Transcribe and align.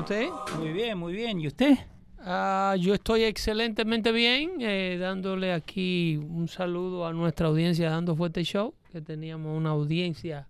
Está 0.00 0.14
usted? 0.14 0.58
Muy 0.58 0.72
bien, 0.72 0.98
muy 0.98 1.12
bien. 1.12 1.40
¿Y 1.40 1.46
usted? 1.46 1.76
Ah, 2.20 2.74
yo 2.78 2.94
estoy 2.94 3.22
excelentemente 3.22 4.10
bien, 4.12 4.52
eh, 4.60 4.98
dándole 5.00 5.52
aquí 5.52 6.16
un 6.16 6.48
saludo 6.48 7.06
a 7.06 7.12
nuestra 7.12 7.46
audiencia 7.48 7.90
Dando 7.90 8.16
Fuerte 8.16 8.42
Show, 8.44 8.74
que 8.90 9.00
teníamos 9.00 9.56
una 9.56 9.70
audiencia 9.70 10.48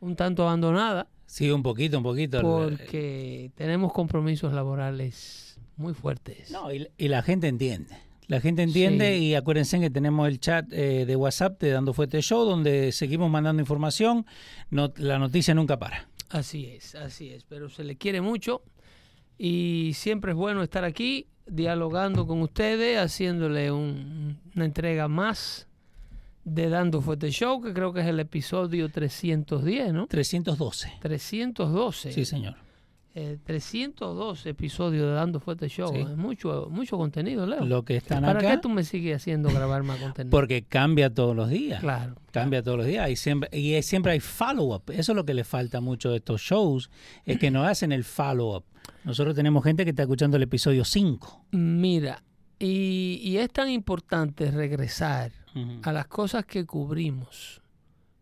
un 0.00 0.16
tanto 0.16 0.42
abandonada 0.44 1.08
Sí, 1.26 1.50
un 1.50 1.62
poquito, 1.62 1.96
un 1.98 2.04
poquito. 2.04 2.40
porque 2.42 3.50
tenemos 3.56 3.92
compromisos 3.92 4.52
laborales 4.52 5.58
muy 5.76 5.94
fuertes. 5.94 6.50
No, 6.50 6.72
y, 6.72 6.86
y 6.96 7.08
la 7.08 7.22
gente 7.22 7.48
entiende. 7.48 7.96
La 8.28 8.40
gente 8.40 8.62
entiende 8.62 9.16
Sí. 9.18 9.24
y 9.24 9.34
acuérdense 9.34 9.80
que 9.80 9.90
tenemos 9.90 10.28
el 10.28 10.38
chat 10.40 10.66
eh, 10.72 11.04
de 11.06 11.16
WhatsApp 11.16 11.60
de 11.60 11.70
Dando 11.70 11.92
Fuerte 11.92 12.22
Show 12.22 12.44
donde 12.44 12.92
seguimos 12.92 13.30
mandando 13.30 13.60
información. 13.60 14.24
No, 14.70 14.92
la 14.96 15.18
noticia 15.18 15.54
nunca 15.54 15.78
para. 15.78 16.08
Así 16.34 16.66
es, 16.66 16.96
así 16.96 17.30
es, 17.30 17.44
pero 17.44 17.68
se 17.68 17.84
le 17.84 17.94
quiere 17.96 18.20
mucho 18.20 18.62
y 19.38 19.92
siempre 19.94 20.32
es 20.32 20.36
bueno 20.36 20.64
estar 20.64 20.82
aquí 20.84 21.28
dialogando 21.46 22.26
con 22.26 22.42
ustedes, 22.42 22.98
haciéndole 22.98 23.70
un- 23.70 24.40
una 24.56 24.64
entrega 24.64 25.06
más 25.06 25.68
de 26.44 26.68
Dando 26.68 27.00
Fuerte 27.00 27.30
Show, 27.30 27.62
que 27.62 27.72
creo 27.72 27.92
que 27.92 28.00
es 28.00 28.06
el 28.08 28.18
episodio 28.18 28.88
310, 28.90 29.92
¿no? 29.92 30.08
312. 30.08 30.92
312. 31.00 32.12
Sí, 32.12 32.24
señor. 32.24 32.56
Eh, 33.16 33.38
312 33.44 34.48
episodios 34.48 35.06
de 35.06 35.12
Dando 35.12 35.38
Fuerte 35.38 35.68
Show. 35.68 35.92
Sí. 35.94 36.00
Es 36.00 36.16
mucho, 36.16 36.66
mucho 36.68 36.96
contenido, 36.96 37.46
Leo. 37.46 37.64
Lo 37.64 37.84
que 37.84 37.96
están 37.96 38.24
¿Para 38.24 38.40
acá, 38.40 38.50
qué 38.50 38.58
tú 38.58 38.68
me 38.68 38.82
sigues 38.82 39.14
haciendo 39.16 39.50
grabar 39.50 39.84
más 39.84 40.00
contenido? 40.00 40.30
porque 40.32 40.64
cambia 40.64 41.14
todos 41.14 41.36
los 41.36 41.48
días. 41.48 41.80
Claro. 41.80 42.16
Cambia 42.32 42.60
todos 42.60 42.78
los 42.78 42.86
días 42.86 43.08
y 43.08 43.14
siempre, 43.14 43.48
y 43.56 43.80
siempre 43.82 44.12
hay 44.12 44.20
follow-up. 44.20 44.90
Eso 44.90 45.12
es 45.12 45.16
lo 45.16 45.24
que 45.24 45.32
le 45.32 45.44
falta 45.44 45.80
mucho 45.80 46.10
de 46.10 46.16
estos 46.16 46.40
shows, 46.40 46.90
es 47.24 47.38
que 47.38 47.52
no 47.52 47.62
hacen 47.68 47.92
el 47.92 48.02
follow-up. 48.02 48.64
Nosotros 49.04 49.36
tenemos 49.36 49.62
gente 49.62 49.84
que 49.84 49.90
está 49.90 50.02
escuchando 50.02 50.36
el 50.36 50.42
episodio 50.42 50.84
5. 50.84 51.46
Mira, 51.52 52.20
y, 52.58 53.20
y 53.22 53.36
es 53.36 53.48
tan 53.50 53.70
importante 53.70 54.50
regresar 54.50 55.30
a 55.84 55.92
las 55.92 56.08
cosas 56.08 56.44
que 56.46 56.66
cubrimos 56.66 57.62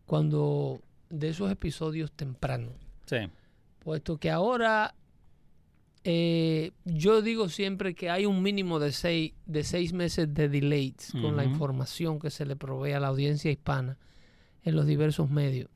cuando 0.05 0.81
de 1.09 1.29
esos 1.29 1.49
episodios 1.51 2.11
tempranos. 2.11 2.73
Sí. 3.07 3.17
Puesto 3.83 4.17
que 4.17 4.31
ahora 4.31 4.95
eh, 6.05 6.71
yo 6.85 7.21
digo 7.21 7.47
siempre 7.49 7.95
que 7.95 8.09
hay 8.09 8.25
un 8.25 8.41
mínimo 8.41 8.79
de 8.79 8.91
seis, 8.91 9.33
de 9.45 9.63
seis 9.63 9.93
meses 9.93 10.33
de 10.33 10.49
delays 10.49 11.13
con 11.21 11.37
la 11.37 11.45
información 11.45 12.19
que 12.19 12.29
se 12.29 12.45
le 12.45 12.55
provee 12.55 12.91
a 12.93 12.99
la 12.99 13.07
audiencia 13.07 13.51
hispana 13.51 13.97
en 14.63 14.75
los 14.75 14.85
diversos 14.85 15.29
medios. 15.29 15.69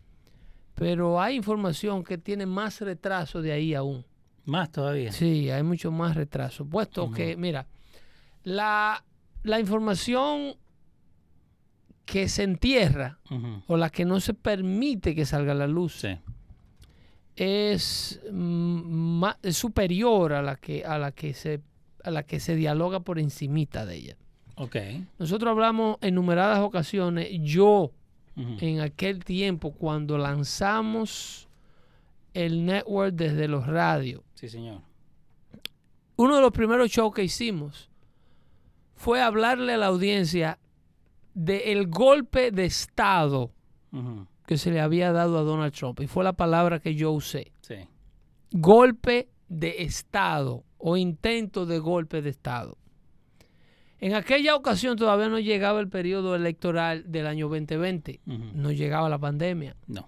Pero 0.76 1.22
hay 1.22 1.36
información 1.36 2.04
que 2.04 2.18
tiene 2.18 2.46
más 2.46 2.82
retraso 2.82 3.42
de 3.42 3.52
ahí 3.52 3.74
aún. 3.74 4.06
Más 4.46 4.72
todavía. 4.72 5.12
Sí, 5.12 5.50
hay 5.50 5.64
mucho 5.64 5.92
más 5.92 6.16
retraso. 6.16 6.66
Puesto 6.66 7.12
que, 7.12 7.36
mira, 7.36 7.68
la, 8.44 9.04
la 9.44 9.60
información 9.60 10.56
que 12.06 12.30
se 12.30 12.44
entierra 12.44 13.20
o 13.68 13.76
la 13.76 13.90
que 13.90 14.06
no 14.06 14.20
se 14.22 14.34
permite 14.34 15.16
que 15.16 15.26
salga 15.26 15.52
a 15.52 15.56
la 15.56 15.68
luz 15.68 15.96
Sí. 15.96 16.18
Es, 17.38 18.20
mm, 18.32 18.82
ma- 19.20 19.38
es 19.42 19.56
superior 19.58 20.34
a 20.34 20.42
la 20.42 20.56
que 20.58 20.84
a 20.84 20.98
la 20.98 21.12
que 21.12 21.34
se 21.34 21.62
a 22.04 22.12
la 22.12 22.24
que 22.24 22.40
se 22.40 22.56
dialoga 22.56 23.00
por 23.02 23.20
encimita 23.20 23.86
de 23.86 23.96
ella. 23.96 24.18
Ok. 24.56 24.76
Nosotros 25.20 25.52
hablamos 25.52 25.98
en 26.02 26.16
numeradas 26.16 26.60
ocasiones, 26.60 27.30
yo 27.42 27.92
en 28.36 28.82
aquel 28.82 29.24
tiempo 29.26 29.72
cuando 29.72 30.18
lanzamos 30.18 31.48
el 32.34 32.66
network 32.66 33.14
desde 33.16 33.48
los 33.48 33.66
radios, 33.66 34.22
Sí, 34.36 34.48
señor. 34.48 34.82
uno 36.18 36.36
de 36.36 36.42
los 36.42 36.52
primeros 36.52 36.90
shows 36.92 37.14
que 37.14 37.24
hicimos 37.24 37.90
fue 38.96 39.22
hablarle 39.22 39.74
a 39.74 39.78
la 39.78 39.88
audiencia 39.88 40.60
del 41.34 41.88
golpe 41.88 42.52
de 42.52 42.66
Estado. 42.66 43.52
Que 44.48 44.58
se 44.58 44.72
le 44.72 44.80
había 44.80 45.12
dado 45.12 45.38
a 45.38 45.44
Donald 45.44 45.74
Trump. 45.74 46.00
Y 46.00 46.08
fue 46.08 46.24
la 46.24 46.34
palabra 46.34 46.80
que 46.80 46.96
yo 46.96 47.12
usé. 47.12 47.52
Sí. 47.62 47.76
Golpe 48.52 49.28
de 49.50 49.84
Estado 49.84 50.64
o 50.80 50.98
intento 50.98 51.66
de 51.68 51.78
golpe 51.80 52.22
de 52.24 52.30
Estado. 52.32 52.78
En 54.00 54.14
aquella 54.14 54.56
ocasión 54.56 54.96
todavía 54.96 55.28
no 55.28 55.38
llegaba 55.40 55.80
el 55.80 55.90
periodo 55.90 56.36
electoral 56.36 57.04
del 57.12 57.28
año 57.28 57.50
2020. 57.50 58.22
Ujú. 58.26 58.38
No 58.54 58.72
llegaba 58.72 59.10
la 59.10 59.20
pandemia. 59.20 59.76
No. 59.86 60.08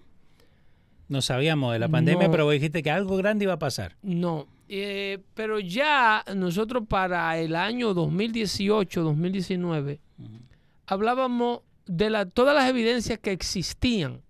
No 1.08 1.20
sabíamos 1.22 1.72
de 1.72 1.80
la 1.80 1.88
pandemia, 1.88 2.26
No. 2.28 2.30
pero 2.32 2.44
vos 2.44 2.54
dijiste 2.54 2.82
que 2.82 2.90
algo 2.90 3.16
grande 3.16 3.44
iba 3.44 3.54
a 3.54 3.58
pasar. 3.58 3.96
No, 4.00 4.46
eh, 4.68 5.18
pero 5.34 5.58
ya 5.58 6.24
nosotros 6.36 6.84
para 6.88 7.36
el 7.38 7.56
año 7.56 7.92
2018, 7.94 9.02
2019, 9.02 10.00
hablábamos 10.86 11.60
de 11.86 12.10
la, 12.10 12.26
todas 12.26 12.54
las 12.54 12.68
evidencias 12.70 13.18
que 13.18 13.32
existían, 13.32 14.22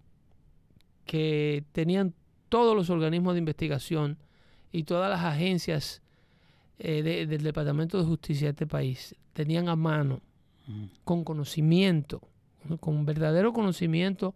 que 1.06 1.64
tenían 1.72 2.14
todos 2.48 2.74
los 2.76 2.90
organismos 2.90 3.34
de 3.34 3.38
investigación 3.40 4.18
y 4.72 4.84
todas 4.84 5.10
las 5.10 5.24
agencias 5.24 6.02
eh, 6.78 7.02
de- 7.02 7.26
del 7.26 7.42
Departamento 7.42 7.98
de 7.98 8.04
Justicia 8.04 8.46
de 8.46 8.50
este 8.52 8.66
país, 8.66 9.14
tenían 9.34 9.68
a 9.68 9.76
mano, 9.76 10.20
con 11.04 11.24
conocimiento, 11.24 12.22
con 12.80 13.04
verdadero 13.04 13.52
conocimiento 13.52 14.34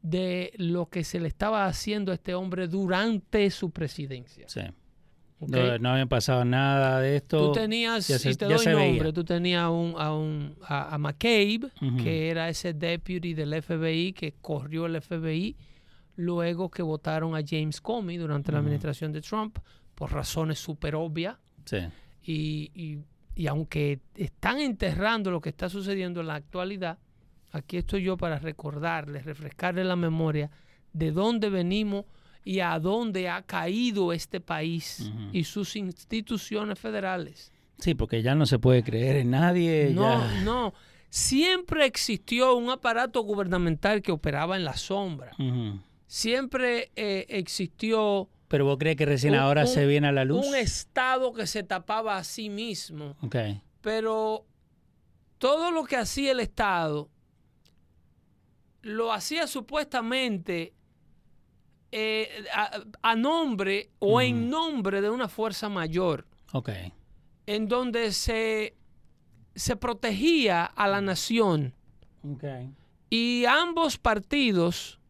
de 0.00 0.52
lo 0.56 0.86
que 0.88 1.02
se 1.04 1.18
le 1.20 1.26
estaba 1.28 1.66
haciendo 1.66 2.12
a 2.12 2.14
este 2.14 2.34
hombre 2.34 2.68
durante 2.68 3.50
su 3.50 3.70
presidencia. 3.70 4.48
Sí. 4.48 4.60
No, 5.40 5.78
no 5.78 5.90
había 5.90 6.06
pasado 6.06 6.44
nada 6.46 7.00
de 7.00 7.16
esto. 7.16 7.48
Tú 7.48 7.52
tenías, 7.52 8.08
ya 8.08 8.18
se- 8.18 8.30
si 8.32 8.38
te 8.38 8.46
doy 8.46 8.64
veía. 8.64 8.72
nombre, 8.86 9.12
tú 9.12 9.22
tenías 9.24 9.62
a, 9.64 9.70
un, 9.70 9.94
a, 9.98 10.14
un- 10.14 10.54
a- 10.62 10.94
a 10.94 10.98
McCabe, 10.98 11.70
que 12.02 12.30
era 12.30 12.48
ese 12.48 12.72
deputy 12.72 13.34
del 13.34 13.52
FBI 13.62 14.12
que 14.14 14.32
corrió 14.40 14.86
el 14.86 14.96
FBI 15.02 15.56
luego 16.16 16.70
que 16.70 16.82
votaron 16.82 17.36
a 17.36 17.40
James 17.46 17.80
Comey 17.80 18.16
durante 18.16 18.50
la 18.52 18.58
administración 18.58 19.12
de 19.12 19.20
Trump 19.20 19.58
por 19.94 20.12
razones 20.12 20.58
súper 20.58 20.94
obvias. 20.94 21.36
Sí. 21.64 21.78
Y, 22.22 22.70
y- 22.74 22.98
y 23.34 23.46
aunque 23.48 24.00
están 24.14 24.58
enterrando 24.60 25.30
lo 25.30 25.40
que 25.42 25.50
está 25.50 25.68
sucediendo 25.68 26.20
en 26.22 26.28
la 26.28 26.36
actualidad, 26.36 26.98
aquí 27.52 27.76
estoy 27.76 28.02
yo 28.02 28.16
para 28.16 28.38
recordarles, 28.38 29.24
refrescarles 29.26 29.84
la 29.84 29.96
memoria 29.96 30.50
de 30.94 31.12
dónde 31.12 31.50
venimos 31.50 32.06
y 32.44 32.60
a 32.60 32.78
dónde 32.78 33.28
ha 33.28 33.42
caído 33.42 34.12
este 34.14 34.40
país 34.40 35.10
y 35.32 35.44
sus 35.44 35.76
instituciones 35.76 36.78
federales. 36.78 37.52
Sí, 37.78 37.94
porque 37.94 38.22
ya 38.22 38.34
no 38.34 38.46
se 38.46 38.58
puede 38.58 38.82
creer 38.82 39.16
en 39.16 39.30
nadie. 39.32 39.90
No, 39.92 40.02
ya. 40.20 40.40
no. 40.42 40.72
Siempre 41.10 41.84
existió 41.86 42.54
un 42.56 42.70
aparato 42.70 43.20
gubernamental 43.22 44.00
que 44.00 44.12
operaba 44.12 44.56
en 44.56 44.64
la 44.64 44.76
sombra. 44.76 45.32
Ujú. 45.38 45.80
Siempre 46.06 46.90
eh, 46.96 47.26
existió 47.28 48.28
Pero 48.48 48.64
vos 48.64 48.76
crees 48.78 48.96
que 48.96 49.06
recién 49.06 49.34
Un- 49.34 49.40
ahora 49.40 49.62
un- 49.62 49.66
se 49.68 49.86
viene 49.86 50.06
a 50.08 50.12
la 50.12 50.24
luz. 50.24 50.46
un 50.46 50.54
Estado 50.54 51.32
que 51.32 51.46
se 51.46 51.62
tapaba 51.62 52.16
a 52.16 52.24
sí 52.24 52.48
mismo. 52.48 53.16
Ok. 53.22 53.36
Pero 53.80 54.46
todo 55.38 55.70
lo 55.70 55.84
que 55.84 55.96
hacía 55.96 56.32
el 56.32 56.40
Estado 56.40 57.08
lo 58.82 59.12
hacía 59.12 59.46
supuestamente 59.46 60.72
eh, 61.92 62.44
a, 62.52 62.82
a 63.02 63.16
nombre 63.16 63.90
o 63.98 64.20
en 64.20 64.48
nombre 64.50 65.00
de 65.00 65.10
una 65.10 65.28
fuerza 65.28 65.68
mayor, 65.68 66.26
Ok. 66.52 66.70
en 67.46 67.68
donde 67.68 68.12
se, 68.12 68.76
se 69.54 69.76
protegía 69.76 70.64
a 70.64 70.88
la 70.88 71.00
nación. 71.00 71.74
Ok. 72.22 72.44
Y 73.10 73.44
ambos 73.46 73.98
partidos 73.98 75.00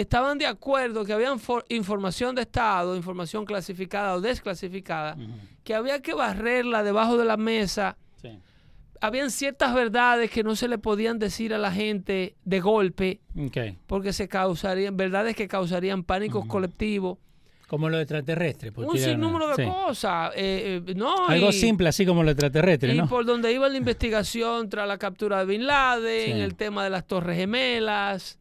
estaban 0.00 0.38
de 0.38 0.46
acuerdo 0.46 1.04
que 1.04 1.12
había 1.12 1.32
información 1.68 2.34
de 2.34 2.42
Estado, 2.42 2.96
información 2.96 3.44
clasificada 3.44 4.14
o 4.14 4.20
desclasificada, 4.20 5.16
que 5.64 5.74
había 5.74 6.00
que 6.00 6.14
barrerla 6.14 6.82
debajo 6.82 7.16
de 7.16 7.24
la 7.24 7.36
mesa. 7.36 7.96
Sí. 8.20 8.38
Habían 9.00 9.30
ciertas 9.30 9.74
verdades 9.74 10.30
que 10.30 10.42
no 10.42 10.56
se 10.56 10.66
le 10.68 10.78
podían 10.78 11.18
decir 11.18 11.54
a 11.54 11.58
la 11.58 11.70
gente 11.70 12.34
de 12.44 12.60
golpe 12.60 13.20
porque 13.86 14.12
se 14.12 14.26
causarían, 14.28 14.96
verdades 14.96 15.36
que 15.36 15.46
causarían 15.46 16.02
pánicos 16.02 16.46
colectivos. 16.46 17.18
Como 17.68 17.90
lo 17.90 18.00
extraterrestre. 18.00 18.72
por 18.72 18.86
Un 18.86 18.96
sinnúmero 18.98 19.48
de 19.54 19.62
sí. 19.62 19.70
cosas. 19.70 20.32
eh, 20.34 20.82
eh, 20.86 20.94
no, 20.96 21.28
Algo 21.28 21.50
y- 21.50 21.52
simple, 21.52 21.90
así 21.90 22.06
como 22.06 22.22
lo 22.22 22.30
extraterrestre, 22.30 22.94
y 22.94 22.96
¿no? 22.98 23.06
por 23.06 23.26
donde 23.26 23.52
iba 23.52 23.68
la 23.68 23.76
investigación 23.76 24.70
tras 24.70 24.88
la 24.88 24.96
captura 24.96 25.40
de 25.40 25.44
Bin 25.44 25.66
Laden, 25.66 26.24
Sí. 26.36 26.40
el 26.40 26.54
tema 26.54 26.82
de 26.84 26.88
las 26.90 27.06
Torres 27.06 27.36
Gemelas 27.36 28.38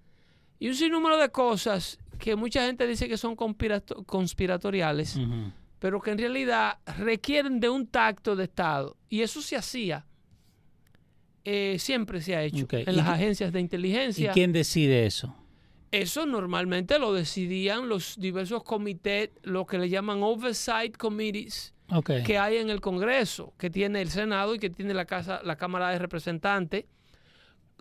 y 0.59 0.67
un 0.69 0.75
sinnúmero 0.75 1.17
de 1.17 1.29
cosas 1.29 1.99
que 2.19 2.35
mucha 2.35 2.65
gente 2.65 2.87
dice 2.87 3.07
que 3.07 3.17
son 3.17 3.35
conspirato- 3.35 4.03
conspiratoriales, 4.05 5.19
pero 5.79 6.01
que 6.01 6.11
en 6.11 6.17
realidad 6.17 6.79
requieren 6.97 7.59
de 7.59 7.69
un 7.69 7.85
tacto 7.87 8.35
de 8.35 8.45
Estado. 8.45 8.97
Y 9.09 9.21
eso 9.21 9.41
se 9.41 9.55
hacía. 9.55 10.05
Eh, 11.43 11.77
siempre 11.79 12.19
se 12.21 12.35
ha 12.35 12.43
hecho 12.43 12.67
en 12.71 12.93
¿Y 12.93 12.97
las 12.97 13.07
agencias 13.07 13.53
de 13.53 13.59
¿Y 13.59 13.61
inteligencia. 13.61 14.31
quién 14.33 14.51
decide 14.51 15.05
eso? 15.05 15.33
Eso 15.91 16.25
normalmente 16.25 16.99
lo 16.99 17.13
decidían 17.13 17.87
los 17.87 18.15
diversos 18.19 18.63
comités, 18.63 19.29
lo 19.43 19.65
que 19.65 19.77
le 19.77 19.87
llaman 19.87 20.21
oversight 20.23 20.97
committees, 20.97 21.73
que 22.25 22.37
hay 22.37 22.57
en 22.57 22.69
el 22.69 22.81
Congreso, 22.81 23.53
que 23.57 23.69
tiene 23.69 24.01
el 24.01 24.09
Senado 24.09 24.55
y 24.55 24.59
que 24.59 24.69
tiene 24.69 24.93
la, 24.93 25.05
casa, 25.05 25.39
la 25.45 25.55
Cámara 25.55 25.89
de 25.91 25.99
Representantes, 25.99 26.83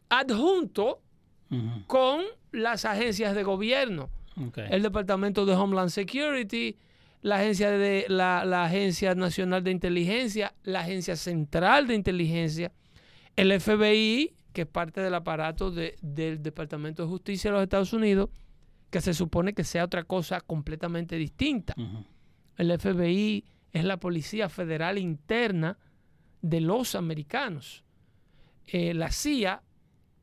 adjunto 0.08 1.00
con 1.86 2.22
las 2.56 2.84
agencias 2.84 3.34
de 3.34 3.42
gobierno, 3.42 4.10
el 4.70 4.82
Departamento 4.82 5.46
de 5.46 5.54
Homeland 5.54 5.90
Security, 5.90 6.76
la 7.22 7.36
agencia, 7.36 7.70
de, 7.70 8.04
la, 8.08 8.44
la 8.44 8.64
agencia 8.64 9.14
Nacional 9.14 9.64
de 9.64 9.70
Inteligencia, 9.70 10.54
la 10.62 10.80
Agencia 10.80 11.16
Central 11.16 11.86
de 11.86 11.94
Inteligencia, 11.94 12.70
el 13.34 13.58
FBI, 13.60 14.34
que 14.52 14.62
es 14.62 14.66
parte 14.68 15.00
del 15.00 15.14
aparato 15.14 15.70
de- 15.70 15.96
del 16.02 16.42
Departamento 16.42 17.02
de 17.02 17.08
Justicia 17.08 17.50
de 17.50 17.54
los 17.56 17.62
Estados 17.62 17.92
Unidos, 17.92 18.30
que 18.90 19.00
se 19.00 19.14
supone 19.14 19.52
que 19.54 19.64
sea 19.64 19.84
otra 19.84 20.04
cosa 20.04 20.40
completamente 20.40 21.16
distinta. 21.16 21.74
El 22.56 22.70
FBI 22.78 23.44
es 23.72 23.84
la 23.84 23.98
Policía 23.98 24.48
Federal 24.48 24.96
Interna 24.98 25.76
de 26.42 26.60
los 26.60 26.94
americanos. 26.94 27.82
Eh, 28.66 28.94
la 28.94 29.10
CIA, 29.10 29.62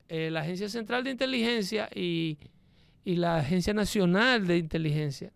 eh, 0.09 0.29
la 0.31 0.41
Agencia 0.41 0.69
Central 0.69 1.03
de 1.03 1.11
Inteligencia 1.11 1.89
y, 1.93 2.37
y 3.03 3.15
la 3.15 3.37
Agencia 3.37 3.73
Nacional 3.73 4.47
de 4.47 4.57
Inteligencia 4.57 5.31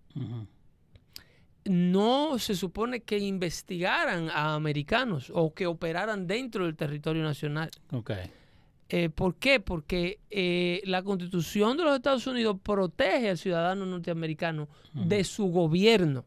no 1.67 2.39
se 2.39 2.55
supone 2.55 3.01
que 3.01 3.19
investigaran 3.19 4.29
a 4.29 4.55
americanos 4.55 5.31
o 5.33 5.53
que 5.53 5.67
operaran 5.67 6.27
dentro 6.27 6.65
del 6.65 6.75
territorio 6.75 7.23
nacional. 7.23 7.69
Eh, 8.89 9.09
¿Por 9.09 9.35
qué? 9.35 9.59
Porque 9.59 10.19
eh, 10.29 10.81
la 10.85 11.03
constitución 11.03 11.75
de 11.75 11.83
los 11.83 11.95
Estados 11.95 12.25
Unidos 12.25 12.57
protege 12.63 13.29
al 13.29 13.37
ciudadano 13.37 13.85
norteamericano 13.85 14.69
de 14.93 15.23
su 15.23 15.47
gobierno. 15.47 16.25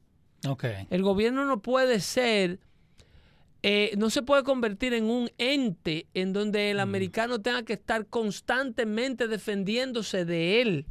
El 0.90 1.02
gobierno 1.02 1.44
no 1.46 1.60
puede 1.62 2.00
ser, 2.00 2.60
eh, 3.62 3.92
no 3.98 4.08
se 4.10 4.22
puede 4.22 4.42
convertir 4.42 4.94
en 4.94 5.04
un 5.04 5.30
ente 5.38 6.06
en 6.14 6.32
donde 6.32 6.70
el 6.70 6.80
americano 6.80 7.40
tenga 7.40 7.62
que 7.62 7.74
estar 7.74 8.06
constantemente 8.06 9.28
defendiéndose 9.28 10.24
de 10.24 10.62
él. 10.62 10.86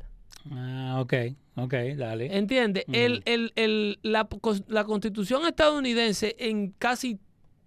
Ah, 0.52 0.98
ok. 1.02 1.14
Ok, 1.56 1.74
dale. 1.98 2.38
¿Entiendes? 2.38 2.86
Mm. 2.88 2.96
El- 2.96 3.22
el- 3.26 3.52
el- 3.56 4.00
la, 4.04 4.28
la 4.68 4.84
constitución 4.86 5.46
estadounidense 5.46 6.36
en 6.40 6.70
casi 6.78 7.20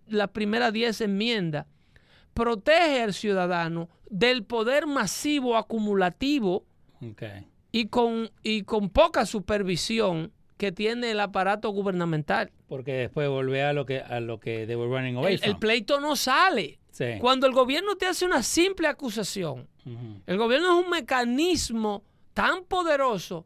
las 0.08 0.28
primeras 0.28 0.72
10 0.72 1.00
enmiendas 1.02 1.66
protege 2.32 3.02
al 3.02 3.12
ciudadano 3.12 3.88
del 4.08 4.44
poder 4.44 4.86
masivo 4.86 5.56
acumulativo 5.56 6.64
y 7.72 7.86
con, 7.86 8.30
y 8.42 8.62
con 8.62 8.88
poca 8.88 9.26
supervisión 9.26 10.32
que 10.56 10.72
tiene 10.72 11.10
el 11.10 11.20
aparato 11.20 11.70
gubernamental. 11.70 12.50
Porque 12.72 12.92
después 12.94 13.28
volver 13.28 13.64
a 13.66 13.72
lo 13.74 13.84
que 13.84 14.00
a 14.00 14.18
lo 14.20 14.40
que 14.40 14.66
they 14.66 14.76
were 14.76 14.88
running 14.90 15.16
away 15.16 15.38
El, 15.42 15.58
pleito 15.58 16.00
no 16.00 16.16
sale. 16.16 16.78
Sí. 16.90 17.04
Cuando 17.20 17.46
el 17.46 17.52
gobierno 17.52 17.96
te 17.96 18.06
hace 18.06 18.24
una 18.24 18.42
simple 18.42 18.88
acusación, 18.88 19.68
el 20.26 20.38
gobierno 20.38 20.78
es 20.78 20.84
un 20.86 20.90
mecanismo 20.90 22.02
tan 22.32 22.64
poderoso 22.64 23.44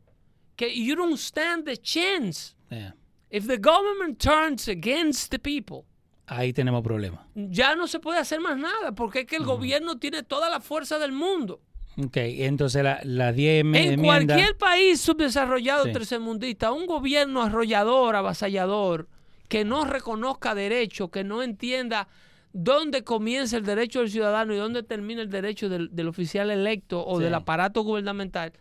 que 0.54 0.72
you 0.80 0.94
don't 0.94 1.16
stand 1.18 1.64
the 1.64 1.76
chance. 1.76 2.54
Yeah. 2.70 2.94
If 3.30 3.48
the 3.48 3.56
government 3.56 4.22
turns 4.22 4.68
against 4.68 5.32
the 5.32 5.40
people, 5.40 5.82
Ahí 6.28 6.52
tenemos 6.52 6.82
problemas. 6.84 7.20
ya 7.34 7.74
no 7.74 7.88
se 7.88 7.98
puede 7.98 8.20
hacer 8.20 8.40
más 8.40 8.56
nada 8.56 8.92
porque 8.94 9.20
es 9.22 9.26
que 9.26 9.36
el 9.36 9.44
gobierno 9.44 9.98
tiene 9.98 10.22
toda 10.22 10.48
la 10.50 10.60
fuerza 10.60 11.00
del 11.00 11.10
mundo. 11.10 11.60
Ok, 11.98 12.16
entonces 12.18 12.84
la- 12.84 13.00
las 13.04 13.34
10 13.34 13.60
En 13.62 13.74
enmiendas... 13.74 14.04
cualquier 14.36 14.56
país 14.58 15.00
subdesarrollado 15.00 15.84
Sí. 15.86 15.92
tercermundista, 15.92 16.70
un 16.70 16.86
gobierno 16.86 17.42
arrollador, 17.42 18.14
avasallador, 18.16 19.08
que 19.48 19.64
no 19.64 19.84
reconozca 19.84 20.54
derecho, 20.54 21.10
que 21.10 21.24
no 21.24 21.42
entienda 21.42 22.08
dónde 22.52 23.04
comienza 23.04 23.56
el 23.56 23.64
derecho 23.64 24.00
del 24.00 24.10
ciudadano 24.10 24.54
y 24.54 24.56
dónde 24.56 24.82
termina 24.82 25.22
el 25.22 25.30
derecho 25.30 25.68
del, 25.68 25.94
del 25.94 26.08
oficial 26.08 26.50
electo 26.50 27.04
o 27.06 27.18
Sí. 27.18 27.24
del 27.24 27.34
aparato 27.34 27.82
gubernamental, 27.82 28.52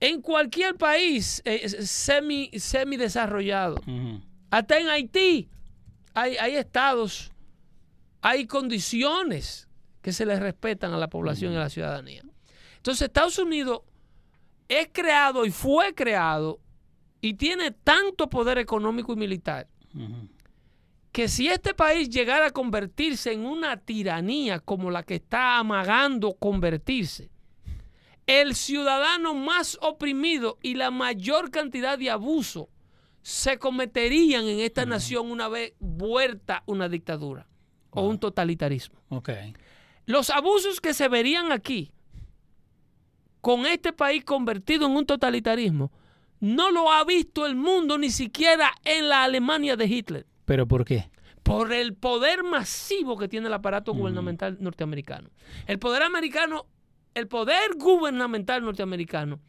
en 0.00 0.20
cualquier 0.22 0.76
país 0.76 1.42
eh, 1.44 1.68
semi, 1.68 2.50
semi 2.58 2.96
desarrollado, 2.96 3.76
hasta 4.50 4.78
en 4.78 4.88
Haití, 4.88 5.48
hay, 6.14 6.36
hay 6.36 6.56
estados, 6.56 7.30
hay 8.20 8.46
condiciones 8.46 9.68
que 10.00 10.12
se 10.12 10.26
les 10.26 10.40
respetan 10.40 10.92
a 10.92 10.98
la 10.98 11.08
población 11.08 11.52
y 11.52 11.56
a 11.56 11.60
la 11.60 11.70
ciudadanía. 11.70 12.22
Entonces 12.78 13.02
Estados 13.02 13.38
Unidos 13.38 13.82
es 14.68 14.88
creado 14.92 15.44
y 15.46 15.50
fue 15.52 15.94
creado 15.94 16.58
y 17.20 17.34
tiene 17.34 17.70
tanto 17.70 18.28
poder 18.28 18.58
económico 18.58 19.12
y 19.12 19.16
militar 19.16 19.68
Que 21.12 21.28
si 21.28 21.48
este 21.48 21.74
país 21.74 22.08
llegara 22.08 22.46
a 22.46 22.50
convertirse 22.50 23.32
en 23.32 23.44
una 23.44 23.76
tiranía 23.76 24.60
como 24.60 24.90
la 24.90 25.02
que 25.02 25.16
está 25.16 25.58
amagando 25.58 26.34
convertirse, 26.34 27.30
el 28.26 28.54
ciudadano 28.54 29.34
más 29.34 29.78
oprimido 29.82 30.58
y 30.62 30.74
la 30.74 30.90
mayor 30.90 31.50
cantidad 31.50 31.98
de 31.98 32.10
abuso 32.10 32.68
se 33.22 33.58
cometerían 33.58 34.46
en 34.46 34.60
esta 34.60 34.84
nación 34.86 35.30
una 35.30 35.48
vez 35.48 35.74
vuelta 35.78 36.62
una 36.66 36.88
dictadura 36.88 37.46
o 37.90 38.06
un 38.06 38.18
totalitarismo. 38.18 38.98
Ok. 39.10 39.30
Los 40.06 40.30
abusos 40.30 40.80
que 40.80 40.94
se 40.94 41.08
verían 41.08 41.52
aquí 41.52 41.92
con 43.40 43.66
este 43.66 43.92
país 43.92 44.24
convertido 44.24 44.86
en 44.86 44.92
un 44.92 45.06
totalitarismo 45.06 45.92
no 46.42 46.72
lo 46.72 46.90
ha 46.90 47.04
visto 47.04 47.46
el 47.46 47.54
mundo 47.54 47.96
ni 47.98 48.10
siquiera 48.10 48.72
en 48.84 49.08
la 49.08 49.22
Alemania 49.22 49.76
de 49.76 49.86
Hitler 49.86 50.26
¿Pero 50.44 50.66
por 50.66 50.84
qué? 50.84 51.08
por 51.44 51.72
el 51.72 51.94
poder 51.94 52.42
masivo 52.42 53.16
que 53.16 53.28
tiene 53.28 53.46
el 53.46 53.54
aparato 53.54 53.94
gubernamental 53.94 54.56
norteamericano. 54.60 55.30
El 55.66 55.78
poder 55.78 56.02
americano, 56.02 56.66
el 57.14 57.26
poder 57.28 57.74
gubernamental 57.76 58.62
norteamericano, 58.64 59.40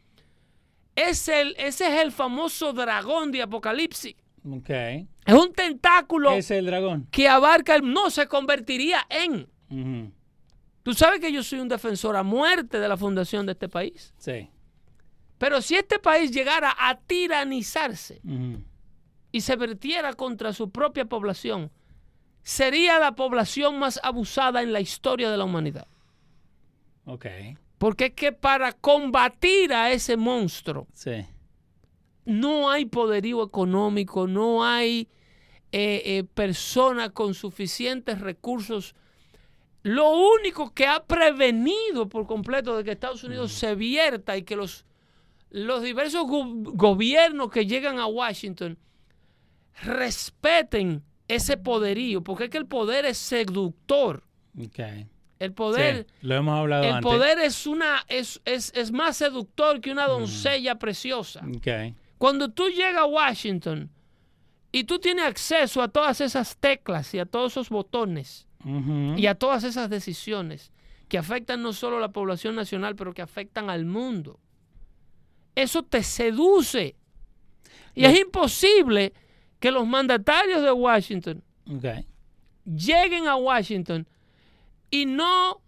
es 0.96 1.28
el, 1.28 1.54
ese 1.58 1.94
es 1.94 2.02
el 2.02 2.12
famoso 2.12 2.72
dragón 2.72 3.32
de 3.32 3.42
Apocalipsis. 3.42 4.14
Ok. 4.48 4.70
Es 4.70 5.34
un 5.34 5.52
tentáculo 5.52 6.30
Ese 6.30 6.54
es 6.54 6.58
el 6.60 6.66
dragón. 6.66 7.08
que 7.10 7.28
abarca 7.28 7.74
el... 7.76 7.92
No, 7.92 8.10
se 8.10 8.26
convertiría 8.28 9.00
en... 9.08 10.12
Tú 10.82 10.94
sabes 10.94 11.18
que 11.20 11.32
yo 11.32 11.42
soy 11.42 11.60
un 11.60 11.68
defensor 11.68 12.14
a 12.16 12.22
muerte 12.22 12.78
de 12.78 12.88
la 12.88 12.96
fundación 12.96 13.46
de 13.46 13.52
este 13.52 13.68
país. 13.68 14.12
Sí. 14.18 14.48
Pero 15.38 15.60
si 15.62 15.74
este 15.74 15.98
país 15.98 16.30
llegara 16.30 16.74
a 16.78 16.96
tiranizarse 16.98 18.20
y 19.32 19.40
se 19.40 19.56
vertiera 19.56 20.12
contra 20.12 20.52
su 20.52 20.70
propia 20.70 21.04
población, 21.06 21.70
sería 22.42 22.98
la 22.98 23.14
población 23.14 23.78
más 23.78 23.98
abusada 24.02 24.62
en 24.62 24.72
la 24.72 24.80
historia 24.80 25.30
de 25.30 25.36
la 25.36 25.44
humanidad. 25.44 25.86
Ok. 27.06 27.26
Porque 27.78 28.06
es 28.06 28.12
que 28.12 28.32
para 28.32 28.72
combatir 28.72 29.72
a 29.74 29.90
ese 29.90 30.16
monstruo 30.16 30.86
Sí. 30.94 31.26
no 32.24 32.70
hay 32.70 32.84
poderío 32.86 33.42
económico, 33.42 34.26
no 34.26 34.64
hay 34.64 35.08
eh, 35.72 36.02
eh, 36.04 36.24
personas 36.34 37.10
con 37.10 37.34
suficientes 37.34 38.20
recursos 38.20 38.94
lo 39.82 40.08
único 40.38 40.72
que 40.72 40.86
ha 40.86 41.04
prevenido 41.04 42.08
por 42.08 42.26
completo 42.26 42.74
de 42.76 42.84
que 42.84 42.92
Estados 42.92 43.22
Unidos 43.22 43.52
se 43.52 43.74
vierta 43.74 44.34
y 44.34 44.42
que 44.42 44.56
los, 44.56 44.86
los 45.56 45.82
diversos 45.84 46.26
go- 46.26 46.44
gobiernos 46.74 47.48
que 47.50 47.64
llegan 47.64 48.00
a 48.00 48.06
Washington 48.06 48.76
respeten 49.82 51.02
ese 51.28 51.56
poderío, 51.56 52.22
porque 52.22 52.44
es 52.44 52.50
que 52.50 52.58
el 52.58 52.66
poder 52.66 53.04
es 53.06 53.18
seductor. 53.18 54.22
Okay. 54.66 55.06
El 55.38 55.52
poder, 55.52 56.06
Sí, 56.08 56.16
lo 56.26 56.34
hemos 56.36 56.58
hablado 56.58 56.84
el 56.84 56.90
antes. 56.94 57.02
poder 57.10 57.38
es 57.38 57.66
una 57.66 58.04
es, 58.08 58.40
es, 58.44 58.72
es 58.74 58.92
más 58.92 59.16
seductor 59.16 59.80
que 59.80 59.90
una 59.90 60.06
doncella 60.06 60.76
preciosa. 60.78 61.44
Okay. 61.56 61.94
Cuando 62.18 62.50
tú 62.50 62.68
llegas 62.68 62.96
a 63.02 63.06
Washington 63.06 63.90
y 64.72 64.84
tú 64.84 64.98
tienes 64.98 65.24
acceso 65.24 65.82
a 65.82 65.88
todas 65.88 66.20
esas 66.20 66.56
teclas 66.56 67.12
y 67.14 67.18
a 67.18 67.26
todos 67.26 67.52
esos 67.52 67.68
botones 67.68 68.46
y 69.16 69.26
a 69.26 69.34
todas 69.34 69.62
esas 69.62 69.90
decisiones 69.90 70.72
que 71.08 71.18
afectan 71.18 71.60
no 71.62 71.72
solo 71.74 71.98
a 71.98 72.00
la 72.00 72.12
población 72.12 72.54
nacional, 72.54 72.96
pero 72.96 73.12
que 73.12 73.20
afectan 73.20 73.68
al 73.68 73.84
mundo, 73.84 74.40
eso 75.54 75.82
te 75.82 76.02
seduce. 76.02 76.96
Y 77.94 78.04
es 78.04 78.18
imposible 78.18 79.12
que 79.60 79.70
los 79.70 79.86
mandatarios 79.86 80.62
de 80.62 80.72
Washington 80.72 81.42
Okay. 81.76 82.06
lleguen 82.66 83.26
a 83.26 83.36
Washington 83.36 84.06
y 84.90 85.06
no 85.06 85.62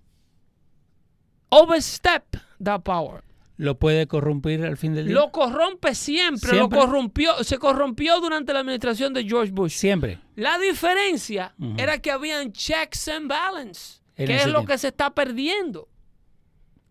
overstep 1.50 2.25
that 2.62 2.83
power. 2.83 3.23
Lo 3.59 3.78
puede 3.78 4.07
corrompir 4.07 4.62
al 4.66 4.76
fin 4.76 4.95
del 4.95 5.07
día. 5.07 5.14
Lo 5.14 5.31
corrompe 5.33 5.95
siempre, 5.95 6.50
Siempre. 6.50 6.59
lo 6.59 6.69
corrompió, 6.87 7.43
se 7.43 7.59
corrompió 7.59 8.21
durante 8.21 8.52
la 8.52 8.59
administración 8.61 9.14
de 9.14 9.25
George 9.25 9.50
Bush. 9.52 9.73
Siempre. 9.73 10.19
La 10.35 10.59
diferencia 10.59 11.55
era 11.78 11.99
que 11.99 12.11
habían 12.11 12.52
checks 12.52 13.09
and 13.09 13.28
balance, 13.28 14.02
que 14.14 14.25
es 14.25 14.47
lo 14.47 14.52
tiempo. 14.59 14.66
que 14.73 14.78
se 14.78 14.88
está 14.88 15.14
perdiendo. 15.14 15.88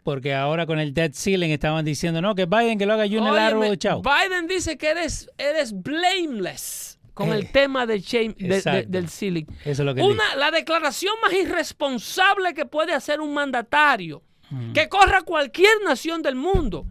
Porque 0.06 0.36
ahora 0.36 0.68
con 0.68 0.78
el 0.78 0.94
debt 0.94 1.16
ceiling 1.16 1.50
estaban 1.50 1.84
diciendo, 1.84 2.22
no, 2.22 2.36
que 2.36 2.46
Biden 2.46 2.78
que 2.78 2.86
lo 2.86 2.94
haga 2.94 3.06
unilateral, 3.06 3.76
chao. 3.80 4.04
Biden 4.04 4.46
dice 4.46 4.78
que 4.78 4.90
eres, 4.92 5.28
eres 5.40 5.74
blameless 5.74 7.00
con 7.16 7.30
Eh, 7.30 7.38
el 7.38 7.52
tema 7.52 7.88
del, 7.88 8.04
shame- 8.04 8.36
de- 8.38 8.48
de- 8.50 8.56
exacto. 8.58 8.88
del 8.92 9.10
ceiling. 9.10 9.46
Eso 9.62 9.82
es 9.82 9.86
lo 9.86 9.96
que 9.96 10.04
la 10.38 10.52
declaración 10.52 11.16
más 11.24 11.34
irresponsable 11.34 12.54
que 12.54 12.68
puede 12.68 12.94
hacer 12.94 13.20
un 13.20 13.34
mandatario 13.34 14.22
Ujú. 14.52 14.74
que 14.74 14.88
corra 14.90 15.24
cualquier 15.24 15.74
nación 15.84 16.22
del 16.22 16.36
mundo 16.36 16.86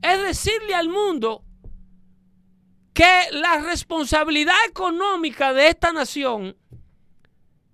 es 0.00 0.22
decirle 0.22 0.74
al 0.74 0.88
mundo 0.88 1.44
que 2.94 3.10
la 3.32 3.58
responsabilidad 3.60 4.54
económica 4.70 5.52
de 5.52 5.68
esta 5.68 5.92
nación 5.92 6.56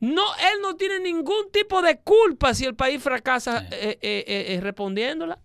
no 0.00 0.23
él 0.37 0.59
no 0.62 0.76
tiene 0.76 0.99
ningún 1.00 1.50
tipo 1.52 1.83
de 1.83 1.99
culpa 2.00 2.54
si 2.54 2.64
el 2.64 2.75
país 2.75 3.02
fracasa 3.02 3.66
eh, 3.71 3.99
eh, 4.00 4.25
eh, 4.57 4.61
respondiéndola. 4.61 5.38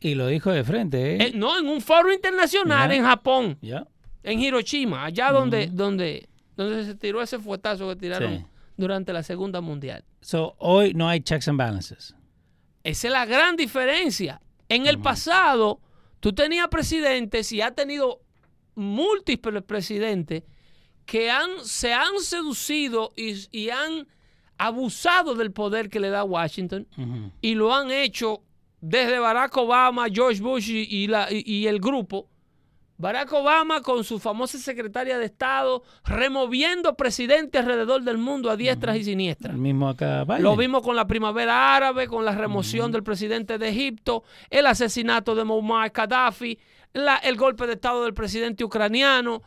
Y 0.00 0.14
lo 0.14 0.26
dijo 0.28 0.50
de 0.52 0.62
frente, 0.62 1.32
no 1.34 1.58
en 1.58 1.68
un 1.68 1.80
foro 1.80 2.12
internacional 2.12 2.92
en 2.92 3.02
Japón 3.04 3.58
en 4.22 4.40
Hiroshima 4.40 5.04
allá 5.04 5.32
donde 5.32 5.66
donde 5.68 6.28
donde 6.56 6.84
se 6.84 6.94
tiró 6.94 7.20
ese 7.22 7.38
fuetazo 7.38 7.88
que 7.88 7.96
tiraron 7.96 8.38
Sí. 8.38 8.44
durante 8.76 9.12
la 9.12 9.22
segunda 9.22 9.60
mundial. 9.60 10.04
So, 10.20 10.54
hoy 10.58 10.94
no 10.94 11.08
hay 11.08 11.20
checks 11.20 11.48
and 11.48 11.58
balances. 11.58 12.14
Esa 12.84 13.06
es 13.08 13.12
la 13.12 13.24
gran 13.26 13.56
diferencia. 13.56 14.40
En 14.68 14.86
el 14.86 14.98
pasado, 14.98 15.80
tú 16.20 16.32
tenías 16.32 16.68
presidentes 16.68 17.50
y 17.52 17.60
has 17.60 17.74
tenido 17.74 18.20
múltiples 18.74 19.62
presidentes 19.62 20.42
que 21.06 21.30
han, 21.30 21.64
se 21.64 21.94
han 21.94 22.18
seducido 22.20 23.12
y, 23.16 23.34
y 23.52 23.70
han 23.70 24.06
abusado 24.58 25.34
del 25.34 25.52
poder 25.52 25.88
que 25.88 26.00
le 26.00 26.10
da 26.10 26.24
Washington 26.24 26.86
y 27.40 27.54
lo 27.54 27.74
han 27.74 27.90
hecho 27.90 28.42
desde 28.80 29.18
Barack 29.18 29.56
Obama, 29.56 30.06
George 30.12 30.40
Bush 30.42 30.70
y, 30.70 31.06
la- 31.06 31.28
y- 31.30 31.66
el 31.66 31.80
grupo. 31.80 32.28
Barack 32.98 33.30
Obama 33.34 33.82
con 33.82 34.04
su 34.04 34.18
famosa 34.18 34.56
secretaria 34.58 35.18
de 35.18 35.26
Estado 35.26 35.82
removiendo 36.04 36.94
presidentes 36.96 37.60
alrededor 37.60 38.02
del 38.02 38.16
mundo 38.16 38.50
a 38.50 38.56
diestras 38.56 38.96
y 38.96 39.04
siniestras. 39.04 39.52
El 39.54 39.60
mismo 39.60 39.88
acá 39.90 40.24
Biden. 40.24 40.42
Lo 40.42 40.56
vimos 40.56 40.80
con 40.82 40.96
la 40.96 41.06
primavera 41.06 41.76
árabe, 41.76 42.06
con 42.06 42.24
la 42.24 42.32
remoción 42.34 42.90
del 42.92 43.02
presidente 43.02 43.58
de 43.58 43.68
Egipto, 43.68 44.24
el 44.48 44.66
asesinato 44.66 45.34
de 45.34 45.44
Muammar 45.44 45.90
Gaddafi, 45.90 46.58
la- 46.94 47.18
el 47.18 47.36
golpe 47.36 47.66
de 47.66 47.74
estado 47.74 48.02
del 48.04 48.14
presidente 48.14 48.64
ucraniano, 48.64 49.42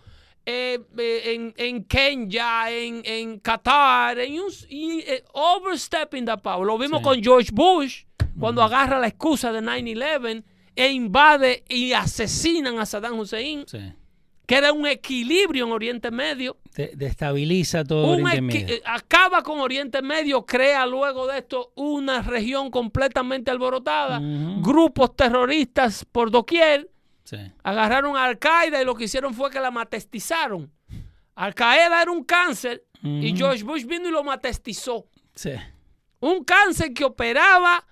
eh, 0.46 0.80
eh, 0.98 1.22
en, 1.36 1.54
en 1.58 1.84
Kenia, 1.84 2.72
en, 2.72 3.02
en 3.06 3.40
Qatar, 3.40 4.20
en 4.20 4.40
un- 4.40 4.52
y, 4.70 5.00
eh, 5.02 5.24
overstepping 5.34 6.26
the 6.26 6.38
power. 6.38 6.66
Lo 6.66 6.78
vimos 6.78 7.00
Sí. 7.00 7.04
con 7.04 7.24
George 7.24 7.50
Bush, 7.54 8.04
cuando 8.40 8.62
agarra 8.64 9.00
la 9.00 9.08
excusa 9.08 9.52
de 9.52 9.62
9-11 9.62 10.44
e 10.76 10.92
invade 10.92 11.64
y 11.68 11.92
asesinan 11.94 12.80
a 12.80 12.86
Saddam 12.86 13.20
Hussein, 13.20 13.66
Sí. 13.68 13.80
que 14.48 14.56
era 14.56 14.72
un 14.74 14.88
equilibrio 14.88 15.66
en 15.66 15.72
Oriente 15.74 16.10
Medio. 16.10 16.58
De- 16.76 16.92
destabiliza 16.96 17.84
todo 17.84 18.14
Un 18.14 18.26
Oriente 18.26 18.42
Medio. 18.42 18.76
acaba 18.86 19.44
con 19.44 19.60
Oriente 19.60 20.02
Medio, 20.02 20.46
crea 20.46 20.86
luego 20.86 21.28
de 21.28 21.40
esto 21.40 21.72
una 21.76 22.22
región 22.22 22.72
completamente 22.72 23.52
alborotada, 23.52 24.20
grupos 24.62 25.16
terroristas 25.16 26.06
por 26.06 26.32
doquier, 26.32 26.90
Sí. 27.30 27.38
agarraron 27.62 28.18
a 28.18 28.24
Al 28.24 28.40
Qaeda 28.40 28.82
y 28.82 28.86
lo 28.86 28.96
que 28.96 29.04
hicieron 29.04 29.36
fue 29.36 29.52
que 29.52 29.60
la 29.60 29.70
matestizaron. 29.70 30.74
Al 31.36 31.54
Qaeda 31.54 32.02
era 32.02 32.12
un 32.12 32.24
cáncer 32.24 32.88
y. 33.04 33.38
George 33.38 33.64
Bush 33.64 33.86
vino 33.86 34.10
y 34.10 34.12
lo 34.12 34.24
matestizó. 34.24 35.06
Sí. 35.36 35.52
Un 36.22 36.44
cáncer 36.44 36.92
que 36.92 37.06
operaba 37.06 37.86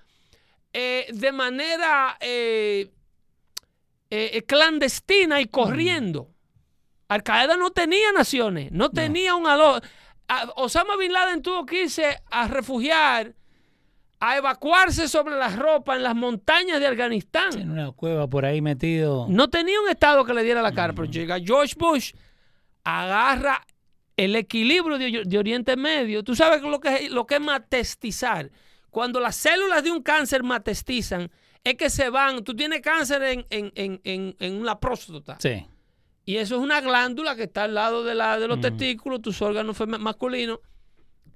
eh, 0.74 1.06
de 1.14 1.32
manera 1.32 2.18
eh, 2.20 2.92
eh, 4.10 4.44
clandestina 4.48 5.40
y 5.40 5.46
corriendo. 5.46 6.32
Al 7.08 7.22
Qaeda 7.22 7.58
no 7.58 7.70
tenía 7.70 8.12
naciones, 8.12 8.72
no 8.72 8.90
tenía 8.90 9.36
un 9.36 9.46
Osama 10.56 10.98
Bin 10.98 11.14
Laden 11.14 11.44
tuvo 11.44 11.64
que 11.68 11.84
irse 11.84 12.18
a 12.32 12.48
refugiar, 12.48 13.36
a 14.20 14.38
evacuarse 14.38 15.08
sobre 15.08 15.36
la 15.36 15.50
ropa 15.56 15.96
en 15.96 16.04
las 16.04 16.16
montañas 16.16 16.80
de 16.80 16.88
Afganistán. 16.88 17.58
En 17.60 17.72
una 17.72 17.92
cueva 17.92 18.28
por 18.28 18.46
ahí 18.46 18.62
metido. 18.62 19.28
No 19.30 19.50
tenía 19.50 19.80
un 19.80 19.90
Estado 19.90 20.26
que 20.26 20.34
le 20.34 20.44
diera 20.44 20.62
la 20.62 20.72
cara, 20.72 20.94
pero 20.94 21.06
llega 21.06 21.40
George 21.40 21.76
Bush, 21.78 22.14
agarra 22.84 23.66
el 24.16 24.36
equilibrio 24.36 24.98
de, 24.98 25.24
de 25.26 25.38
Oriente 25.38 25.76
Medio. 25.76 26.24
Tú 26.24 26.36
sabes 26.36 26.62
lo 26.64 26.80
que, 26.80 26.96
es, 26.96 27.12
lo 27.12 27.28
que 27.28 27.36
es 27.36 27.42
matestizar. 27.42 28.50
Cuando 28.90 29.20
las 29.20 29.36
células 29.36 29.84
de 29.84 29.92
un 29.92 30.02
cáncer 30.02 30.42
matestizan, 30.42 31.30
es 31.64 31.76
que 31.76 31.90
se 31.90 32.10
van. 32.10 32.44
Tú 32.44 32.56
tienes 32.56 32.82
cáncer 32.82 33.22
en, 33.22 33.46
en, 33.52 33.72
en, 33.76 34.02
en, 34.04 34.36
en 34.40 34.66
la 34.66 34.80
próstata. 34.80 35.38
Sí. 35.40 35.66
Y 36.26 36.38
eso 36.38 36.56
es 36.56 36.62
una 36.62 36.82
glándula 36.82 37.36
que 37.36 37.44
está 37.44 37.66
al 37.66 37.76
lado 37.76 38.04
de, 38.04 38.16
la, 38.16 38.40
de 38.40 38.48
los 38.48 38.60
testículos, 38.60 39.22
tus 39.22 39.42
órganos 39.42 39.78
masculinos, 40.00 40.60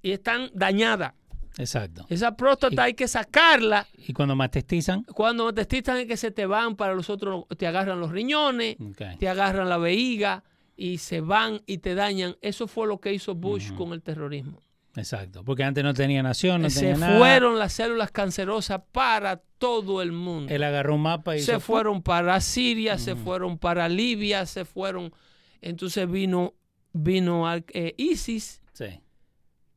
y 0.02 0.12
están 0.12 0.50
dañadas. 0.54 1.14
Exacto. 1.62 2.06
Esa 2.10 2.36
próstata 2.36 2.84
hay 2.84 2.94
que 2.96 3.08
sacarla. 3.08 3.88
Y 4.08 4.14
cuando 4.14 4.36
matestizan, 4.36 5.04
Cuando 5.04 5.46
matestizan 5.46 5.98
es 5.98 6.06
que 6.08 6.18
se 6.18 6.32
te 6.32 6.46
van 6.46 6.76
para 6.76 6.94
los 6.96 7.10
otros, 7.10 7.46
te 7.58 7.68
agarran 7.68 8.00
los 8.00 8.12
riñones, 8.12 8.78
te 9.20 9.30
agarran 9.30 9.70
la 9.70 9.78
vejiga 9.78 10.44
y 10.76 10.98
se 10.98 11.22
van 11.22 11.62
y 11.68 11.78
te 11.78 11.94
dañan. 11.96 12.36
Eso 12.42 12.68
fue 12.68 12.88
lo 12.88 13.00
que 13.00 13.14
hizo 13.14 13.36
Bush 13.36 13.72
con 13.74 13.94
el 13.94 14.02
terrorismo. 14.02 14.60
exacto. 14.96 15.44
Porque 15.44 15.64
antes 15.64 15.84
no 15.84 15.94
tenía 15.94 16.24
nación, 16.24 16.64
no 16.64 16.70
se 16.70 16.80
tenía 16.82 16.98
nada. 16.98 17.18
fueron 17.20 17.60
las 17.60 17.74
células 17.74 18.12
cancerosas 18.12 18.82
para 18.92 19.38
todo 19.58 20.02
el 20.02 20.12
mundo. 20.12 20.52
Él 20.54 20.64
agarró 20.64 20.96
un 20.96 21.02
mapa 21.04 21.36
y 21.38 21.42
se 21.42 21.60
fueron 21.60 22.02
para 22.02 22.42
Siria, 22.42 22.98
se 22.98 23.16
fueron 23.16 23.60
para 23.60 23.88
Libia, 23.88 24.46
se 24.48 24.66
fueron. 24.66 25.14
Entonces 25.62 26.10
vino, 26.10 26.56
vino 26.92 27.46
eh, 27.56 27.94
ISIS, 27.98 28.62
Sí. 28.74 29.00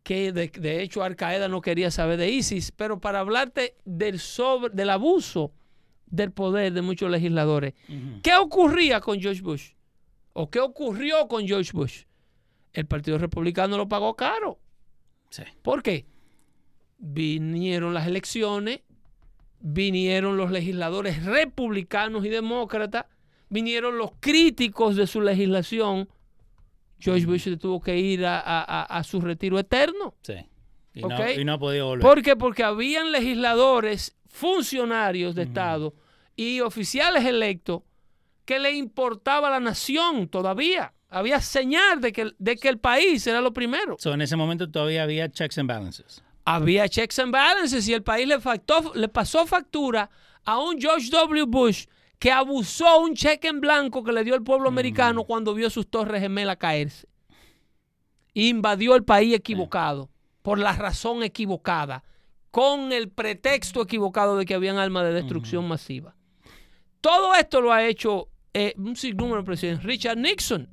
Que 0.04 0.30
de, 0.32 0.48
de 0.48 0.82
hecho 0.82 1.02
Al 1.02 1.16
Qaeda 1.16 1.48
no 1.48 1.60
quería 1.60 1.90
saber 1.90 2.18
de 2.18 2.30
ISIS, 2.30 2.70
pero 2.70 3.00
para 3.00 3.20
hablarte 3.20 3.74
del, 3.84 4.20
sobre, 4.20 4.72
del 4.72 4.90
abuso 4.90 5.52
del 6.06 6.30
poder 6.30 6.72
de 6.72 6.82
muchos 6.82 7.10
legisladores. 7.10 7.74
¿Qué 8.22 8.34
ocurría 8.36 9.00
con 9.00 9.20
George 9.20 9.42
Bush? 9.42 9.72
¿O 10.32 10.50
qué 10.50 10.60
ocurrió 10.60 11.26
con 11.26 11.46
George 11.46 11.72
Bush? 11.72 12.04
El 12.72 12.86
Partido 12.86 13.18
Republicano 13.18 13.76
lo 13.76 13.88
pagó 13.88 14.14
caro. 14.14 14.60
Sí. 15.30 15.42
¿Por 15.62 15.82
qué? 15.82 16.06
Vinieron 16.98 17.94
las 17.94 18.06
elecciones, 18.06 18.80
vinieron 19.60 20.36
los 20.36 20.50
legisladores 20.50 21.24
republicanos 21.24 22.24
y 22.24 22.28
demócratas, 22.28 23.06
vinieron 23.48 23.98
los 23.98 24.10
críticos 24.20 24.96
de 24.96 25.06
su 25.06 25.20
legislación. 25.20 26.08
George 27.04 27.26
Bush 27.26 27.42
se 27.44 27.56
tuvo 27.56 27.80
que 27.80 27.96
ir 27.98 28.24
a, 28.24 28.40
a- 28.40 28.62
a- 28.62 28.82
a 28.98 29.04
su 29.04 29.20
retiro 29.20 29.58
eterno. 29.58 30.14
Sí. 30.22 30.34
Y, 30.94 31.02
no, 31.02 31.30
y 31.30 31.44
no 31.44 31.54
ha 31.54 31.58
podido 31.58 31.86
volver. 31.86 32.02
¿Por 32.02 32.22
qué? 32.22 32.36
Porque 32.36 32.62
habían 32.62 33.10
legisladores, 33.12 34.16
funcionarios 34.28 35.34
de 35.34 35.42
Estado 35.42 35.94
y 36.36 36.60
oficiales 36.60 37.24
electos 37.24 37.82
que 38.44 38.58
le 38.58 38.72
importaba 38.72 39.50
la 39.50 39.60
nación 39.60 40.28
todavía. 40.28 40.92
Había 41.08 41.40
señal 41.40 42.00
de 42.00 42.12
que, 42.12 42.32
de 42.38 42.56
que 42.56 42.68
el 42.68 42.78
país 42.78 43.26
era 43.26 43.40
lo 43.40 43.52
primero. 43.52 43.96
So, 43.98 44.12
en 44.12 44.20
ese 44.22 44.36
momento 44.36 44.70
todavía 44.70 45.02
había 45.04 45.30
checks 45.30 45.58
and 45.58 45.68
balances. 45.68 46.22
Había 46.44 46.88
checks 46.88 47.18
and 47.20 47.32
balances 47.32 47.88
y 47.88 47.92
el 47.94 48.02
país 48.02 48.26
le, 48.28 48.38
factó- 48.40 48.92
le 48.94 49.08
pasó 49.08 49.46
factura 49.46 50.10
a 50.44 50.58
un 50.58 50.80
George 50.80 51.08
W. 51.10 51.44
Bush 51.46 51.86
que 52.18 52.30
abusó 52.32 53.00
un 53.00 53.14
cheque 53.14 53.48
en 53.48 53.60
blanco 53.60 54.02
que 54.04 54.12
le 54.12 54.24
dio 54.24 54.34
el 54.34 54.42
pueblo 54.42 54.68
americano 54.68 55.24
cuando 55.24 55.52
vio 55.54 55.68
sus 55.70 55.88
torres 55.88 56.20
gemelas 56.22 56.56
caerse. 56.56 57.08
Invadió 58.34 58.94
el 58.96 59.04
país 59.04 59.34
equivocado, 59.34 60.10
por 60.42 60.58
la 60.58 60.72
razón 60.72 61.22
equivocada, 61.22 62.02
con 62.50 62.92
el 62.92 63.10
pretexto 63.10 63.82
equivocado 63.82 64.36
de 64.36 64.44
que 64.44 64.54
habían 64.54 64.78
armas 64.78 65.04
de 65.04 65.12
destrucción 65.12 65.68
masiva. 65.68 66.16
Todo 67.00 67.34
esto 67.34 67.60
lo 67.60 67.72
ha 67.72 67.84
hecho 67.84 68.28
eh, 68.52 68.74
un 68.76 68.96
sinnúmero 68.96 69.38
de 69.38 69.44
presidentes. 69.44 69.84
Richard 69.84 70.16
Nixon. 70.18 70.68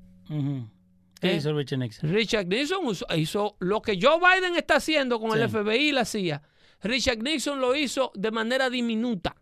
¿Qué 1.19 1.33
Eh, 1.33 1.35
hizo 1.37 1.53
Richard 1.53 1.79
Nixon? 1.79 2.09
Richard 2.11 2.47
Nixon 2.47 2.79
hizo 3.17 3.55
lo 3.59 3.81
que 3.81 3.99
Joe 4.01 4.17
Biden 4.19 4.55
está 4.55 4.75
haciendo 4.77 5.19
con 5.19 5.37
el. 5.37 5.49
FBI 5.49 5.89
y 5.89 5.91
la 5.91 6.05
CIA. 6.05 6.41
Richard 6.83 7.19
Nixon 7.19 7.59
lo 7.59 7.75
hizo 7.75 8.11
de 8.15 8.31
manera 8.31 8.69
diminuta. 8.69 9.35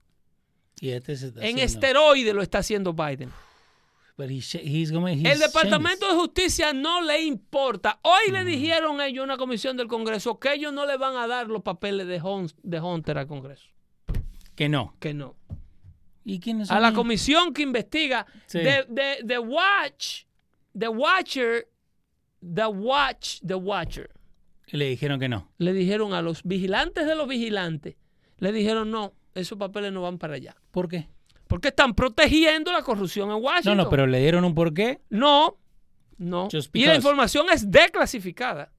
Y 0.82 0.90
este 0.92 1.16
se 1.18 1.28
está 1.28 1.40
En 1.42 1.56
haciendo- 1.60 1.64
esteroide 1.64 2.34
lo 2.34 2.42
está 2.42 2.60
haciendo 2.60 2.94
Biden. 2.94 3.30
But 4.18 4.30
he 4.30 4.40
sh- 4.42 4.62
he's 4.62 4.92
gonna- 4.92 5.14
he's 5.14 5.24
El 5.26 5.40
Departamento 5.40 6.08
de 6.08 6.14
Justicia 6.16 6.74
no 6.74 7.02
le 7.02 7.22
importa. 7.22 8.00
Hoy 8.04 8.30
Mm. 8.30 8.34
le 8.34 8.46
dijeron 8.46 9.02
ellos, 9.02 9.24
una 9.24 9.38
comisión 9.38 9.78
del 9.78 9.88
Congreso, 9.88 10.40
que 10.40 10.54
ellos 10.54 10.74
no 10.74 10.86
le 10.86 10.98
van 10.98 11.16
a 11.16 11.26
dar 11.28 11.48
los 11.48 11.62
papeles 11.64 12.06
de, 12.08 12.22
Hun- 12.22 12.54
de 12.64 12.80
Hunter 12.82 13.18
al 13.18 13.28
Congreso. 13.28 13.70
Que 14.56 14.68
no. 14.68 14.94
Que 15.00 15.14
no. 15.14 15.36
¿Y 16.26 16.40
quiénes 16.42 16.70
A 16.70 16.80
la 16.82 16.90
ellos? 16.90 16.98
comisión 16.98 17.54
que 17.54 17.62
investiga 17.62 18.26
Sí. 18.46 18.60
de, 18.60 19.20
de 19.24 19.40
Watch, 19.40 20.24
The 20.78 20.90
Watcher, 20.90 21.68
The 22.42 22.66
Watch, 22.66 23.40
The 23.46 23.56
Watcher. 23.56 24.10
Le 24.72 24.86
dijeron 24.90 25.20
que 25.20 25.30
no. 25.30 25.50
le 25.58 25.72
dijeron 25.74 26.14
a 26.14 26.22
los 26.22 26.44
vigilantes 26.44 27.08
de 27.08 27.16
los 27.16 27.28
vigilantes, 27.28 27.96
le 28.38 28.52
dijeron 28.52 28.92
no, 28.92 29.14
esos 29.36 29.58
papeles 29.58 29.92
no 29.92 30.02
van 30.02 30.18
para 30.18 30.36
allá. 30.36 30.56
¿Por 30.72 30.88
qué? 30.88 31.08
Porque 31.48 31.70
están 31.70 31.94
protegiendo 31.96 32.72
la 32.72 32.84
corrupción 32.84 33.26
en 33.30 33.32
No, 33.32 33.38
Washington. 33.38 33.78
no, 33.78 33.90
pero 33.90 34.06
le 34.06 34.20
dieron 34.20 34.44
un 34.44 34.54
porqué. 34.54 35.02
No, 35.10 35.58
no. 36.18 36.48
Y 36.74 36.86
la 36.86 36.96
información 36.96 37.48
es 37.52 37.70
declasificada. 37.72 38.72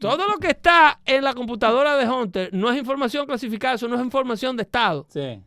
Todo 0.00 0.26
lo 0.28 0.38
que 0.38 0.48
está 0.48 1.00
en 1.04 1.22
la 1.22 1.34
computadora 1.34 1.96
de 1.96 2.08
Hunter 2.08 2.50
no 2.52 2.70
es 2.70 2.78
información 2.78 3.26
clasificada, 3.26 3.74
eso 3.74 3.86
no 3.86 3.94
es 3.96 4.02
información 4.02 4.56
de 4.56 4.64
Estado. 4.64 5.06
Sí. 5.08 5.40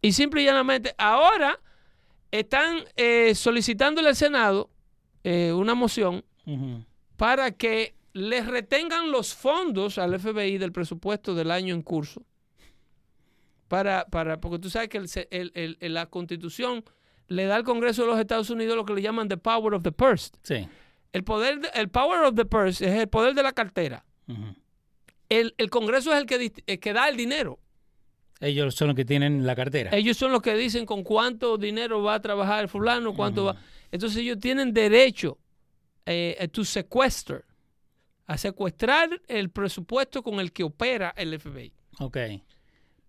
Y 0.00 0.12
simple 0.12 0.42
y 0.42 0.44
llanamente, 0.46 0.94
ahora 0.96 1.60
están 2.30 2.78
eh, 2.96 3.34
solicitándole 3.34 4.08
al 4.08 4.16
Senado 4.16 4.70
eh, 5.24 5.52
una 5.52 5.74
moción 5.74 6.24
para 7.16 7.50
que 7.52 7.94
les 8.12 8.46
retengan 8.46 9.10
los 9.10 9.34
fondos 9.34 9.98
al 9.98 10.18
FBI 10.18 10.58
del 10.58 10.72
presupuesto 10.72 11.34
del 11.34 11.50
año 11.50 11.74
en 11.74 11.82
curso. 11.82 12.22
Para, 13.74 14.04
para, 14.06 14.40
porque 14.40 14.58
tú 14.58 14.70
sabes 14.70 14.88
que 14.88 14.98
el 14.98 15.08
el- 15.54 15.76
el- 15.80 15.94
la 15.94 16.06
constitución 16.06 16.84
le 17.28 17.44
da 17.46 17.56
al 17.56 17.64
Congreso 17.64 18.02
de 18.02 18.08
los 18.08 18.18
Estados 18.20 18.50
Unidos 18.50 18.76
lo 18.76 18.84
que 18.84 18.94
le 18.94 19.02
llaman 19.02 19.28
the 19.28 19.36
power 19.36 19.74
of 19.74 19.82
the 19.82 19.92
purse. 19.92 20.30
Sí. 20.42 20.68
El 21.12 21.24
poder, 21.24 21.60
de- 21.60 21.68
el 21.74 21.88
power 21.88 22.22
of 22.24 22.34
the 22.34 22.44
purse 22.44 22.84
es 22.86 22.92
el 23.00 23.08
poder 23.08 23.34
de 23.34 23.42
la 23.42 23.52
cartera. 23.52 24.04
El, 25.28 25.54
el 25.58 25.70
Congreso 25.70 26.12
es 26.12 26.20
el 26.20 26.26
que, 26.26 26.52
el 26.66 26.78
que 26.80 26.92
da 26.92 27.08
el 27.08 27.16
dinero. 27.16 27.58
Ellos 28.40 28.74
son 28.74 28.88
los 28.88 28.96
que 28.96 29.04
tienen 29.04 29.46
la 29.46 29.54
cartera. 29.56 29.90
Ellos 29.96 30.16
son 30.16 30.32
los 30.32 30.42
que 30.42 30.54
dicen 30.54 30.84
con 30.86 31.02
cuánto 31.02 31.56
dinero 31.56 32.02
va 32.02 32.14
a 32.14 32.20
trabajar 32.20 32.62
el 32.64 32.68
fulano, 32.68 33.14
cuánto 33.14 33.44
va. 33.46 33.56
Entonces 33.90 34.18
ellos 34.18 34.38
tienen 34.38 34.72
derecho 34.74 35.38
eh, 36.06 36.48
to 36.52 36.64
sequester, 36.64 37.44
a 38.26 38.36
secuestrar 38.36 39.08
el 39.28 39.50
presupuesto 39.50 40.22
con 40.22 40.40
el 40.40 40.52
que 40.52 40.62
opera 40.64 41.14
el 41.16 41.38
FBI. 41.38 41.72
Ok. 42.00 42.16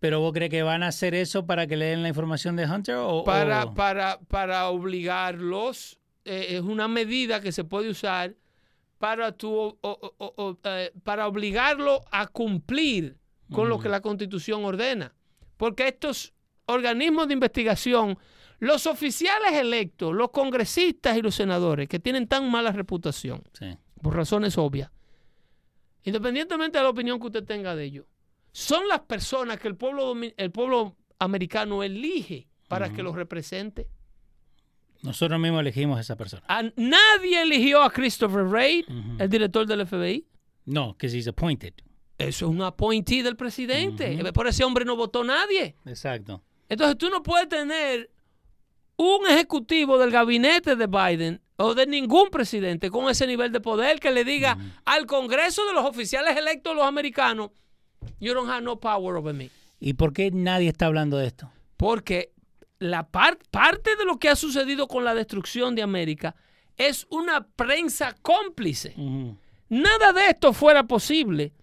¿Pero 0.05 0.19
vos 0.19 0.33
crees 0.33 0.51
que 0.51 0.61
van 0.61 0.83
a 0.83 0.89
hacer 0.89 1.15
eso 1.15 1.47
para 1.47 1.65
que 1.65 1.75
le 1.75 1.85
den 1.85 2.03
la 2.03 2.09
información 2.09 2.55
de 2.55 2.65
Hunter? 2.67 2.97
O, 2.99 3.23
Para, 3.23 3.63
o- 3.65 3.73
para, 3.73 4.19
para 4.19 4.69
obligarlos, 4.69 5.97
eh, 6.25 6.45
es 6.51 6.61
una 6.61 6.87
medida 6.87 7.41
que 7.41 7.51
se 7.51 7.63
puede 7.63 7.89
usar 7.89 8.35
para, 8.99 9.31
tu, 9.31 9.51
o- 9.51 9.77
o- 9.81 10.57
eh, 10.63 10.91
para 11.03 11.27
obligarlo 11.27 12.03
a 12.11 12.27
cumplir 12.27 13.17
con 13.51 13.67
lo 13.67 13.79
que 13.79 13.89
la 13.89 14.01
constitución 14.01 14.63
ordena. 14.63 15.11
Porque 15.57 15.87
estos 15.87 16.35
organismos 16.67 17.27
de 17.27 17.33
investigación, 17.33 18.15
los 18.59 18.85
oficiales 18.85 19.53
electos, 19.53 20.13
los 20.13 20.29
congresistas 20.29 21.17
y 21.17 21.23
los 21.23 21.33
senadores 21.33 21.89
que 21.89 21.97
tienen 21.99 22.27
tan 22.27 22.51
mala 22.51 22.71
reputación, 22.71 23.41
Sí. 23.53 23.75
por 24.03 24.15
razones 24.15 24.55
obvias, 24.59 24.91
independientemente 26.03 26.77
de 26.77 26.83
la 26.83 26.91
opinión 26.91 27.19
que 27.19 27.25
usted 27.25 27.43
tenga 27.43 27.75
de 27.75 27.85
ellos, 27.85 28.05
son 28.55 28.87
las 28.87 29.01
personas 29.01 29.59
que 29.59 29.67
el 29.67 29.75
pueblo, 29.75 30.13
el 30.37 30.51
pueblo 30.51 30.95
americano 31.19 31.83
elige 31.83 32.47
para 32.69 32.89
que 32.93 33.03
los 33.03 33.13
represente. 33.13 33.89
Nosotros 35.03 35.37
mismos 35.41 35.59
elegimos 35.59 35.97
a 35.97 36.01
esa 36.01 36.15
persona. 36.15 36.41
A- 36.47 36.63
nadie 36.77 37.41
eligió 37.41 37.83
a 37.83 37.91
Christopher 37.91 38.45
Reid, 38.47 38.85
el 39.19 39.29
director 39.29 39.67
del 39.67 39.85
FBI. 39.85 40.25
No, 40.67 40.93
because 40.93 41.15
he's 41.15 41.27
appointed. 41.27 41.73
Eso 42.17 42.45
es 42.45 42.49
un 42.51 42.61
appointee 42.61 43.23
del 43.23 43.35
presidente. 43.35 44.17
Por 44.31 44.47
ese 44.47 44.63
hombre 44.63 44.85
no 44.85 44.95
votó 44.95 45.25
nadie. 45.25 45.75
Exacto. 45.85 46.41
Entonces 46.69 46.97
tú 46.97 47.09
no 47.09 47.21
puedes 47.23 47.49
tener 47.49 48.09
un 48.95 49.27
ejecutivo 49.27 49.97
del 49.97 50.11
gabinete 50.11 50.77
de 50.77 50.87
Biden 50.87 51.41
o 51.57 51.73
de 51.75 51.85
ningún 51.87 52.29
presidente 52.29 52.89
con 52.89 53.09
ese 53.09 53.27
nivel 53.27 53.51
de 53.51 53.59
poder 53.59 53.99
que 53.99 54.11
le 54.11 54.23
diga 54.23 54.57
al 54.85 55.05
Congreso 55.05 55.65
de 55.67 55.73
los 55.73 55.83
oficiales 55.85 56.37
electos 56.37 56.73
los 56.73 56.85
americanos, 56.85 57.51
you 58.19 58.33
don't 58.33 58.49
have 58.49 58.61
no 58.61 58.79
power 58.79 59.15
over 59.15 59.33
me. 59.33 59.49
¿Y 59.79 59.93
por 59.93 60.13
qué 60.13 60.31
nadie 60.31 60.69
está 60.69 60.85
hablando 60.87 61.17
de 61.17 61.27
esto? 61.27 61.51
Porque 61.77 62.31
la 62.79 63.07
par- 63.07 63.37
parte 63.51 63.95
de 63.95 64.05
lo 64.05 64.17
que 64.17 64.29
ha 64.29 64.35
sucedido 64.35 64.87
con 64.87 65.03
la 65.03 65.13
destrucción 65.13 65.75
de 65.75 65.81
América 65.83 66.35
es 66.77 67.05
una 67.09 67.45
prensa 67.47 68.15
cómplice. 68.21 68.93
Nada 69.69 70.13
de 70.13 70.27
esto 70.29 70.53
fuera 70.53 70.83
posible 70.83 71.53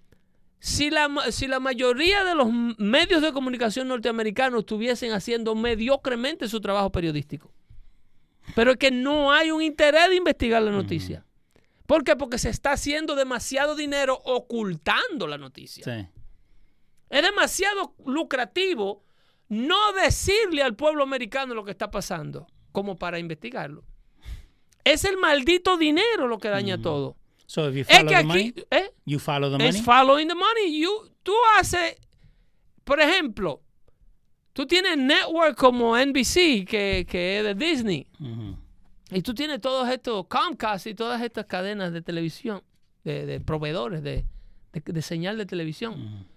si 0.58 0.90
la, 0.90 1.08
si 1.30 1.46
la 1.48 1.60
mayoría 1.60 2.24
de 2.24 2.34
los 2.34 2.48
medios 2.78 3.20
de 3.22 3.32
comunicación 3.32 3.88
norteamericanos 3.88 4.60
estuviesen 4.60 5.12
haciendo 5.12 5.54
mediocremente 5.54 6.48
su 6.48 6.60
trabajo 6.60 6.90
periodístico. 6.90 7.52
Pero 8.54 8.72
es 8.72 8.76
que 8.76 8.90
no 8.90 9.32
hay 9.32 9.50
un 9.50 9.62
interés 9.62 10.08
de 10.08 10.16
investigar 10.16 10.62
la 10.62 10.70
noticia. 10.72 11.24
¿Por 11.86 12.04
qué? 12.04 12.16
Porque 12.16 12.38
se 12.38 12.48
está 12.50 12.72
haciendo 12.72 13.14
demasiado 13.14 13.74
dinero 13.74 14.18
ocultando 14.24 15.26
la 15.26 15.36
noticia. 15.38 15.84
Sí. 15.84 16.08
Es 17.12 17.22
demasiado 17.22 17.94
lucrativo 18.06 19.04
no 19.48 19.92
decirle 19.92 20.62
al 20.62 20.74
pueblo 20.74 21.02
americano 21.02 21.54
lo 21.54 21.64
que 21.64 21.70
está 21.70 21.90
pasando 21.90 22.46
como 22.72 22.98
para 22.98 23.18
investigarlo. 23.18 23.84
Es 24.84 25.04
el 25.04 25.16
maldito 25.18 25.76
dinero 25.76 26.26
lo 26.26 26.38
que 26.38 26.48
daña 26.48 26.80
todo. 26.80 27.16
So 27.46 27.68
if 27.68 27.74
you 27.74 27.80
Es 27.82 27.98
que 28.00 28.04
the 28.06 28.14
aquí 28.16 28.26
money, 28.26 28.54
¿eh? 28.70 28.90
you 29.04 29.18
follow 29.18 29.50
the 29.50 29.62
money. 29.62 29.82
following 29.82 30.26
the 30.28 30.34
money. 30.34 30.80
You- 30.80 31.10
tú 31.22 31.34
haces, 31.58 31.96
por 32.82 32.98
ejemplo, 33.00 33.60
tú 34.54 34.66
tienes 34.66 34.96
network 34.96 35.56
como 35.56 35.96
NBC, 35.98 36.64
que, 36.64 37.06
que 37.08 37.38
es 37.38 37.44
de 37.44 37.54
Disney, 37.54 38.06
Ujú. 38.18 38.56
y 39.10 39.20
tú 39.22 39.34
tienes 39.34 39.60
todos 39.60 39.86
estos 39.90 40.26
Comcast 40.28 40.86
y 40.86 40.94
todas 40.94 41.20
estas 41.20 41.44
cadenas 41.44 41.92
de 41.92 42.00
televisión, 42.00 42.62
de, 43.04 43.26
de 43.26 43.40
proveedores 43.40 44.02
de, 44.02 44.24
de- 44.72 44.92
de 44.92 45.02
señal 45.02 45.36
de 45.36 45.44
televisión, 45.44 45.92
a- 45.94 46.31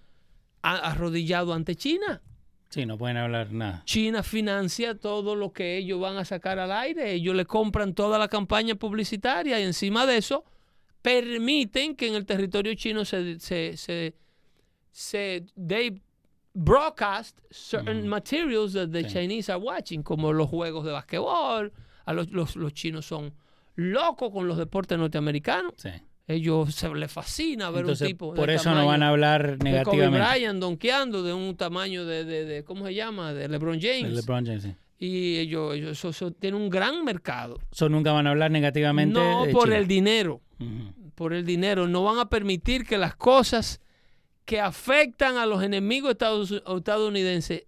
arrodillado 0.74 1.54
ante 1.54 1.76
China. 1.76 2.22
Sí, 2.70 2.86
no 2.86 2.98
pueden 2.98 3.18
hablar 3.18 3.52
nada. 3.52 3.84
China 3.86 4.22
financia 4.24 4.96
todo 4.96 5.36
lo 5.36 5.54
que 5.54 5.78
ellos 5.78 6.00
van 6.02 6.18
a 6.18 6.26
sacar 6.26 6.60
al 6.60 6.72
aire. 6.72 7.14
Ellos 7.14 7.36
le 7.36 7.46
compran 7.46 7.94
toda 7.94 8.18
la 8.20 8.28
campaña 8.28 8.76
publicitaria 8.76 9.60
y 9.60 9.64
encima 9.64 10.06
de 10.06 10.18
eso 10.18 10.44
permiten 11.02 11.96
que 11.96 12.08
en 12.08 12.16
el 12.16 12.26
territorio 12.26 12.74
chino 12.76 13.06
se, 13.06 13.40
se, 13.40 13.78
se, 13.78 14.16
se- 14.92 15.46
they 15.56 16.02
broadcast 16.54 17.38
certain 17.52 18.08
materials 18.08 18.74
that 18.74 18.90
the 18.90 19.04
Sí. 19.04 19.10
Chinese 19.14 19.52
are 19.52 19.62
watching, 19.62 20.02
como 20.04 20.34
los 20.34 20.50
juegos 20.50 20.86
de 20.86 20.92
basquetbol. 20.92 21.72
A 22.06 22.14
los, 22.14 22.30
los, 22.32 22.56
los 22.56 22.74
chinos 22.74 23.06
son 23.06 23.34
locos 23.76 24.32
con 24.32 24.48
los 24.48 24.58
deportes 24.58 24.98
norteamericanos. 24.98 25.74
Sí. 25.78 25.90
Ellos 26.28 26.74
se 26.74 26.90
les 26.90 27.12
fascina 27.12 27.70
ver 27.70 27.82
Entonces, 27.82 28.08
un 28.08 28.08
tipo 28.08 28.32
de 28.34 28.36
por 28.40 28.50
eso 28.50 28.64
tamaño 28.64 28.82
no 28.82 28.88
van 28.88 29.04
a 29.04 29.10
hablar 29.10 29.44
de 29.44 29.58
Kobe 29.58 29.70
negativamente. 29.72 30.28
Bryant 30.28 30.60
donkeando 30.60 31.22
de 31.22 31.34
un 31.34 31.56
tamaño 31.56 32.04
de, 32.06 32.26
de, 32.26 32.46
de- 32.46 32.64
¿cómo 32.64 32.84
se 32.86 32.96
llama? 32.96 33.32
De 33.34 33.48
LeBron 33.48 33.80
de 33.80 33.88
James. 34.00 34.14
LeBron 34.14 34.46
James, 34.46 34.64
sí. 34.64 34.76
Y 34.98 35.38
ellos, 35.38 35.76
ellos 35.76 35.92
eso- 35.92 36.10
eso 36.10 36.32
tienen 36.32 36.60
un 36.60 36.70
gran 36.70 37.04
mercado. 37.06 37.60
So, 37.72 37.90
nunca 37.90 38.12
van 38.12 38.26
a 38.26 38.32
hablar 38.32 38.50
negativamente 38.50 39.14
No 39.20 39.46
de 39.46 39.52
por 39.52 39.72
el 39.72 39.88
dinero, 39.88 40.42
por 41.14 41.34
el 41.34 41.46
dinero. 41.46 41.88
No 41.88 42.04
van 42.04 42.18
a 42.18 42.28
permitir 42.30 42.86
que 42.86 42.98
las 42.98 43.16
cosas 43.16 43.80
que 44.46 44.60
afectan 44.60 45.38
a 45.38 45.46
los 45.46 45.62
enemigos 45.62 46.12
estados- 46.12 46.52
estadounidenses 46.52 47.66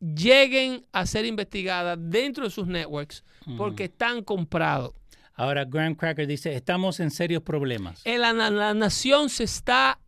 lleguen 0.00 0.84
a 0.92 1.06
ser 1.06 1.24
investigadas 1.26 1.98
dentro 2.00 2.44
de 2.44 2.50
sus 2.50 2.66
networks 2.66 3.24
porque 3.56 3.84
están 3.84 4.22
comprados. 4.22 4.92
Ahora, 5.34 5.64
Graham 5.64 5.94
Cracker 5.94 6.26
dice, 6.26 6.54
estamos 6.54 7.00
en 7.00 7.10
serios 7.10 7.42
problemas. 7.42 8.02
Eh, 8.04 8.18
La, 8.18 8.32
la- 8.32 8.50
la 8.50 8.74
nación 8.74 9.28
se 9.30 9.44
está 9.44 9.98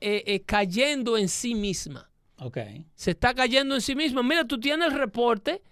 eh, 0.00 0.22
eh, 0.26 0.40
cayendo 0.42 1.16
en 1.16 1.28
sí 1.28 1.54
misma. 1.54 2.10
Ok. 2.38 2.58
Se 2.94 3.10
está 3.12 3.34
cayendo 3.34 3.74
en 3.74 3.80
sí 3.80 3.94
misma. 3.94 4.22
Mira, 4.22 4.44
tú 4.44 4.58
tienes 4.60 4.92
el 4.92 4.98
reporte 4.98 5.62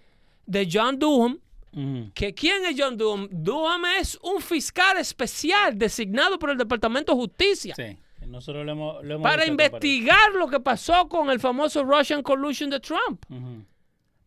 de 0.45 0.67
John 0.71 0.97
Durham. 0.99 1.39
Ujú. 1.71 2.11
Que 2.15 2.33
¿Quién 2.33 2.65
es 2.65 2.75
John 2.77 2.97
Durham? 2.97 3.27
Durham 3.31 3.85
es 3.99 4.17
un 4.23 4.41
fiscal 4.41 4.97
especial 4.97 5.77
designado 5.77 6.37
por 6.39 6.49
el 6.49 6.57
Departamento 6.57 7.11
de 7.13 7.19
Justicia 7.19 7.75
Sí. 7.75 7.97
Nosotros 8.27 8.65
lo 8.65 8.71
hemos, 8.71 9.03
lo 9.05 9.15
hemos 9.15 9.23
para 9.23 9.45
investigar 9.45 10.33
lo 10.33 10.47
que 10.47 10.59
pasó 10.59 11.07
con 11.07 11.29
el 11.31 11.39
famoso 11.39 11.83
Russian 11.83 12.21
collusion 12.21 12.69
de 12.69 12.79
Trump. 12.79 13.23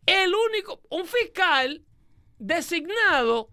El 0.07 0.33
único, 0.35 0.81
un 0.91 1.05
fiscal 1.05 1.83
designado 2.39 3.51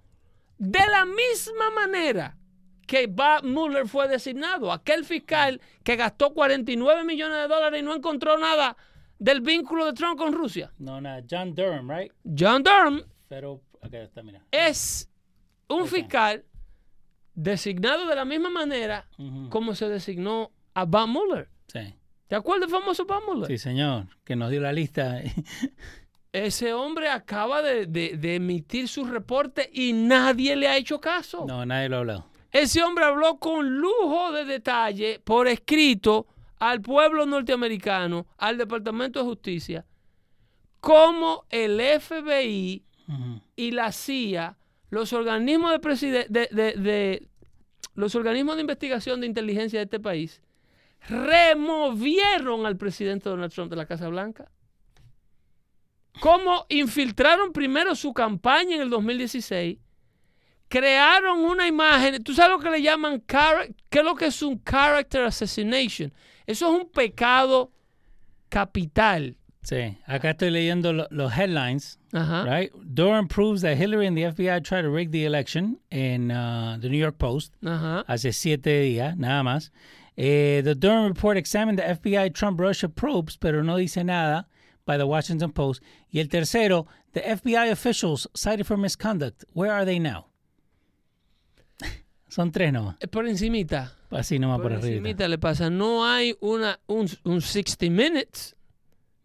de 0.60 0.80
la 0.92 1.06
misma 1.06 1.72
manera 1.72 2.38
que 2.86 3.08
Bob 3.08 3.44
Mueller 3.44 3.88
fue 3.88 4.08
designado. 4.08 4.72
Aquel 4.72 5.06
fiscal 5.06 5.62
que 5.84 5.96
gastó 5.96 6.34
49 6.34 7.04
millones 7.04 7.38
de 7.38 7.48
dólares 7.48 7.82
y 7.82 7.84
no 7.84 7.96
encontró 7.96 8.38
nada 8.38 8.76
del 9.18 9.42
vínculo 9.42 9.86
de 9.86 9.94
Trump 9.94 10.18
con 10.18 10.34
Rusia. 10.34 10.72
No, 10.78 11.00
no, 11.00 11.10
John 11.30 11.54
Durham, 11.56 11.90
right? 11.90 12.12
John 12.38 12.64
Durham 12.64 13.04
Pero, 13.28 13.62
está, 13.92 14.22
mira. 14.22 14.44
es 14.52 15.10
un 15.68 15.88
fiscal 15.88 16.46
designado 17.34 18.08
de 18.08 18.16
la 18.16 18.26
misma 18.26 18.50
manera 18.50 19.08
como 19.50 19.76
se 19.76 19.88
designó 19.88 20.52
a 20.74 20.86
Bob 20.86 21.08
Mueller. 21.08 21.50
Sí. 21.68 21.96
¿Te 22.28 22.36
acuerdas 22.36 22.70
del 22.70 22.80
famoso 22.80 23.06
Bob 23.06 23.24
Mueller? 23.26 23.48
Sí, 23.48 23.58
señor, 23.58 24.08
que 24.24 24.36
nos 24.36 24.52
dio 24.52 24.62
la 24.62 24.74
lista. 24.74 25.22
Ese 26.32 26.74
hombre 26.74 27.10
acaba 27.10 27.62
de, 27.62 27.86
de- 27.88 28.16
de 28.18 28.36
emitir 28.36 28.88
su 28.88 29.04
reporte 29.06 29.70
y 29.74 29.94
nadie 29.94 30.56
le 30.56 30.68
ha 30.68 30.78
hecho 30.78 31.00
caso. 31.02 31.46
no, 31.48 31.66
nadie 31.66 31.90
lo 31.90 31.96
ha 31.98 32.00
hablado. 32.00 32.26
Ese 32.52 32.84
hombre 32.84 33.06
habló 33.06 33.38
con 33.38 33.78
lujo 33.78 34.32
de 34.32 34.46
detalle 34.46 35.20
por 35.24 35.48
escrito 35.48 36.28
al 36.60 36.82
pueblo 36.82 37.26
norteamericano, 37.26 38.28
al 38.38 38.58
Departamento 38.58 39.20
de 39.20 39.26
Justicia, 39.26 39.86
cómo 40.80 41.46
el 41.50 41.80
FBI 42.00 42.84
y 43.56 43.72
la 43.72 43.92
CIA, 43.92 44.58
los 44.92 45.14
organismos 45.14 45.72
de, 45.72 45.80
preside- 45.80 46.28
de- 46.30 46.50
de- 46.52 46.74
de- 46.74 47.28
los 47.96 48.14
organismos 48.16 48.56
de 48.56 48.62
investigación 48.62 49.20
de 49.22 49.28
inteligencia 49.28 49.80
de 49.80 49.86
este 49.86 50.00
país, 50.00 50.42
removieron 51.08 52.66
al 52.66 52.78
presidente 52.78 53.30
Donald 53.30 53.52
Trump 53.54 53.70
de 53.70 53.76
la 53.78 53.86
Casa 53.86 54.10
Blanca. 54.10 54.52
Cómo 56.20 56.66
infiltraron 56.70 57.52
primero 57.54 57.96
su 57.96 58.14
campaña 58.14 58.76
en 58.76 58.82
el 58.82 58.90
2016, 58.90 59.78
crearon 60.68 61.40
una 61.40 61.68
imagen, 61.68 62.24
tú 62.24 62.34
sabes 62.34 62.52
lo 62.58 62.60
que 62.64 62.70
le 62.70 62.82
llaman, 62.82 63.22
¿qué 63.26 64.00
es 64.00 64.04
lo 64.04 64.16
que 64.16 64.26
es 64.28 64.42
un 64.42 64.62
character 64.64 65.24
assassination? 65.24 66.14
Eso 66.46 66.68
es 66.76 66.82
un 66.84 66.90
pecado 66.90 67.72
capital. 68.50 69.36
Sí, 69.62 69.98
acá 70.06 70.32
estoy 70.32 70.52
leyendo 70.52 70.94
lo- 70.94 71.08
los 71.12 71.32
headlines. 71.38 72.00
Ajá. 72.14 72.44
Right? 72.46 72.72
Durham 72.84 73.28
proves 73.28 73.62
that 73.62 73.78
Hillary 73.78 74.08
and 74.08 74.18
the 74.18 74.24
FBI 74.24 74.62
tried 74.64 74.82
to 74.84 74.90
rig 74.90 75.12
the 75.12 75.26
election 75.26 75.80
in 75.92 76.32
uh, 76.32 76.78
the 76.82 76.90
New 76.90 76.98
York 76.98 77.18
Post 77.18 77.54
Ajá. 77.64 78.04
hace 78.08 78.32
siete 78.34 78.82
días, 78.82 79.16
nada 79.18 79.44
más. 79.44 79.72
Eh, 80.18 80.62
the 80.64 80.76
Durham 80.76 81.08
report 81.08 81.38
examined 81.38 81.78
the 81.78 81.84
FBI 81.84 82.34
Trump 82.34 82.60
Russia 82.60 82.90
probes, 82.90 83.38
pero 83.38 83.62
no 83.64 83.76
dice 83.78 84.04
nada 84.04 84.48
by 84.90 84.98
the 84.98 85.06
Washington 85.06 85.52
Post. 85.52 85.84
Y 86.12 86.20
el 86.20 86.30
tercero, 86.30 86.88
the 87.14 87.22
FBI 87.22 87.70
officials 87.72 88.28
cited 88.36 88.66
for 88.66 88.76
misconduct. 88.76 89.46
Where 89.54 89.72
are 89.72 89.86
they 89.86 90.00
now? 90.00 90.26
Son 92.28 92.52
tres 92.52 92.74
nomás. 92.74 92.96
Eh, 93.00 93.08
Por 93.08 93.28
encimita. 93.28 93.92
Así 94.10 94.40
nomás 94.40 94.58
por, 94.62 94.72
Por 94.72 94.80
arriba. 94.80 94.88
encimita 94.98 95.28
le 95.28 95.38
pasa. 95.38 95.70
No 95.70 96.04
hay 96.04 96.36
una, 96.42 96.80
un, 96.88 97.08
un 97.24 97.40
60 97.42 97.90
Minutes. 97.92 98.56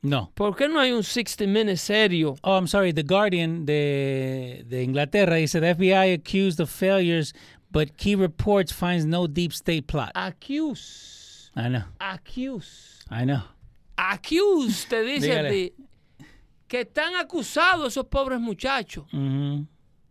No. 0.02 0.30
¿Por 0.34 0.54
qué 0.54 0.68
no 0.68 0.78
hay 0.80 0.92
un 0.92 1.02
60 1.02 1.46
Minutes 1.46 1.80
serio? 1.80 2.36
Oh, 2.42 2.56
I'm 2.56 2.66
sorry. 2.66 2.92
The 2.92 3.04
Guardian 3.04 3.64
de, 3.64 4.62
de 4.68 4.82
Inglaterra 4.82 5.36
dice 5.36 5.60
the 5.60 5.74
FBI 5.74 6.12
accused 6.12 6.60
of 6.60 6.68
failures, 6.68 7.32
but 7.70 7.96
key 7.96 8.14
reports 8.14 8.70
finds 8.70 9.06
no 9.06 9.26
deep 9.26 9.54
state 9.54 9.86
plot. 9.86 10.12
Accuse. 10.14 11.50
I 11.56 11.68
know. 11.70 11.84
Accuse. 12.00 13.02
I 13.10 13.24
know. 13.24 13.44
Accuse, 13.96 14.88
te 14.88 15.02
dice 15.02 15.38
a 15.38 15.48
ti, 15.48 15.72
que 16.66 16.80
están 16.80 17.14
acusados 17.16 17.88
esos 17.88 18.06
pobres 18.06 18.40
muchachos. 18.40 19.06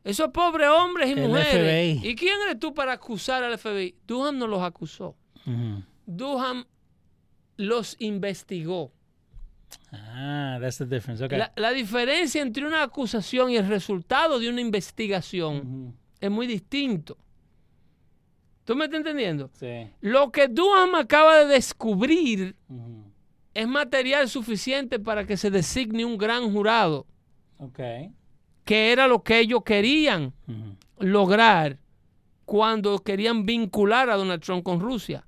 Esos 0.04 0.30
pobres 0.30 0.68
hombres 0.70 1.10
y 1.10 1.14
El 1.14 1.28
mujeres. 1.28 2.00
FBI. 2.00 2.10
¿Y 2.10 2.16
quién 2.16 2.36
eres 2.46 2.60
tú 2.60 2.74
para 2.74 2.94
acusar 2.94 3.44
al 3.44 3.58
FBI? 3.58 3.96
Durham 4.06 4.38
no 4.38 4.48
los 4.48 4.62
acusó. 4.62 5.16
Durham 6.06 6.66
los 7.58 7.96
investigó. 8.00 8.92
Ah, 9.92 10.58
that's 10.62 10.78
the 10.78 10.86
difference. 10.86 11.24
Okay. 11.24 11.38
La, 11.38 11.52
la 11.56 11.72
diferencia 11.72 12.42
entre 12.42 12.66
una 12.66 12.84
acusación 12.84 13.50
y 13.50 13.58
el 13.58 13.68
resultado 13.68 14.40
de 14.40 14.50
una 14.50 14.62
investigación 14.62 15.96
es 16.20 16.30
muy 16.32 16.48
distinto. 16.48 17.18
¿Tú 18.66 18.76
me 18.76 18.86
estás 18.86 19.00
entendiendo? 19.00 19.50
Sí. 19.54 19.88
Lo 20.02 20.32
que 20.32 20.48
Durham 20.48 20.96
acaba 20.96 21.40
de 21.40 21.46
descubrir. 21.48 22.56
Es 23.54 23.68
material 23.68 24.28
suficiente 24.30 25.00
para 25.00 25.26
que 25.26 25.38
se 25.38 25.50
designe 25.52 26.06
un 26.06 26.18
gran 26.18 26.52
jurado, 26.52 27.06
Okay. 27.60 28.12
que 28.66 28.92
era 28.92 29.08
lo 29.08 29.24
que 29.24 29.40
ellos 29.40 29.62
querían 29.64 30.34
lograr 31.00 31.78
cuando 32.46 33.00
querían 33.00 33.46
vincular 33.46 34.10
a 34.10 34.16
Donald 34.18 34.42
Trump 34.44 34.64
con 34.64 34.80
Rusia. 34.82 35.26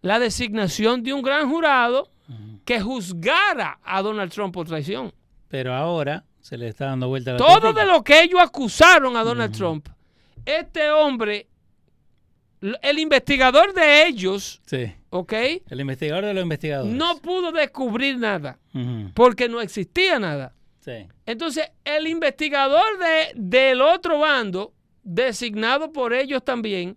La 0.00 0.18
designación 0.18 1.02
de 1.02 1.12
un 1.12 1.22
gran 1.22 1.50
jurado 1.50 2.10
que 2.64 2.80
juzgara 2.80 3.78
a 3.82 4.00
Donald 4.02 4.30
Trump 4.32 4.54
por 4.54 4.66
traición. 4.66 5.12
Pero 5.48 5.74
ahora 5.74 6.24
se 6.40 6.56
le 6.56 6.68
está 6.68 6.86
dando 6.86 7.08
vuelta 7.08 7.32
la 7.32 7.38
Todo 7.38 7.72
de 7.72 7.84
lo 7.84 8.02
que 8.04 8.22
ellos 8.22 8.40
acusaron 8.40 9.16
a 9.16 9.24
Donald 9.24 9.54
Trump, 9.54 9.88
este 10.46 10.90
hombre, 10.90 11.48
el 12.82 12.98
investigador 12.98 13.72
de 13.74 14.06
ellos, 14.06 14.60
Sí. 14.66 14.92
¿Ok? 15.10 15.32
El 15.68 15.80
investigador 15.80 16.24
de 16.24 16.34
los 16.34 16.42
investigadores. 16.42 16.94
No 16.94 17.18
pudo 17.18 17.52
descubrir 17.52 18.18
nada, 18.18 18.58
porque 19.14 19.48
no 19.48 19.60
existía 19.60 20.18
nada. 20.18 20.54
Sí. 20.80 21.06
Entonces, 21.26 21.70
el 21.84 22.06
investigador 22.06 22.98
de, 22.98 23.32
del 23.34 23.80
otro 23.80 24.20
bando, 24.20 24.72
designado 25.02 25.92
por 25.92 26.14
ellos 26.14 26.44
también, 26.44 26.96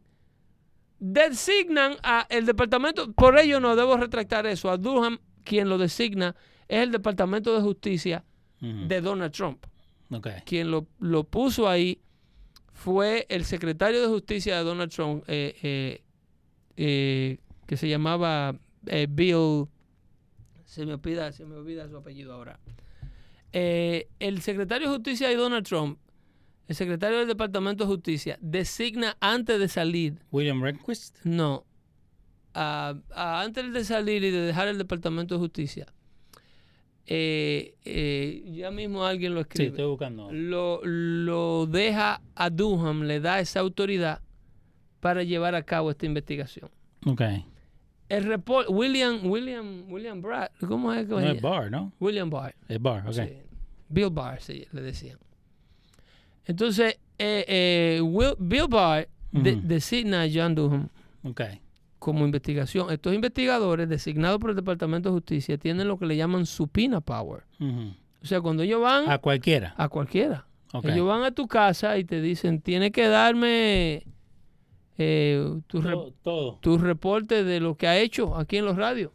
designan 0.99 1.95
a 2.03 2.27
el 2.29 2.45
departamento, 2.45 3.11
por 3.13 3.37
ello 3.39 3.59
no 3.59 3.75
debo 3.75 3.97
retractar 3.97 4.45
eso, 4.45 4.69
a 4.69 4.77
Durham, 4.77 5.19
quien 5.43 5.67
lo 5.67 5.77
designa, 5.77 6.35
es 6.67 6.83
el 6.83 6.91
Departamento 6.91 7.53
de 7.55 7.61
Justicia 7.61 8.23
de 8.59 9.01
Donald 9.01 9.33
Trump. 9.33 9.65
Okay. 10.11 10.41
Quien 10.45 10.69
lo, 10.69 10.87
lo 10.99 11.23
puso 11.23 11.67
ahí 11.67 11.99
fue 12.73 13.25
el 13.29 13.45
secretario 13.45 14.01
de 14.01 14.07
Justicia 14.07 14.57
de 14.57 14.63
Donald 14.63 14.91
Trump, 14.91 15.23
eh, 15.27 15.55
eh, 15.63 16.03
eh, 16.77 17.37
que 17.71 17.77
se 17.77 17.87
llamaba 17.87 18.59
eh, 18.87 19.07
Bill, 19.09 19.65
se 20.65 20.85
me, 20.85 20.95
olvida, 20.95 21.31
se 21.31 21.45
me 21.45 21.55
olvida 21.55 21.87
su 21.87 21.95
apellido 21.95 22.33
ahora. 22.33 22.59
Eh, 23.53 24.09
el 24.19 24.41
secretario 24.41 24.89
de 24.89 24.93
Justicia 24.97 25.29
de 25.29 25.37
Donald 25.37 25.65
Trump, 25.65 25.97
el 26.67 26.75
secretario 26.75 27.19
del 27.19 27.29
Departamento 27.29 27.85
de 27.85 27.87
Justicia, 27.87 28.37
designa 28.41 29.15
antes 29.21 29.57
de 29.57 29.69
salir, 29.69 30.15
William 30.33 30.61
Rehnquist. 30.61 31.15
no, 31.23 31.63
antes 32.53 33.71
de 33.71 33.85
salir 33.85 34.21
y 34.25 34.31
de 34.31 34.41
dejar 34.41 34.67
el 34.67 34.77
Departamento 34.77 35.35
de 35.35 35.39
Justicia, 35.39 35.85
eh, 37.05 37.75
eh, 37.85 38.43
ya 38.53 38.69
mismo 38.69 39.05
alguien 39.05 39.33
lo 39.33 39.43
Sí, 39.43 39.47
escribe 39.47 39.69
estoy 39.69 39.85
buscando. 39.85 40.29
lo, 40.29 40.81
lo 40.83 41.67
deja 41.67 42.21
a 42.35 42.49
Durham, 42.49 43.03
le 43.03 43.21
da 43.21 43.39
esa 43.39 43.61
autoridad 43.61 44.19
para 44.99 45.23
llevar 45.23 45.55
a 45.55 45.63
cabo 45.63 45.89
esta 45.89 46.05
investigación. 46.05 46.69
Okay. 47.05 47.45
El 48.11 48.25
report, 48.25 48.67
William, 48.69 49.19
William, 49.25 49.85
William 49.91 50.21
Brad, 50.21 50.49
¿cómo 50.67 50.91
es 50.93 51.05
que 51.07 51.11
No 51.13 51.19
es 51.19 51.41
Barr, 51.41 51.71
¿no? 51.71 51.91
William 51.99 52.29
Barr. 52.29 52.53
Es 52.67 52.81
Barr, 52.81 53.07
okay. 53.07 53.27
sí. 53.27 53.33
Bill 53.89 54.09
Barr, 54.09 54.41
sí, 54.41 54.65
le 54.71 54.81
decían. 54.81 55.17
Entonces, 56.45 56.99
eh, 57.17 57.45
eh, 57.47 58.01
Will- 58.01 58.35
Bill 58.39 58.67
Barr 58.69 59.07
de- 59.31 59.53
Ujú. 59.53 59.61
designa 59.67 60.23
a 60.23 60.27
John 60.33 60.55
Durham 60.55 60.89
Okay. 61.23 61.61
como 61.99 62.25
investigación. 62.25 62.91
Estos 62.91 63.13
investigadores 63.13 63.87
designados 63.87 64.39
por 64.39 64.49
el 64.49 64.55
Departamento 64.55 65.09
de 65.09 65.13
Justicia 65.13 65.57
tienen 65.57 65.87
lo 65.87 65.97
que 65.97 66.05
le 66.05 66.17
llaman 66.17 66.45
subpoena 66.45 66.99
power. 67.01 67.43
O 67.59 68.25
sea, 68.25 68.41
cuando 68.41 68.63
ellos 68.63 68.81
van 68.81 69.09
A 69.09 69.17
cualquiera. 69.19 69.73
a 69.77 69.87
cualquiera. 69.89 70.45
Ok. 70.73 70.85
Ellos 70.85 71.07
van 71.07 71.23
a 71.23 71.31
tu 71.31 71.47
casa 71.47 71.97
y 71.97 72.03
te 72.05 72.21
dicen, 72.21 72.61
tienes 72.61 72.91
que 72.91 73.07
darme 73.07 74.05
eh, 75.03 75.59
tu, 75.67 75.81
re- 75.81 75.91
todo. 75.91 76.13
todo. 76.23 76.57
tu 76.61 76.77
reporte 76.77 77.43
de 77.43 77.59
lo 77.59 77.75
que 77.75 77.87
ha 77.87 77.97
hecho 77.99 78.35
aquí 78.37 78.57
en 78.57 78.65
los 78.65 78.75
radios. 78.77 79.11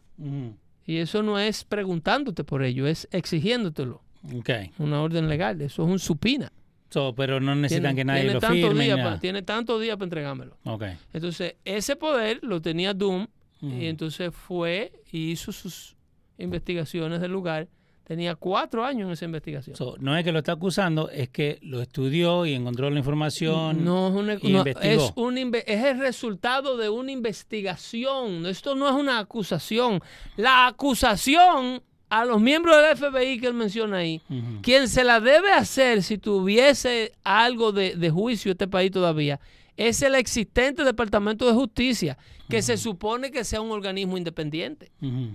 Y 0.85 0.97
eso 0.97 1.21
no 1.23 1.37
es 1.39 1.63
preguntándote 1.63 2.43
por 2.43 2.63
ello, 2.63 2.87
es 2.87 3.07
exigiéndotelo. 3.11 4.01
Okay. 4.39 4.71
Una 4.79 5.01
orden 5.01 5.27
legal, 5.29 5.61
eso 5.61 5.83
es 5.83 5.89
un 5.89 5.99
supina. 5.99 6.51
So, 6.89 7.13
pero 7.15 7.39
no 7.41 7.53
necesitan 7.55 7.95
Tiene- 7.95 7.95
que 7.95 8.05
nadie 8.05 8.21
tiene 8.21 8.33
lo 8.35 8.39
tantos 8.39 8.69
firme. 8.69 8.87
nada. 8.87 9.13
pa- 9.15 9.19
tiene 9.19 9.41
tantos 9.41 9.81
días 9.81 9.95
para 9.97 10.05
entregármelo. 10.05 10.57
Okay. 10.63 10.93
Entonces, 11.13 11.55
ese 11.65 11.95
poder 11.97 12.39
lo 12.43 12.61
tenía 12.61 12.93
Doom 12.93 13.27
Y 13.61 13.87
entonces 13.87 14.33
fue 14.33 14.91
y 15.11 15.31
hizo 15.31 15.51
sus 15.51 15.95
investigaciones 16.37 17.19
del 17.21 17.31
lugar. 17.31 17.67
Tenía 18.07 18.35
cuatro 18.35 18.85
años 18.85 19.07
en 19.07 19.11
esa 19.11 19.25
investigación. 19.25 19.75
So, 19.75 19.95
no 19.99 20.15
es 20.17 20.23
que 20.23 20.31
lo 20.31 20.39
está 20.39 20.53
acusando, 20.53 21.09
es 21.09 21.27
que 21.27 21.59
lo 21.61 21.81
estudió 21.81 22.45
y 22.45 22.53
encontró 22.53 22.89
la 22.89 22.97
información. 22.99 23.83
No, 23.83 24.07
es, 24.07 24.13
una- 24.15 24.33
y 24.41 24.51
no, 24.53 24.59
investigó. 24.59 25.05
es, 25.07 25.11
un 25.17 25.37
es 25.37 25.83
el 25.83 25.99
resultado 25.99 26.77
de 26.77 26.87
una 26.87 27.11
investigación. 27.11 28.45
Esto 28.45 28.75
no 28.75 28.87
es 28.87 28.95
una 28.95 29.19
acusación. 29.19 29.99
La 30.37 30.67
acusación 30.67 31.81
a 32.09 32.23
los 32.23 32.39
miembros 32.39 32.77
del 32.81 32.95
FBI 32.95 33.39
que 33.41 33.47
él 33.47 33.53
menciona 33.53 33.97
ahí, 33.97 34.21
quien 34.61 34.87
se 34.87 35.03
la 35.03 35.19
debe 35.19 35.51
hacer 35.51 36.01
si 36.01 36.17
tuviese 36.17 37.11
algo 37.25 37.73
de, 37.73 37.97
de 37.97 38.09
juicio 38.09 38.53
este 38.53 38.69
país 38.69 38.89
todavía, 38.91 39.41
es 39.75 40.01
el 40.01 40.15
existente 40.15 40.85
Departamento 40.85 41.45
de 41.45 41.51
Justicia, 41.51 42.17
que 42.49 42.61
se 42.61 42.77
supone 42.77 43.31
que 43.31 43.43
sea 43.43 43.59
un 43.59 43.71
organismo 43.71 44.17
independiente. 44.17 44.91
Ujú. 45.01 45.31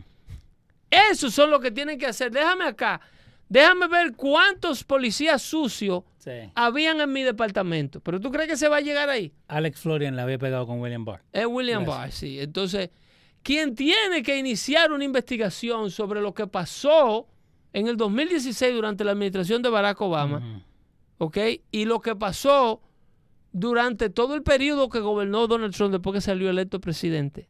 Eso 1.11 1.31
son 1.31 1.51
lo 1.51 1.59
que 1.61 1.71
tienen 1.71 1.99
que 1.99 2.07
hacer. 2.07 2.31
Déjame 2.31 2.65
acá. 2.67 3.01
Déjame 3.49 3.87
ver 3.89 4.13
cuántos 4.17 4.83
policías 4.85 5.43
sucios 5.43 6.05
Sí. 6.19 6.31
habían 6.55 7.01
en 7.01 7.13
mi 7.13 7.23
departamento. 7.23 8.01
Pero 8.01 8.21
tú 8.21 8.31
crees 8.31 8.49
que 8.49 8.57
se 8.57 8.69
va 8.69 8.77
a 8.77 8.81
llegar 8.81 9.11
ahí? 9.11 9.33
Alex 9.49 9.81
Florian 9.81 10.17
la 10.17 10.23
había 10.23 10.39
pegado 10.39 10.67
con 10.67 10.81
William 10.81 11.05
Barr. 11.05 11.23
Es 11.33 11.47
William 11.47 11.83
Gracias. 11.85 11.99
Barr, 12.01 12.13
sí. 12.13 12.41
Entonces, 12.41 12.91
quien 13.43 13.75
tiene 13.75 14.23
que 14.23 14.39
iniciar 14.39 14.93
una 14.93 15.05
investigación 15.05 15.91
sobre 15.91 16.21
lo 16.21 16.33
que 16.33 16.47
pasó 16.47 17.27
en 17.73 17.89
el 17.89 17.97
2016 17.97 18.75
durante 18.75 19.03
la 19.05 19.13
administración 19.13 19.63
de 19.63 19.69
Barack 19.71 20.01
Obama, 20.01 20.39
Ujú. 20.39 20.63
¿ok? 21.27 21.39
Y 21.73 21.85
lo 21.87 22.01
que 22.01 22.15
pasó 22.17 22.81
durante 23.53 24.09
todo 24.09 24.35
el 24.35 24.43
periodo 24.43 24.89
que 24.89 25.01
gobernó 25.01 25.47
Donald 25.47 25.75
Trump 25.75 25.93
después 25.93 26.15
que 26.15 26.21
salió 26.21 26.49
electo 26.49 26.81
presidente. 26.81 27.49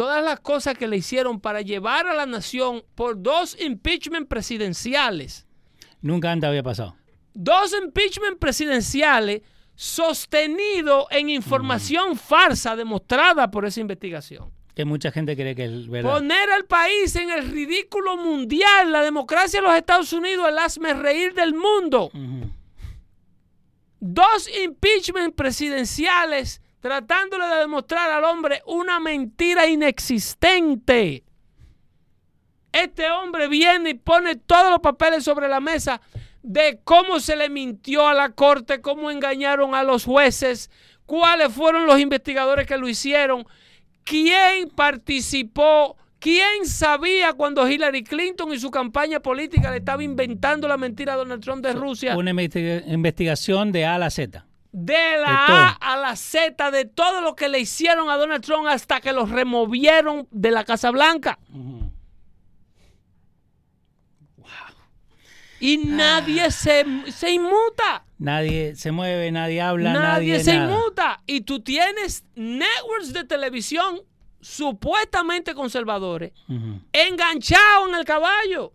Todas 0.00 0.24
las 0.24 0.40
cosas 0.40 0.78
que 0.78 0.88
le 0.88 0.96
hicieron 0.96 1.40
para 1.40 1.60
llevar 1.60 2.06
a 2.06 2.14
la 2.14 2.24
nación 2.24 2.82
por 2.94 3.22
dos 3.22 3.54
impeachment 3.60 4.28
presidenciales. 4.28 5.46
Nunca 6.00 6.32
antes 6.32 6.48
había 6.48 6.62
pasado. 6.62 6.96
Dos 7.34 7.74
impeachment 7.74 8.38
presidenciales 8.38 9.42
sostenido 9.74 11.06
en 11.10 11.28
información 11.28 12.16
farsa 12.16 12.76
demostrada 12.76 13.50
por 13.50 13.66
esa 13.66 13.82
investigación. 13.82 14.50
Que 14.74 14.86
mucha 14.86 15.12
gente 15.12 15.36
cree 15.36 15.54
que 15.54 15.66
es 15.66 15.86
verdad. 15.86 16.14
Poner 16.14 16.50
al 16.50 16.64
país 16.64 17.14
en 17.16 17.28
el 17.28 17.50
ridículo 17.50 18.16
mundial, 18.16 18.92
la 18.92 19.02
democracia 19.02 19.60
de 19.60 19.66
los 19.66 19.76
Estados 19.76 20.14
Unidos, 20.14 20.48
el 20.48 20.58
hazme 20.60 20.94
reír 20.94 21.34
del 21.34 21.52
mundo. 21.52 22.10
Dos 24.00 24.48
impeachment 24.64 25.34
presidenciales 25.34 26.62
tratándole 26.80 27.46
de 27.46 27.56
demostrar 27.56 28.10
al 28.10 28.24
hombre 28.24 28.62
una 28.66 29.00
mentira 29.00 29.66
inexistente. 29.66 31.24
Este 32.72 33.10
hombre 33.10 33.48
viene 33.48 33.90
y 33.90 33.94
pone 33.94 34.36
todos 34.36 34.70
los 34.70 34.80
papeles 34.80 35.24
sobre 35.24 35.48
la 35.48 35.60
mesa 35.60 36.00
de 36.42 36.80
cómo 36.84 37.20
se 37.20 37.36
le 37.36 37.50
mintió 37.50 38.06
a 38.06 38.14
la 38.14 38.30
corte, 38.30 38.80
cómo 38.80 39.10
engañaron 39.10 39.74
a 39.74 39.82
los 39.82 40.04
jueces, 40.04 40.70
cuáles 41.04 41.52
fueron 41.52 41.86
los 41.86 41.98
investigadores 41.98 42.66
que 42.66 42.78
lo 42.78 42.88
hicieron, 42.88 43.44
quién 44.04 44.70
participó, 44.70 45.96
quién 46.20 46.64
sabía 46.64 47.32
cuando 47.32 47.68
Hillary 47.68 48.04
Clinton 48.04 48.52
y 48.54 48.58
su 48.60 48.70
campaña 48.70 49.20
política 49.20 49.70
le 49.70 49.78
estaba 49.78 50.02
inventando 50.04 50.68
la 50.68 50.76
mentira 50.76 51.14
a 51.14 51.16
Donald 51.16 51.42
Trump 51.42 51.62
de 51.64 51.72
Rusia. 51.72 52.16
Una 52.16 52.30
investiga- 52.30 52.84
investigación 52.86 53.72
de 53.72 53.84
A 53.84 53.96
a 53.96 53.98
la 53.98 54.10
Z. 54.10 54.46
De 54.72 54.92
la 55.18 55.44
De 55.48 55.52
A 55.52 55.68
a 55.80 55.96
la 55.96 56.14
Z, 56.16 56.70
de 56.70 56.84
todo 56.84 57.20
lo 57.22 57.34
que 57.34 57.48
le 57.48 57.58
hicieron 57.58 58.08
a 58.08 58.16
Donald 58.16 58.44
Trump 58.44 58.66
hasta 58.68 59.00
que 59.00 59.12
los 59.12 59.28
removieron 59.30 60.28
de 60.30 60.50
la 60.52 60.64
Casa 60.64 60.90
Blanca. 60.90 61.38
Ujú. 61.52 61.90
Y 65.62 65.76
nadie 65.76 66.50
se, 66.50 66.84
se 67.12 67.32
inmuta. 67.32 68.04
Nadie 68.18 68.74
se 68.76 68.92
mueve, 68.92 69.30
nadie 69.30 69.60
habla, 69.60 69.92
Nadie, 69.92 70.32
nadie, 70.32 70.44
se 70.44 70.56
nada. 70.56 70.72
inmuta. 70.72 71.22
Y 71.26 71.42
tú 71.42 71.60
tienes 71.60 72.24
networks 72.34 73.12
de 73.12 73.24
televisión 73.24 74.00
supuestamente 74.40 75.54
conservadores 75.54 76.32
enganchados 76.92 77.88
en 77.90 77.94
el 77.94 78.04
caballo. 78.06 78.72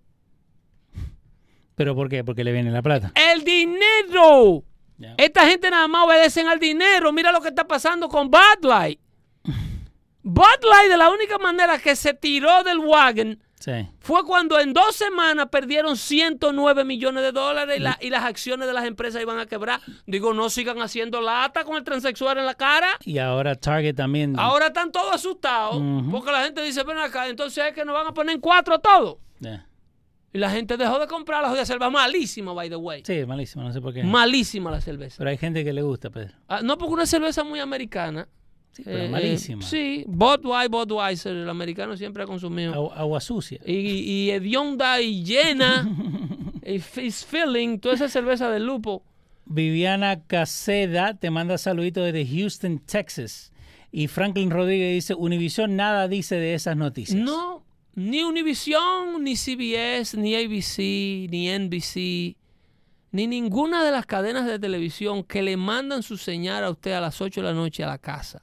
¿Pero 1.74 1.96
por 1.96 2.08
qué? 2.08 2.24
Porque 2.24 2.44
le 2.44 2.52
viene 2.52 2.70
la 2.70 2.84
plata. 2.84 3.12
El 3.16 3.44
dinero. 3.44 4.64
Esta 5.18 5.48
gente 5.48 5.70
nada 5.70 5.88
más 5.88 6.06
obedecen 6.06 6.48
al 6.48 6.60
dinero. 6.60 7.12
Mira 7.12 7.32
lo 7.32 7.42
que 7.42 7.50
está 7.50 7.68
pasando 7.68 8.08
con 8.10 8.30
Bud 8.30 8.64
Light. 8.64 9.00
Bud 10.24 10.64
Light, 10.70 10.90
de 10.90 10.98
la 10.98 11.10
única 11.10 11.38
manera 11.38 11.78
que 11.78 11.96
se 11.96 12.14
tiró 12.14 12.64
del 12.64 12.80
wagon 12.80 13.40
Sí. 13.60 13.72
fue 14.00 14.24
cuando 14.26 14.60
en 14.60 14.74
dos 14.74 14.96
semanas 14.96 15.48
perdieron 15.50 15.96
109 15.98 16.84
millones 16.84 17.24
de 17.24 17.32
dólares 17.32 17.78
y, 17.78 17.80
la- 17.80 17.98
y 18.02 18.10
las 18.10 18.24
acciones 18.24 18.68
de 18.68 18.74
las 18.74 18.86
empresas 18.86 19.22
iban 19.22 19.40
a 19.40 19.46
quebrar. 19.46 19.82
Digo, 20.06 20.34
no 20.34 20.50
sigan 20.50 20.82
haciendo 20.82 21.22
lata 21.22 21.64
con 21.64 21.78
el 21.78 21.84
transexual 21.84 22.38
en 22.38 22.46
la 22.46 22.54
cara. 22.56 22.90
Y 23.06 23.18
ahora 23.18 23.56
Target 23.56 23.96
también. 23.96 24.38
Ahora 24.38 24.68
están 24.68 24.92
todos 24.92 25.14
asustados 25.16 25.82
porque 26.12 26.32
la 26.32 26.44
gente 26.44 26.62
dice, 26.64 26.84
ven 26.84 26.98
acá, 26.98 27.28
entonces 27.28 27.64
es 27.68 27.74
que 27.74 27.86
nos 27.86 27.96
van 27.96 28.08
a 28.08 28.14
poner 28.14 28.36
en 28.36 28.42
cuatro 28.42 28.78
todo. 28.80 29.20
Ya. 29.40 29.66
Y 30.36 30.40
la 30.40 30.50
gente 30.52 30.76
dejó 30.76 31.00
de 31.00 31.08
comprar 31.08 31.42
la 31.42 31.50
jodida 31.50 31.66
cerveza. 31.66 31.90
Malísima, 31.90 32.52
by 32.54 32.70
the 32.70 32.76
way. 32.76 33.02
Sí, 33.06 33.26
malísimo, 33.26 33.64
no 33.64 33.72
sé 33.72 33.80
por 33.82 33.94
qué. 33.94 34.04
Malísima 34.04 34.70
la 34.70 34.82
cerveza. 34.82 35.16
Pero 35.18 35.30
hay 35.30 35.38
gente 35.38 35.64
que 35.64 35.72
le 35.72 35.82
gusta, 35.82 36.10
Pedro. 36.10 36.34
Ah, 36.48 36.62
no 36.62 36.78
porque 36.78 36.94
una 36.94 37.06
cerveza 37.06 37.44
muy 37.44 37.60
americana. 37.60 38.28
Sí, 38.74 38.82
pero 38.84 38.98
Eh, 39.04 39.10
malísima. 39.10 39.64
eh, 39.64 39.68
sí, 39.68 40.04
Budweiser, 40.08 40.70
Budweiser, 40.70 41.34
el 41.36 41.50
americano 41.50 41.96
siempre 41.96 42.24
ha 42.24 42.26
consumido. 42.26 42.74
Agua, 42.74 42.94
agua 42.98 43.22
sucia. 43.22 43.60
Y, 43.66 43.74
y 43.74 44.32
hedionda 44.32 45.00
y 45.00 45.24
llena, 45.24 45.90
y 46.66 46.80
filling, 46.80 47.80
toda 47.80 47.96
esa 47.96 48.10
cerveza 48.10 48.50
de 48.50 48.60
lupo. 48.60 49.04
Viviana 49.46 50.22
Caseda 50.28 51.14
te 51.14 51.30
manda 51.32 51.58
saluditos 51.58 52.04
desde 52.12 52.26
Houston, 52.28 52.80
Texas. 52.80 53.54
Y 53.92 54.08
Franklin 54.08 54.52
Rodríguez 54.52 54.94
dice, 54.96 55.14
Univision 55.14 55.76
nada 55.78 56.08
dice 56.10 56.36
de 56.36 56.54
esas 56.56 56.76
noticias. 56.76 57.18
No, 57.22 57.64
ni 57.96 58.24
Univision, 58.24 59.24
ni 59.24 59.36
CBS, 59.36 60.18
ni 60.18 60.36
ABC, 60.36 61.30
ni 61.32 61.50
NBC, 61.58 62.36
ni 63.12 63.28
ninguna 63.28 63.84
de 63.86 63.92
las 63.92 64.06
cadenas 64.06 64.46
de 64.46 64.60
televisión 64.60 65.24
que 65.24 65.42
le 65.42 65.56
mandan 65.56 66.04
su 66.04 66.18
señal 66.18 66.66
a 66.66 66.70
usted 66.70 66.92
a 66.92 67.02
las 67.02 67.22
8 67.22 67.42
de 67.42 67.48
la 67.48 67.54
noche 67.54 67.84
a 67.84 67.88
la 67.88 67.98
casa. 67.98 68.42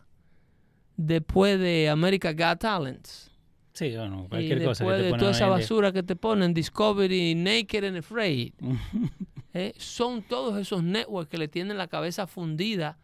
Después 0.97 1.61
de 1.61 1.91
America 1.91 2.33
Got 2.33 2.61
Talents. 2.61 3.31
Sí, 3.75 3.95
bueno, 3.97 4.25
Y 4.27 4.29
cualquier 4.29 4.65
cosa 4.65 4.85
que 4.85 4.91
después 4.91 4.97
te 4.97 5.13
de 5.13 5.19
toda 5.19 5.31
esa 5.31 5.47
basura 5.49 5.93
que 5.93 6.03
te 6.03 6.17
ponen, 6.17 6.55
Discovery, 6.55 7.35
Naked 7.35 7.85
and 7.85 7.99
Afraid. 7.99 8.53
Eh, 9.55 9.75
son 9.77 10.23
todos 10.23 10.59
esos 10.59 10.83
networks 10.83 11.29
que 11.29 11.37
le 11.37 11.47
tienen 11.47 11.77
la 11.77 11.87
cabeza 11.87 12.27
fundida 12.27 12.97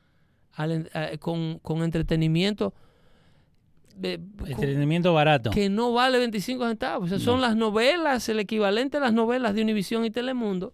al 0.54 0.88
eh, 0.94 1.18
con, 1.18 1.58
con 1.58 1.82
entretenimiento 1.82 2.72
con- 4.00 4.48
Entretenimiento 4.50 5.12
barato. 5.12 5.50
que 5.50 5.68
no 5.68 5.92
vale 5.92 6.18
25 6.18 6.66
centavos. 6.68 7.04
O 7.06 7.08
sea, 7.08 7.18
son 7.18 7.40
las 7.40 7.56
novelas, 7.56 8.28
el 8.28 8.38
equivalente 8.40 8.96
a 8.96 9.00
las 9.00 9.12
novelas 9.12 9.54
de 9.54 9.62
Univisión 9.62 10.04
y 10.04 10.10
Telemundo. 10.10 10.72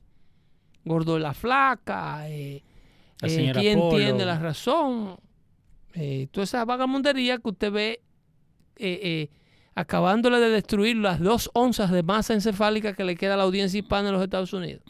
Gordo 0.84 1.18
la 1.18 1.32
Flaca, 1.34 2.28
eh, 2.28 2.62
La 3.20 3.28
eh, 3.28 3.52
¿Quién 3.54 3.78
Polo. 3.78 3.96
tiene 3.96 4.24
la 4.26 4.38
razón? 4.38 5.16
Eh, 5.94 6.28
toda 6.30 6.44
esa 6.44 6.64
vagamundería 6.64 7.38
que 7.38 7.48
usted 7.48 7.72
ve 7.72 8.02
eh, 8.76 9.00
eh, 9.02 9.30
acabándole 9.76 10.38
de 10.40 10.50
destruir 10.50 10.96
las 10.96 11.20
dos 11.20 11.50
onzas 11.54 11.90
de 11.90 12.02
masa 12.02 12.34
encefálica 12.34 12.92
que 12.94 13.04
le 13.04 13.16
queda 13.16 13.34
a 13.34 13.36
la 13.36 13.44
audiencia 13.44 13.78
hispana 13.78 14.08
en 14.08 14.14
los 14.14 14.22
Estados 14.22 14.52
Unidos. 14.52 14.82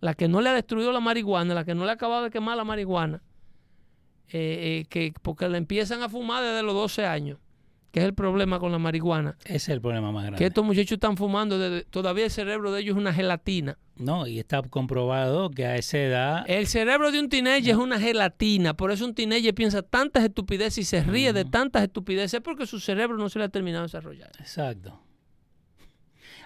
La 0.00 0.14
que 0.14 0.26
no 0.28 0.40
le 0.40 0.48
ha 0.48 0.54
destruido 0.54 0.90
la 0.92 1.00
marihuana, 1.00 1.52
la 1.54 1.64
que 1.64 1.74
no 1.74 1.84
le 1.84 1.90
ha 1.90 1.94
acabado 1.94 2.24
de 2.24 2.30
quemar 2.30 2.56
la 2.56 2.64
marihuana, 2.64 3.22
eh, 4.28 4.80
eh, 4.82 4.86
que, 4.88 5.12
porque 5.22 5.48
la 5.48 5.58
empiezan 5.58 6.02
a 6.02 6.08
fumar 6.08 6.42
desde 6.42 6.62
los 6.62 6.74
12 6.74 7.04
años, 7.06 7.38
que 7.96 8.00
es 8.02 8.06
el 8.08 8.12
problema 8.12 8.60
con 8.60 8.70
la 8.72 8.78
marihuana. 8.78 9.38
Ese 9.46 9.56
es 9.56 9.68
el 9.70 9.80
problema 9.80 10.12
más 10.12 10.24
grande. 10.24 10.36
Que 10.36 10.44
estos 10.44 10.62
muchachos 10.62 10.92
están 10.96 11.16
fumando, 11.16 11.58
desde- 11.58 11.86
todavía 11.86 12.26
el 12.26 12.30
cerebro 12.30 12.70
de 12.70 12.82
ellos 12.82 12.94
es 12.94 13.00
una 13.00 13.14
gelatina. 13.14 13.78
No, 13.96 14.26
y 14.26 14.38
está 14.38 14.60
comprobado 14.60 15.48
que 15.50 15.64
a 15.64 15.76
esa 15.76 15.96
edad 15.96 16.44
El 16.46 16.66
cerebro 16.66 17.10
de 17.10 17.20
un 17.20 17.30
teenager 17.30 17.70
es 17.70 17.76
una 17.78 17.98
gelatina, 17.98 18.74
por 18.74 18.90
eso 18.92 19.06
un 19.06 19.14
teenager 19.14 19.54
piensa 19.54 19.80
tantas 19.80 20.24
estupideces 20.24 20.76
y 20.76 20.84
se 20.84 21.02
ríe 21.02 21.32
de 21.32 21.46
tantas 21.46 21.84
estupideces 21.84 22.42
porque 22.42 22.66
su 22.66 22.80
cerebro 22.80 23.16
no 23.16 23.30
se 23.30 23.38
le 23.38 23.46
ha 23.46 23.48
terminado 23.48 23.84
de 23.84 23.86
desarrollar. 23.86 24.30
Exacto. 24.40 25.00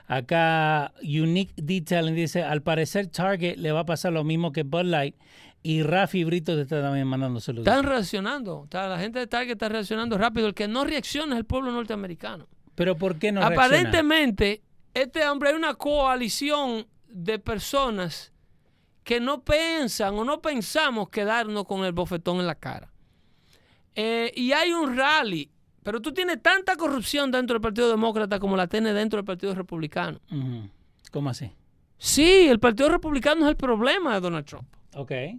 Acá 0.07 0.93
Unique 1.03 1.53
Detailing 1.57 2.15
dice, 2.15 2.45
al 2.45 2.63
parecer 2.63 3.09
Target 3.09 3.57
le 3.57 3.73
va 3.73 3.81
a 3.81 3.87
pasar 3.87 4.13
lo 4.13 4.23
mismo 4.23 4.53
que 4.53 4.63
Bud 4.63 4.85
Light 4.85 5.17
y 5.63 5.83
Rafi 5.83 6.25
Brito 6.25 6.55
te 6.57 6.63
está 6.63 6.81
también 6.83 7.07
mandando 7.07 7.41
saludos. 7.41 7.67
Están 7.67 7.85
reaccionando, 7.85 8.65
está- 8.65 8.89
la 8.89 8.99
gente 8.99 9.19
de 9.19 9.27
Target 9.27 9.53
está 9.53 9.69
reaccionando 9.69 10.17
rápido, 10.19 10.47
el 10.47 10.55
que 10.55 10.69
no 10.69 10.85
reacciona 10.85 11.35
es 11.35 11.39
el 11.41 11.45
pueblo 11.45 11.71
norteamericano. 11.73 12.47
Pero 12.75 12.97
¿por 12.97 13.17
qué 13.19 13.31
no 13.33 13.41
reacciona? 13.41 13.65
Aparentemente, 13.67 14.63
este 14.95 15.27
hombre 15.29 15.51
hay 15.51 15.55
una 15.57 15.75
coalición 15.75 16.87
de 17.09 17.39
personas 17.39 18.33
que 19.05 19.21
no 19.21 19.43
piensan 19.43 20.15
o 20.15 20.25
no 20.25 20.41
pensamos 20.41 21.09
quedarnos 21.11 21.65
con 21.65 21.85
el 21.85 21.93
bofetón 21.93 22.39
en 22.41 22.47
la 22.47 22.55
cara. 22.55 22.91
Eh, 23.95 24.33
y 24.37 24.53
hay 24.53 24.73
un 24.73 24.97
rally 24.97 25.51
Pero 25.83 26.01
tú 26.01 26.13
tienes 26.13 26.41
tanta 26.43 26.77
corrupción 26.77 27.31
dentro 27.31 27.55
del 27.55 27.61
Partido 27.63 27.89
Demócrata 27.89 28.39
como 28.39 28.55
la 28.57 28.67
tienes 28.67 28.95
dentro 28.95 29.17
del 29.17 29.25
Partido 29.25 29.55
Republicano. 29.55 30.21
¿Cómo 31.11 31.31
así? 31.31 31.51
Sí, 31.97 32.47
el 32.49 32.61
Partido 32.61 32.91
Republicano 32.91 33.45
es 33.47 33.49
el 33.51 33.57
problema 33.57 34.15
de 34.15 34.21
Donald 34.21 34.45
Trump. 34.45 34.69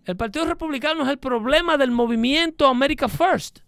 El 0.05 0.15
Partido 0.17 0.45
Republicano 0.45 1.03
es 1.03 1.09
el 1.09 1.17
problema 1.19 1.77
del 1.77 1.91
movimiento 1.91 2.67
America 2.67 3.07
First. 3.09 3.59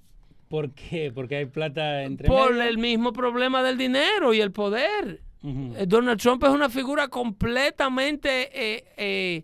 ¿Por 0.47 0.71
qué? 0.71 1.11
Porque 1.13 1.37
hay 1.37 1.45
plata 1.45 2.03
entre 2.03 2.27
Por 2.27 2.51
medio. 2.53 2.69
el 2.69 2.77
mismo 2.77 3.11
problema 3.11 3.63
del 3.63 3.77
dinero 3.77 4.33
y 4.33 4.39
el 4.41 4.51
poder. 4.51 5.21
Eh, 5.43 5.85
Donald 5.87 6.21
Trump 6.21 6.43
es 6.43 6.51
una 6.51 6.69
figura 6.69 7.07
completamente 7.09 8.49
eh, 8.53 8.83
eh, 8.97 9.43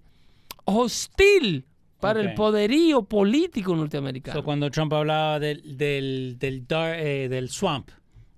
hostil 0.66 1.66
para 2.00 2.22
el 2.22 2.34
poderío 2.36 3.04
político 3.04 3.76
norteamericano. 3.76 4.40
So, 4.40 4.46
cuando 4.46 4.70
Trump 4.72 4.94
hablaba 4.94 5.40
del, 5.40 5.78
del, 5.78 6.38
del, 6.40 6.66
dar- 6.66 6.98
eh, 6.98 7.28
del 7.28 7.50
swamp, 7.50 7.90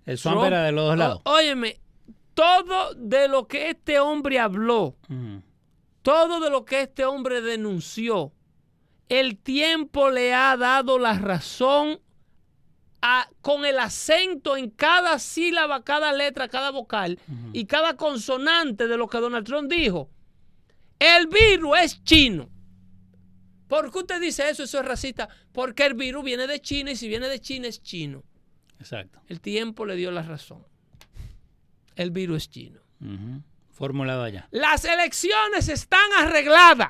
el 0.05 0.17
swamp 0.17 0.37
Trump- 0.39 0.47
era 0.47 0.63
de 0.63 0.71
los 0.71 0.87
dos 0.87 0.97
lados. 0.97 1.21
Ó- 1.25 1.33
óyeme, 1.35 1.79
todo 2.33 2.95
de 2.95 3.27
lo 3.27 3.47
que 3.47 3.69
este 3.69 3.99
hombre 3.99 4.39
habló. 4.39 4.95
Todo 6.01 6.39
de 6.39 6.49
lo 6.49 6.65
que 6.65 6.81
este 6.81 7.05
hombre 7.05 7.41
denunció, 7.41 8.31
el 9.09 9.37
tiempo 9.37 10.09
le 10.09 10.33
ha 10.33 10.55
dado 10.57 10.97
la 10.99 11.17
razón 11.19 11.99
a- 13.01 13.29
con 13.41 13.65
el 13.65 13.79
acento 13.79 14.55
en 14.57 14.69
cada 14.69 15.17
sílaba, 15.19 15.83
cada 15.83 16.13
letra, 16.13 16.47
cada 16.47 16.71
vocal 16.71 17.19
y 17.53 17.65
cada 17.65 17.95
consonante 17.97 18.87
de 18.87 18.97
lo 18.97 19.07
que 19.07 19.17
Donald 19.19 19.45
Trump 19.45 19.69
dijo. 19.71 20.09
El 20.99 21.27
virus 21.27 21.77
es 21.79 22.03
chino. 22.03 22.47
¿Por 23.67 23.91
qué 23.91 23.99
usted 23.99 24.21
dice 24.21 24.49
eso? 24.49 24.63
Eso 24.63 24.79
es 24.79 24.85
racista. 24.85 25.29
Porque 25.51 25.85
el 25.85 25.93
virus 25.95 26.23
viene 26.23 26.45
de 26.45 26.59
China 26.61 26.91
y 26.91 26.95
si 26.95 27.07
viene 27.07 27.27
de 27.27 27.39
China 27.39 27.67
es 27.67 27.81
chino. 27.81 28.23
Exacto. 28.79 29.19
El 29.27 29.39
tiempo 29.41 29.85
le 29.85 29.95
dio 29.95 30.11
la 30.11 30.21
razón. 30.23 30.63
El 31.95 32.11
virus 32.11 32.43
es 32.43 32.49
chino. 32.49 32.79
Formulado 33.81 34.23
allá. 34.23 34.47
Las 34.51 34.85
elecciones 34.85 35.67
están 35.67 36.07
arregladas. 36.19 36.89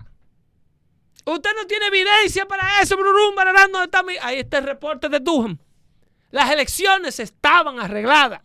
Usted 1.25 1.49
no 1.55 1.65
tiene 1.65 1.85
evidencia 1.85 2.45
para 2.45 2.81
eso, 2.81 2.97
Brurum, 2.97 3.33
bararán, 3.33 3.71
¿dónde 3.71 3.85
está 3.85 4.03
mi- 4.03 4.17
Ahí 4.21 4.39
está 4.39 4.57
el 4.57 4.65
reporte 4.65 5.07
de 5.07 5.19
Durham. 5.21 5.57
Las 6.31 6.51
elecciones 6.51 7.19
estaban 7.21 7.79
arregladas. 7.79 8.41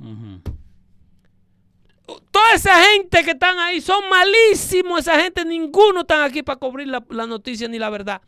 Toda 2.30 2.54
esa 2.54 2.80
gente 2.84 3.24
que 3.24 3.32
están 3.32 3.58
ahí 3.58 3.80
son 3.80 4.08
malísimos. 4.08 5.00
Esa 5.00 5.18
gente, 5.20 5.44
ninguno 5.44 6.02
están 6.02 6.20
aquí 6.22 6.42
para 6.44 6.58
cubrir 6.60 6.86
la, 6.86 7.04
la 7.10 7.26
noticia 7.26 7.66
ni 7.66 7.78
la 7.80 7.90
verdad. 7.90 8.22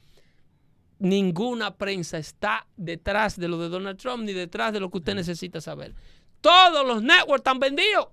Ninguna 0.99 1.77
prensa 1.77 2.19
está 2.19 2.67
detrás 2.77 3.39
de 3.39 3.47
lo 3.47 3.59
de 3.59 3.69
Donald 3.69 3.99
Trump 3.99 4.25
ni 4.25 4.33
detrás 4.33 4.73
de 4.73 4.81
lo 4.81 4.91
que 4.91 4.99
usted 4.99 5.15
necesita 5.15 5.61
saber. 5.61 5.95
Todos 6.41 6.85
los 6.85 7.03
networks 7.03 7.39
están 7.41 7.61
vendidos. 7.61 8.09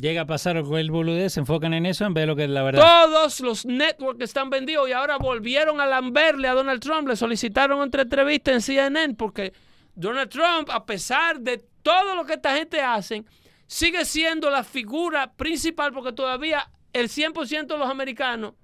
Llega 0.00 0.20
a 0.22 0.26
pasar 0.26 0.62
con 0.62 0.78
el 0.78 0.90
boludez, 0.92 1.32
se 1.32 1.40
enfocan 1.40 1.74
en 1.74 1.84
eso 1.84 2.04
en 2.04 2.14
vez 2.14 2.22
de 2.22 2.26
lo 2.28 2.36
que 2.36 2.44
es 2.44 2.50
la 2.50 2.62
verdad. 2.62 2.80
Todos 2.82 3.40
los 3.40 3.66
networks 3.66 4.22
están 4.22 4.48
vendidos 4.48 4.88
y 4.88 4.92
ahora 4.92 5.18
volvieron 5.18 5.80
a 5.80 5.86
lamberle 5.86 6.46
a 6.46 6.54
Donald 6.54 6.80
Trump. 6.80 7.08
Le 7.08 7.16
solicitaron 7.16 7.80
otra 7.80 8.02
entrevista 8.02 8.52
en 8.52 8.60
CNN 8.62 9.14
porque 9.14 9.52
Donald 9.96 10.30
Trump, 10.30 10.70
a 10.70 10.86
pesar 10.86 11.40
de 11.40 11.64
todo 11.82 12.14
lo 12.14 12.24
que 12.24 12.34
esta 12.34 12.54
gente 12.56 12.80
hace, 12.80 13.24
sigue 13.66 14.04
siendo 14.04 14.50
la 14.50 14.62
figura 14.62 15.32
principal 15.32 15.92
porque 15.92 16.12
todavía 16.12 16.70
el 16.92 17.08
100% 17.08 17.66
de 17.66 17.78
los 17.78 17.90
americanos 17.90 18.54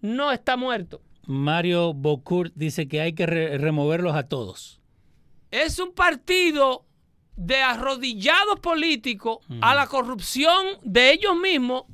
no 0.00 0.30
está 0.30 0.56
muerto. 0.56 1.02
Mario 1.26 1.94
Bocourt 1.94 2.52
dice 2.54 2.86
que 2.86 3.00
hay 3.00 3.12
que 3.12 3.26
re- 3.26 3.58
removerlos 3.58 4.14
a 4.14 4.28
todos. 4.28 4.80
Es 5.50 5.80
un 5.80 5.92
partido 5.92 6.85
de 7.36 7.56
arrodillados 7.62 8.60
políticos 8.60 9.38
a 9.60 9.74
la 9.74 9.86
corrupción 9.86 10.66
de 10.82 11.12
ellos 11.12 11.36
mismos 11.36 11.84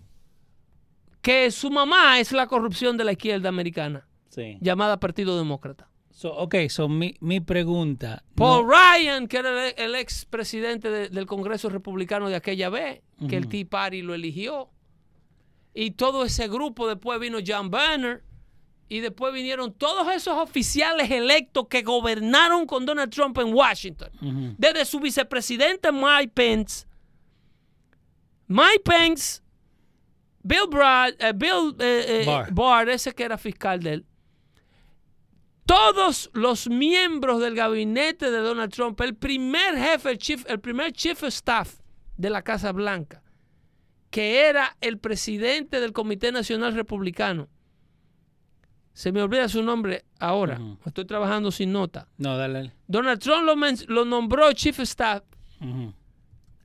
que 1.20 1.50
su 1.50 1.70
mamá 1.70 2.18
es 2.20 2.32
la 2.32 2.46
corrupción 2.46 2.96
de 2.96 3.04
la 3.04 3.12
izquierda 3.12 3.48
americana. 3.48 4.06
Sí. 4.28 4.56
llamada 4.62 4.98
Partido 4.98 5.36
Demócrata. 5.36 5.88
So, 6.10 6.32
ok, 6.34 6.54
so 6.68 6.88
mi, 6.88 7.14
mi 7.20 7.40
pregunta. 7.40 8.22
Paul 8.34 8.66
no- 8.66 8.72
Ryan, 8.72 9.26
que 9.28 9.36
era 9.38 9.68
el, 9.68 9.74
el 9.76 9.94
ex 9.94 10.24
presidente 10.24 10.90
de- 10.90 11.08
del 11.10 11.26
Congreso 11.26 11.68
Republicano 11.68 12.28
de 12.30 12.36
aquella 12.36 12.70
vez, 12.70 13.02
que 13.28 13.36
el. 13.36 13.48
Tea 13.48 13.66
Party 13.68 14.00
lo 14.02 14.14
eligió. 14.14 14.70
Y 15.74 15.92
todo 15.92 16.24
ese 16.24 16.48
grupo, 16.48 16.88
después 16.88 17.18
vino 17.20 17.38
John 17.46 17.70
Banner, 17.70 18.22
y 18.88 19.00
después 19.00 19.32
vinieron 19.32 19.72
todos 19.72 20.12
esos 20.12 20.38
oficiales 20.38 21.10
electos 21.10 21.66
que 21.68 21.82
gobernaron 21.82 22.66
con 22.66 22.84
Donald 22.84 23.10
Trump 23.10 23.38
en 23.38 23.54
Washington. 23.54 24.10
Desde 24.58 24.84
su 24.84 25.00
vicepresidente 25.00 25.90
Mike 25.90 26.32
Pence, 26.34 26.86
Mike 28.48 28.82
Pence, 28.84 29.40
Bill, 30.42 30.66
Brad, 30.68 31.14
eh, 31.18 31.32
Bill 31.34 31.74
eh, 31.78 32.04
eh, 32.08 32.24
Barr. 32.26 32.52
Barr, 32.52 32.88
ese 32.90 33.12
que 33.12 33.22
era 33.22 33.38
fiscal 33.38 33.80
de 33.82 33.94
él, 33.94 34.06
todos 35.64 36.30
los 36.34 36.68
miembros 36.68 37.40
del 37.40 37.54
gabinete 37.54 38.30
de 38.30 38.38
Donald 38.38 38.72
Trump, 38.72 39.00
el 39.00 39.14
primer 39.14 39.76
jefe, 39.76 40.10
el, 40.10 40.18
chief, 40.18 40.44
el 40.48 40.60
primer 40.60 40.92
chief 40.92 41.22
of 41.22 41.28
staff 41.28 41.78
de 42.16 42.30
la 42.30 42.42
Casa 42.42 42.72
Blanca, 42.72 43.22
que 44.10 44.40
era 44.48 44.76
el 44.80 44.98
presidente 44.98 45.80
del 45.80 45.92
Comité 45.92 46.32
Nacional 46.32 46.74
Republicano, 46.74 47.48
se 48.92 49.12
me 49.12 49.22
olvida 49.22 49.48
su 49.48 49.62
nombre 49.62 50.04
ahora, 50.18 50.60
estoy 50.84 51.04
trabajando 51.04 51.50
sin 51.50 51.72
nota. 51.72 52.08
No, 52.18 52.36
dale. 52.36 52.72
Donald 52.86 53.20
Trump 53.20 53.48
lo, 53.88 54.04
nombró 54.04 54.52
chief 54.52 54.78
of 54.78 54.84
staff 54.84 55.22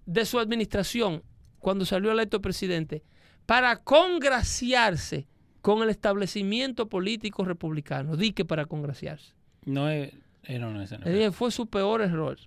de 0.05 0.25
su 0.25 0.39
administración 0.39 1.23
cuando 1.59 1.85
salió 1.85 2.11
electo 2.11 2.41
presidente 2.41 3.03
para 3.45 3.77
congraciarse 3.83 5.27
con 5.61 5.83
el 5.83 5.89
establecimiento 5.89 6.87
político 6.87 7.43
republicano. 7.45 8.15
Di 8.15 8.31
que 8.31 8.45
para 8.45 8.65
congraciarse. 8.65 9.33
No 9.65 9.89
eh, 9.89 10.13
no, 10.49 10.71
no, 10.71 10.83
no 10.83 11.31
fue 11.31 11.51
su 11.51 11.67
peor 11.67 12.01
error. 12.01 12.37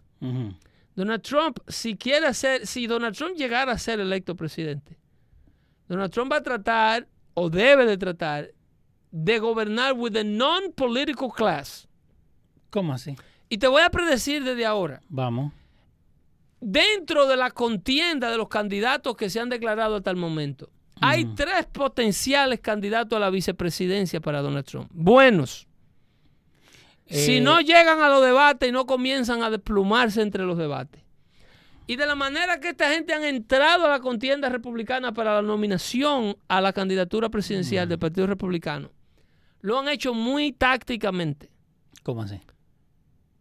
Donald 0.95 1.23
Trump, 1.23 1.59
si 1.69 1.97
quiere 1.97 2.33
ser, 2.35 2.67
si 2.67 2.87
Donald 2.87 3.17
Trump 3.17 3.37
llegara 3.37 3.73
a 3.73 3.79
ser 3.79 4.01
electo 4.01 4.35
presidente, 4.35 4.99
Donald 5.89 6.13
Trump 6.13 6.33
va 6.33 6.37
a 6.37 6.43
tratar, 6.43 7.09
o 7.35 7.49
debe 7.49 7.87
de 7.87 7.97
tratar, 7.97 8.51
de 9.11 9.39
gobernar 9.39 9.95
with 9.95 10.17
a 10.17 10.25
non-political 10.25 11.31
class. 11.31 11.89
¿Cómo 12.71 12.93
así? 12.93 13.17
Y 13.49 13.59
te 13.59 13.67
voy 13.67 13.83
a 13.83 13.91
predecir 13.91 14.45
desde 14.45 14.65
ahora, 14.65 15.03
Vamos. 15.09 15.53
dentro 16.61 17.27
de 17.27 17.37
la 17.37 17.51
contienda 17.51 18.31
de 18.31 18.37
los 18.37 18.49
candidatos 18.49 19.17
que 19.17 19.29
se 19.29 19.41
han 19.41 19.49
declarado 19.49 19.97
hasta 19.97 20.11
el 20.11 20.17
momento, 20.17 20.71
hay 21.01 21.25
tres 21.35 21.67
potenciales 21.67 22.61
candidatos 22.61 23.17
a 23.17 23.21
la 23.21 23.31
vicepresidencia 23.31 24.21
para 24.21 24.43
Donald 24.43 24.67
Trump. 24.67 24.91
Buenos. 24.93 25.67
si 27.09 27.39
Eh, 27.39 27.41
no 27.41 27.61
llegan 27.61 28.01
a 28.03 28.09
los 28.09 28.23
debates 28.25 28.69
y 28.69 28.73
no 28.73 28.87
comienzan 28.87 29.43
a 29.43 29.51
desplumarse 29.51 30.23
entre 30.23 30.45
los 30.45 30.59
debates. 30.59 31.03
Y 31.87 31.97
de 31.97 32.07
la 32.07 32.15
manera 32.15 32.61
que 32.61 32.69
esta 32.69 32.93
gente 32.93 33.13
han 33.15 33.25
entrado 33.25 33.87
a 33.87 33.89
la 33.89 33.99
contienda 33.99 34.49
republicana 34.49 35.13
para 35.13 35.35
la 35.35 35.43
nominación 35.43 36.37
a 36.47 36.61
la 36.61 36.73
candidatura 36.73 37.31
presidencial 37.31 37.89
del 37.89 37.99
Partido 37.99 38.29
Republicano, 38.29 38.93
lo 39.61 39.79
han 39.79 39.89
hecho 39.89 40.15
muy 40.15 40.53
tácticamente 40.53 41.51
¿Cómo 42.03 42.23
así? 42.23 42.41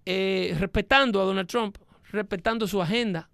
eh, 0.05 0.55
respetando 0.59 1.21
a 1.21 1.25
Donald 1.25 1.47
Trump, 1.47 1.77
respetando 2.11 2.67
su 2.67 2.81
agenda 2.81 3.29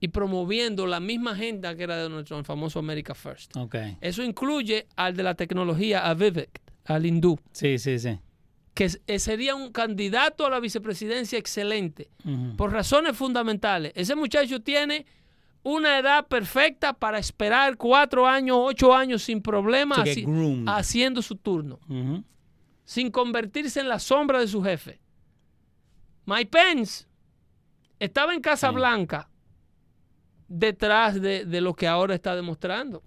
y 0.00 0.08
promoviendo 0.08 0.86
la 0.86 0.98
misma 1.00 1.32
agenda 1.32 1.76
que 1.76 1.84
era 1.84 1.96
de 1.96 2.02
Donald 2.02 2.26
Trump, 2.26 2.40
el 2.40 2.44
famoso 2.44 2.80
America 2.80 3.14
First. 3.14 3.56
Ok. 3.56 3.76
Eso 4.00 4.24
incluye 4.24 4.86
al 4.96 5.14
de 5.16 5.22
la 5.22 5.34
tecnología, 5.34 6.08
a 6.08 6.14
Vivek, 6.14 6.60
al 6.86 7.06
hindú, 7.06 7.38
Sí, 7.52 7.78
sí, 7.78 7.98
sí. 8.00 8.18
que 8.74 8.90
eh, 9.06 9.18
sería 9.20 9.54
un 9.54 9.70
candidato 9.70 10.44
a 10.44 10.50
la 10.50 10.58
vicepresidencia 10.58 11.38
excelente, 11.38 12.08
por 12.56 12.72
razones 12.72 13.16
fundamentales. 13.16 13.92
Ese 13.94 14.16
muchacho 14.16 14.60
tiene 14.60 15.06
una 15.64 15.98
edad 15.98 16.26
perfecta 16.26 16.92
para 16.92 17.18
esperar 17.18 17.76
cuatro 17.76 18.26
años, 18.26 18.56
ocho 18.60 18.94
años 18.94 19.22
sin 19.22 19.40
problemas, 19.40 19.98
haci- 19.98 20.64
haciendo 20.68 21.22
su 21.22 21.36
turno 21.36 21.78
sin 22.84 23.10
convertirse 23.10 23.80
en 23.80 23.88
la 23.88 23.98
sombra 24.00 24.40
de 24.40 24.48
su 24.48 24.62
jefe. 24.62 25.00
Mike 26.26 26.50
Pence 26.50 27.06
estaba 27.98 28.34
en 28.34 28.40
Casa 28.40 28.68
Sí. 28.68 28.74
Blanca 28.74 29.28
detrás 30.48 31.20
de, 31.20 31.44
de 31.44 31.60
lo 31.60 31.74
que 31.74 31.86
ahora 31.88 32.14
está 32.14 32.34
demostrando. 32.36 33.02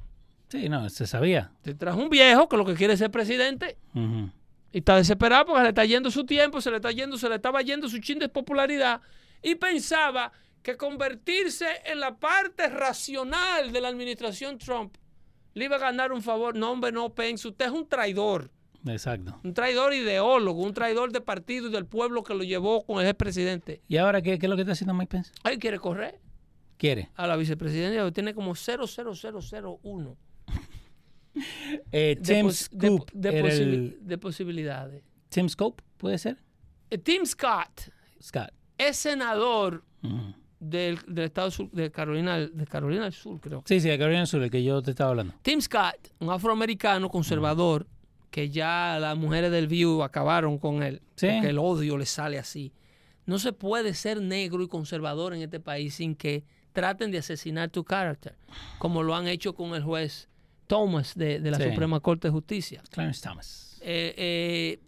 Sí, 0.50 0.70
no, 0.70 0.90
se 0.90 1.06
sabía. 1.08 1.52
Detrás 1.64 1.96
de 1.98 2.04
un 2.04 2.10
viejo 2.10 2.48
que 2.48 2.58
lo 2.58 2.66
que 2.66 2.74
quiere 2.76 2.94
es 2.94 3.00
ser 3.00 3.12
presidente 3.12 3.78
y 4.72 4.78
está 4.78 4.96
desesperado 4.96 5.46
porque 5.48 5.60
se 5.60 5.64
le 5.64 5.70
está 5.70 5.86
yendo 5.86 6.12
su 6.12 6.26
tiempo, 6.26 6.62
se 6.62 6.70
le 6.70 6.78
está 6.78 6.92
yendo, 6.92 7.18
se 7.18 7.30
le 7.30 7.36
estaba 7.36 7.62
yendo 7.62 7.88
su 7.90 8.00
chin 8.00 8.20
de 8.20 8.30
popularidad 8.30 9.02
y 9.42 9.56
pensaba 9.56 10.32
que 10.66 10.78
convertirse 10.78 11.68
en 11.86 12.00
la 12.00 12.18
parte 12.18 12.68
racional 12.70 13.72
de 13.72 13.82
la 13.82 13.88
administración 13.90 14.58
Trump 14.58 14.98
le 15.54 15.66
iba 15.66 15.76
a 15.76 15.80
ganar 15.80 16.12
un 16.12 16.24
favor. 16.24 16.56
No, 16.58 16.72
hombre, 16.72 16.92
no, 16.92 17.14
Pence, 17.14 17.48
usted 17.48 17.66
es 17.68 17.72
un 17.72 17.88
traidor. 17.88 18.50
Exacto. 18.88 19.40
Un 19.44 19.54
traidor 19.54 19.94
ideólogo, 19.94 20.64
un 20.64 20.74
traidor 20.74 21.12
de 21.12 21.22
partido 21.22 21.68
y 21.68 21.72
del 21.72 21.86
pueblo 21.86 22.24
que 22.24 22.34
lo 22.34 22.44
llevó 22.44 22.84
con 22.84 23.00
el 23.00 23.08
expresidente. 23.08 23.82
¿Y 23.88 23.98
ahora 23.98 24.24
qué, 24.24 24.40
qué 24.40 24.48
es 24.48 24.50
lo 24.50 24.56
que 24.56 24.64
está 24.64 24.72
haciendo 24.74 24.96
Mike 24.96 25.12
Pence? 25.12 25.32
Ahí 25.44 25.58
quiere 25.60 25.78
correr 25.78 26.20
Quiere. 26.78 27.10
a 27.16 27.28
la 27.28 27.36
vicepresidencia, 27.36 28.12
tiene 28.12 28.34
como 28.34 28.54
00001 28.56 30.18
Eh, 31.92 32.18
de, 32.20 32.42
pos- 32.44 32.70
de- 32.72 32.88
Scoop 32.88 33.12
de 33.14 33.40
el- 33.40 33.98
de 34.02 34.18
posibilidades. 34.18 35.04
Tim 35.30 35.48
Scope, 35.50 35.84
¿puede 35.98 36.18
ser? 36.18 36.38
Eh, 36.90 36.98
Tim 36.98 37.26
Scott 37.26 37.90
Scott. 38.22 38.52
es 38.78 38.98
senador. 38.98 39.84
Del, 40.70 41.00
del 41.08 41.26
estado 41.26 41.52
sur- 41.52 41.70
de 41.72 41.92
Carolina, 41.92 42.38
de 42.40 42.66
Carolina 42.68 43.04
del 43.06 43.14
Sur, 43.14 43.40
creo. 43.40 43.64
Sí, 43.66 43.80
sí, 43.80 43.90
de 43.90 43.98
Carolina 43.98 44.20
del 44.22 44.28
Sur, 44.28 44.44
el 44.44 44.50
que 44.52 44.64
yo 44.64 44.82
te 44.82 44.92
estaba 44.92 45.12
hablando. 45.12 45.34
Tim 45.42 45.62
Scott, 45.62 46.12
un 46.20 46.30
afroamericano 46.30 47.10
conservador, 47.10 47.88
que 48.32 48.50
ya 48.50 48.98
las 49.00 49.18
mujeres 49.18 49.52
del 49.52 49.68
View 49.68 50.04
acabaron 50.04 50.58
con 50.58 50.84
él, 50.84 51.02
Sí. 51.16 51.28
porque 51.32 51.50
el 51.50 51.58
odio 51.60 51.98
le 51.98 52.06
sale 52.06 52.38
así. 52.38 52.74
No 53.26 53.40
se 53.40 53.54
puede 53.54 53.94
ser 53.94 54.22
negro 54.22 54.62
y 54.62 54.68
conservador 54.68 55.34
en 55.34 55.42
este 55.42 55.60
país 55.60 55.96
sin 55.96 56.16
que 56.16 56.44
traten 56.74 57.10
de 57.12 57.20
asesinar 57.20 57.70
tu 57.70 57.84
carácter, 57.84 58.36
como 58.78 59.02
lo 59.04 59.16
han 59.16 59.28
hecho 59.28 59.56
con 59.56 59.74
el 59.74 59.84
juez 59.84 60.28
Thomas 60.68 61.14
de, 61.16 61.40
de 61.40 61.52
la 61.52 61.58
Sí. 61.58 61.64
Suprema 61.70 62.00
Corte 62.02 62.28
de 62.28 62.32
Justicia. 62.34 62.84
Clarence 62.92 63.22
Thomas. 63.24 63.80
Eh, 63.82 64.14
eh, 64.18 64.80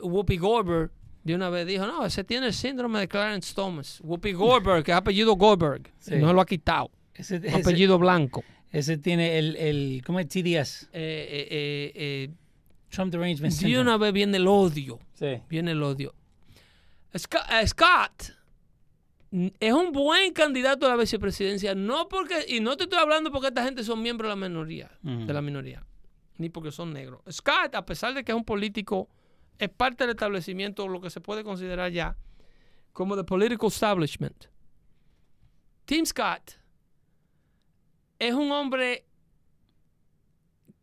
Whoopi 0.00 0.38
Goldberg 0.38 0.90
de 1.28 1.34
una 1.36 1.50
vez 1.50 1.66
dijo, 1.66 1.86
no, 1.86 2.04
ese 2.06 2.24
tiene 2.24 2.46
el 2.46 2.52
síndrome 2.54 3.00
de 3.00 3.08
Clarence 3.08 3.54
Thomas. 3.54 4.00
Whoopi 4.02 4.32
Goldberg, 4.32 4.82
que 4.84 4.92
es 4.92 4.96
apellido 4.96 5.34
Goldberg, 5.34 5.90
Sí. 5.98 6.16
no 6.16 6.32
lo 6.32 6.40
ha 6.40 6.46
quitado, 6.46 6.90
Ese, 7.14 7.36
apellido 7.52 7.98
blanco. 7.98 8.42
ese 8.72 8.96
tiene 8.98 9.38
el, 9.38 9.56
el 9.56 10.02
¿cómo 10.06 10.20
es 10.20 10.28
TDS? 10.28 10.84
Eh, 10.84 10.88
eh, 10.92 11.48
eh, 11.50 11.92
eh, 11.94 12.30
Trump 12.90 13.12
Derangement 13.12 13.52
de 13.52 13.58
Syndrome. 13.60 13.80
una 13.82 13.96
vez 13.98 14.12
viene 14.12 14.38
el 14.38 14.46
odio. 14.46 14.98
Sí. 15.14 15.40
Viene 15.48 15.72
el 15.72 15.82
odio. 15.82 16.14
Scott, 17.16 17.42
Scott 17.66 18.32
es 19.60 19.72
un 19.72 19.92
buen 19.92 20.32
candidato 20.32 20.86
a 20.86 20.90
la 20.90 20.96
vicepresidencia, 20.96 21.74
no 21.74 22.08
porque, 22.08 22.46
y 22.48 22.60
no 22.60 22.76
te 22.76 22.84
estoy 22.84 22.98
hablando 22.98 23.30
porque 23.30 23.48
esta 23.48 23.62
gente 23.64 23.84
son 23.84 24.00
miembros 24.02 24.30
de 24.30 24.36
la 24.40 24.48
minoría, 24.48 24.90
de 25.02 25.32
la 25.32 25.42
minoría, 25.42 25.84
ni 26.38 26.48
porque 26.48 26.70
son 26.72 26.92
negros. 26.94 27.20
Scott, 27.30 27.74
a 27.74 27.84
pesar 27.84 28.14
de 28.14 28.24
que 28.24 28.32
es 28.32 28.36
un 28.36 28.44
político, 28.44 29.08
es 29.58 29.68
parte 29.68 30.04
del 30.04 30.10
establecimiento, 30.10 30.86
lo 30.88 31.00
que 31.00 31.10
se 31.10 31.20
puede 31.20 31.42
considerar 31.44 31.90
ya 31.92 32.16
como 32.92 33.16
the 33.16 33.24
political 33.24 33.68
establishment. 33.68 34.46
Tim 35.84 36.04
Scott 36.04 36.52
es 38.18 38.34
un 38.34 38.50
hombre 38.52 39.04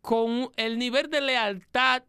con 0.02 0.50
el 0.56 0.78
nivel 0.78 1.10
de 1.10 1.22
lealtad 1.22 2.04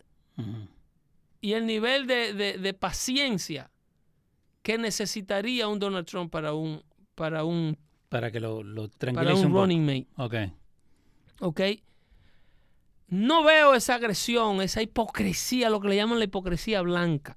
y 1.40 1.52
el 1.52 1.66
nivel 1.66 2.06
de, 2.06 2.32
de- 2.34 2.58
de 2.58 2.74
paciencia 2.74 3.70
que 4.62 4.76
necesitaría 4.78 5.68
un 5.68 5.78
Donald 5.78 6.06
Trump 6.06 6.30
para 6.30 6.52
un 6.52 6.82
para 7.14 7.44
un 7.44 7.78
Para 8.08 8.30
que 8.30 8.40
lo, 8.40 8.62
lo 8.62 8.88
para 8.88 8.98
tranquilice 8.98 9.40
un 9.40 9.46
un 9.46 9.52
poco. 9.52 9.60
running 9.62 9.86
mate, 9.86 10.06
Ok. 10.16 10.34
¿ok? 11.40 11.60
No 13.08 13.44
veo 13.44 13.74
esa 13.74 13.94
agresión, 13.94 14.60
esa 14.60 14.82
hipocresía, 14.82 15.70
lo 15.70 15.80
que 15.80 15.88
le 15.88 15.96
llaman 15.96 16.18
la 16.18 16.24
hipocresía 16.24 16.82
blanca, 16.82 17.36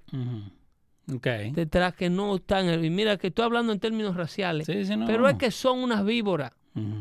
detrás 1.54 1.94
que 1.96 2.10
no 2.10 2.36
están. 2.36 2.84
Y 2.84 2.90
mira 2.90 3.18
que 3.18 3.28
estoy 3.28 3.46
hablando 3.46 3.72
en 3.74 3.80
términos 3.80 4.16
raciales, 4.16 4.66
Sí, 4.68 4.86
sí, 4.86 4.96
no. 4.96 5.06
pero 5.06 5.28
es 5.28 5.36
que 5.36 5.52
son 5.52 5.80
unas 5.80 6.04
víboras, 6.06 6.52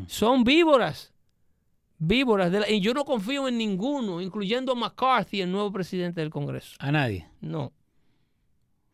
son 0.06 0.44
víboras, 0.44 1.12
víboras. 1.98 2.50
de 2.52 2.60
la- 2.60 2.70
y 2.70 2.80
yo 2.80 2.94
no 2.94 3.04
confío 3.04 3.48
en 3.48 3.58
ninguno, 3.58 4.20
incluyendo 4.20 4.72
a 4.72 4.74
McCarthy, 4.74 5.40
el 5.42 5.52
nuevo 5.52 5.72
presidente 5.72 6.20
del 6.20 6.30
Congreso. 6.30 6.76
A 6.78 6.90
nadie. 6.92 7.28
No. 7.40 7.72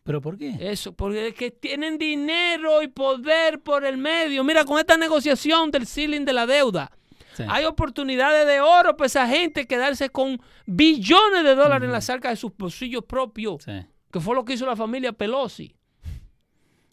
¿Pero 0.04 0.20
por 0.20 0.36
qué? 0.36 0.54
Eso, 0.60 0.92
porque 0.92 1.28
es 1.28 1.34
que 1.34 1.50
tienen 1.50 1.96
dinero 1.96 2.82
y 2.82 2.88
poder 2.88 3.60
por 3.60 3.84
el 3.86 3.96
medio. 3.96 4.44
Mira, 4.44 4.64
con 4.64 4.78
esta 4.78 4.98
negociación 4.98 5.70
del 5.70 5.86
ceiling 5.86 6.26
de 6.26 6.32
la 6.34 6.46
deuda, 6.46 6.90
Sí. 7.34 7.44
hay 7.48 7.64
oportunidades 7.64 8.46
de 8.46 8.60
oro 8.60 8.96
para 8.96 9.06
esa 9.06 9.26
gente 9.28 9.66
quedarse 9.66 10.08
con 10.10 10.40
billones 10.66 11.44
de 11.44 11.54
dólares 11.54 11.86
en 11.86 11.92
las 11.92 12.08
arcas 12.10 12.32
de 12.32 12.36
sus 12.36 12.56
bolsillos 12.56 13.04
propios, 13.04 13.62
Sí. 13.64 13.84
que 14.12 14.20
fue 14.20 14.34
lo 14.34 14.44
que 14.44 14.54
hizo 14.54 14.66
la 14.66 14.76
familia 14.76 15.12
Pelosi. 15.12 15.74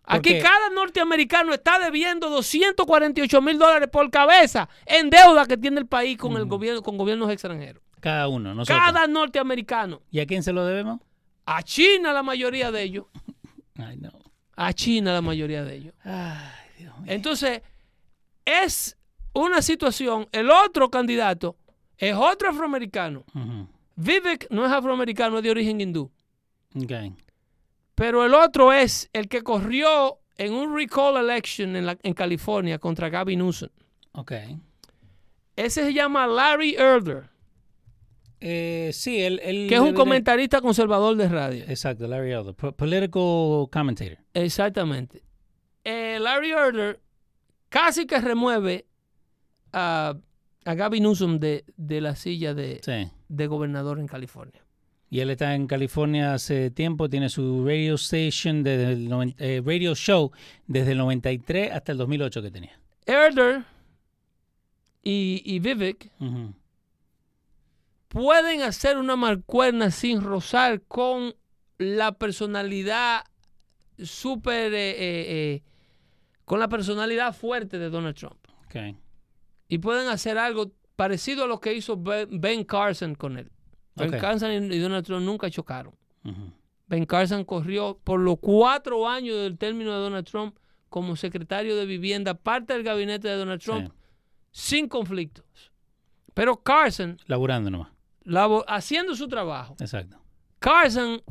Porque- 0.04 0.38
Aquí 0.38 0.39
cada 0.42 0.70
norteamericano 0.72 1.54
está 1.54 1.80
debiendo 1.80 2.30
248 2.30 3.42
mil 3.42 3.58
dólares 3.58 3.88
por 3.92 4.10
cabeza 4.10 4.68
en 4.86 5.10
deuda 5.10 5.46
que 5.46 5.58
tiene 5.58 5.80
el 5.80 5.86
país 5.88 6.18
con 6.18 6.36
el 6.38 6.46
gobierno, 6.46 6.82
con 6.82 6.98
gobiernos 6.98 7.30
extranjeros. 7.32 7.82
Cada 8.00 8.28
uno, 8.28 8.54
nosotros. 8.56 8.84
Cada 8.84 9.06
norteamericano. 9.08 10.02
¿Y 10.10 10.20
a 10.20 10.26
quién 10.26 10.42
se 10.44 10.52
lo 10.52 10.66
debemos? 10.66 11.00
A 11.46 11.62
China 11.64 12.14
la 12.14 12.24
mayoría 12.24 12.72
de 12.72 12.82
ellos. 12.82 13.06
Ay, 13.78 13.98
no. 13.98 14.10
A 14.56 14.74
China 14.74 15.14
la 15.14 15.22
mayoría 15.22 15.64
de 15.64 15.76
ellos. 15.76 15.94
Ay, 16.04 16.50
Dios 16.80 16.98
mío. 17.00 17.12
Entonces, 17.14 17.62
es 18.44 18.98
una 19.34 19.62
situación. 19.62 20.28
El 20.32 20.50
otro 20.50 20.90
candidato 20.90 21.58
es 21.98 22.16
otro 22.16 22.50
afroamericano. 22.50 23.24
Vivek 23.96 24.48
no 24.50 24.66
es 24.66 24.72
afroamericano, 24.72 25.38
es 25.38 25.44
de 25.44 25.52
origen 25.52 25.80
hindú. 25.82 26.12
Ok. 26.76 26.92
Pero 27.96 28.26
el 28.26 28.34
otro 28.34 28.74
es 28.74 29.10
el 29.14 29.28
que 29.28 29.44
corrió 29.44 30.18
en 30.38 30.54
un 30.54 30.76
recall 30.76 31.18
election 31.18 31.76
en, 31.76 31.86
la- 31.86 31.98
en 32.02 32.14
California 32.14 32.80
contra 32.80 33.10
Gavin 33.10 33.40
Newsom. 33.40 33.70
Ok. 34.14 34.32
Ese 35.56 35.84
se 35.84 35.94
llama 35.94 36.26
Larry 36.26 36.76
Elder, 36.76 37.30
Eh, 38.40 38.90
sí, 38.94 39.22
él, 39.22 39.40
él 39.44 39.68
que 39.70 39.76
es 39.76 39.82
un 39.82 39.94
comentarista 39.94 40.62
conservador 40.62 41.16
de 41.16 41.28
radio. 41.30 41.64
Exacto, 41.68 42.08
Larry 42.08 42.32
Elder. 42.32 42.56
po- 42.56 42.72
Political 42.72 43.68
commentator. 43.72 44.18
Exactamente. 44.34 45.22
Eh, 45.84 46.18
Larry 46.20 46.52
Elder 46.52 47.00
casi 47.70 48.08
que 48.08 48.20
remueve 48.20 48.88
a, 49.74 50.15
a 50.65 50.74
Gavin 50.76 51.03
Newsom 51.03 51.39
de, 51.39 51.63
de 51.78 52.01
la 52.01 52.15
silla 52.15 52.53
de, 52.53 52.82
Sí. 52.84 53.11
de 53.30 53.47
gobernador 53.47 53.99
en 53.99 54.07
California. 54.07 54.61
Y 55.09 55.19
él 55.19 55.30
está 55.30 55.55
en 55.55 55.67
California 55.67 56.34
hace 56.34 56.72
tiempo, 56.72 57.09
tiene 57.09 57.28
su 57.30 57.65
radio 57.65 57.95
station, 57.95 58.63
desde 58.63 58.93
el 58.93 59.09
noven- 59.09 59.36
eh, 59.39 59.61
radio 59.65 59.93
show 59.93 60.32
desde 60.67 60.93
el 60.93 60.99
93 60.99 61.72
hasta 61.74 61.91
el 61.91 61.97
2008 61.97 62.41
que 62.41 62.51
tenía. 62.51 62.80
Elder 63.05 63.63
y, 65.03 65.41
y 65.43 65.59
Vivek 65.59 66.11
pueden 68.07 68.61
hacer 68.61 68.97
una 68.97 69.15
marcuerna 69.15 69.91
sin 69.91 70.22
rozar 70.22 70.82
con 70.82 71.34
la 71.78 72.11
personalidad 72.13 73.24
súper, 73.97 74.74
eh, 74.74 74.91
eh, 74.91 74.95
eh, 74.99 75.63
con 76.45 76.59
la 76.59 76.67
personalidad 76.67 77.34
fuerte 77.36 77.80
de 77.80 77.89
Donald 77.89 78.15
Trump. 78.15 78.38
Y 79.72 79.78
pueden 79.78 80.09
hacer 80.09 80.38
algo 80.38 80.72
parecido 80.97 81.45
a 81.45 81.47
lo 81.47 81.61
que 81.61 81.74
hizo 81.74 81.97
Ben 81.97 82.65
Carson 82.65 83.15
con 83.15 83.38
él. 83.38 83.49
Ben. 83.95 84.11
Carson 84.11 84.51
y 84.72 84.78
Donald 84.80 85.05
Trump 85.05 85.26
nunca 85.26 85.49
chocaron. 85.49 85.95
Ben 86.88 87.05
Carson 87.05 87.45
corrió 87.45 87.97
por 88.03 88.19
los 88.19 88.38
cuatro 88.39 89.07
años 89.07 89.38
del 89.38 89.57
término 89.57 89.91
de 89.93 89.99
Donald 89.99 90.28
Trump 90.28 90.57
como 90.89 91.15
secretario 91.15 91.78
de 91.78 91.86
vivienda, 91.86 92.34
parte 92.34 92.74
del 92.74 92.84
gabinete 92.84 93.30
de 93.30 93.36
Donald 93.38 93.61
Trump, 93.61 93.93
Sí. 94.51 94.69
sin 94.74 94.88
conflictos. 94.89 95.45
Pero 96.34 96.57
Carson, 96.61 97.17
Laburando 97.28 97.69
nomás. 97.72 97.91
labo- 98.26 98.65
haciendo 98.67 99.15
su 99.15 99.30
trabajo, 99.30 99.78
Exacto. 99.80 100.17
Carson 100.59 101.22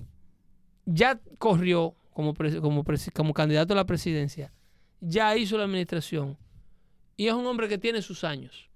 ya 0.87 1.21
corrió 1.39 1.95
como 2.15 3.35
candidato 3.35 3.75
a 3.75 3.77
la 3.77 3.85
presidencia, 3.85 4.51
ya 5.01 5.37
hizo 5.37 5.59
la 5.59 5.65
administración 5.65 6.39
y 7.21 7.29
es 7.29 7.35
un 7.35 7.45
hombre 7.47 7.69
que 7.69 7.77
tiene 7.79 8.01
sus 8.03 8.25
años. 8.25 8.69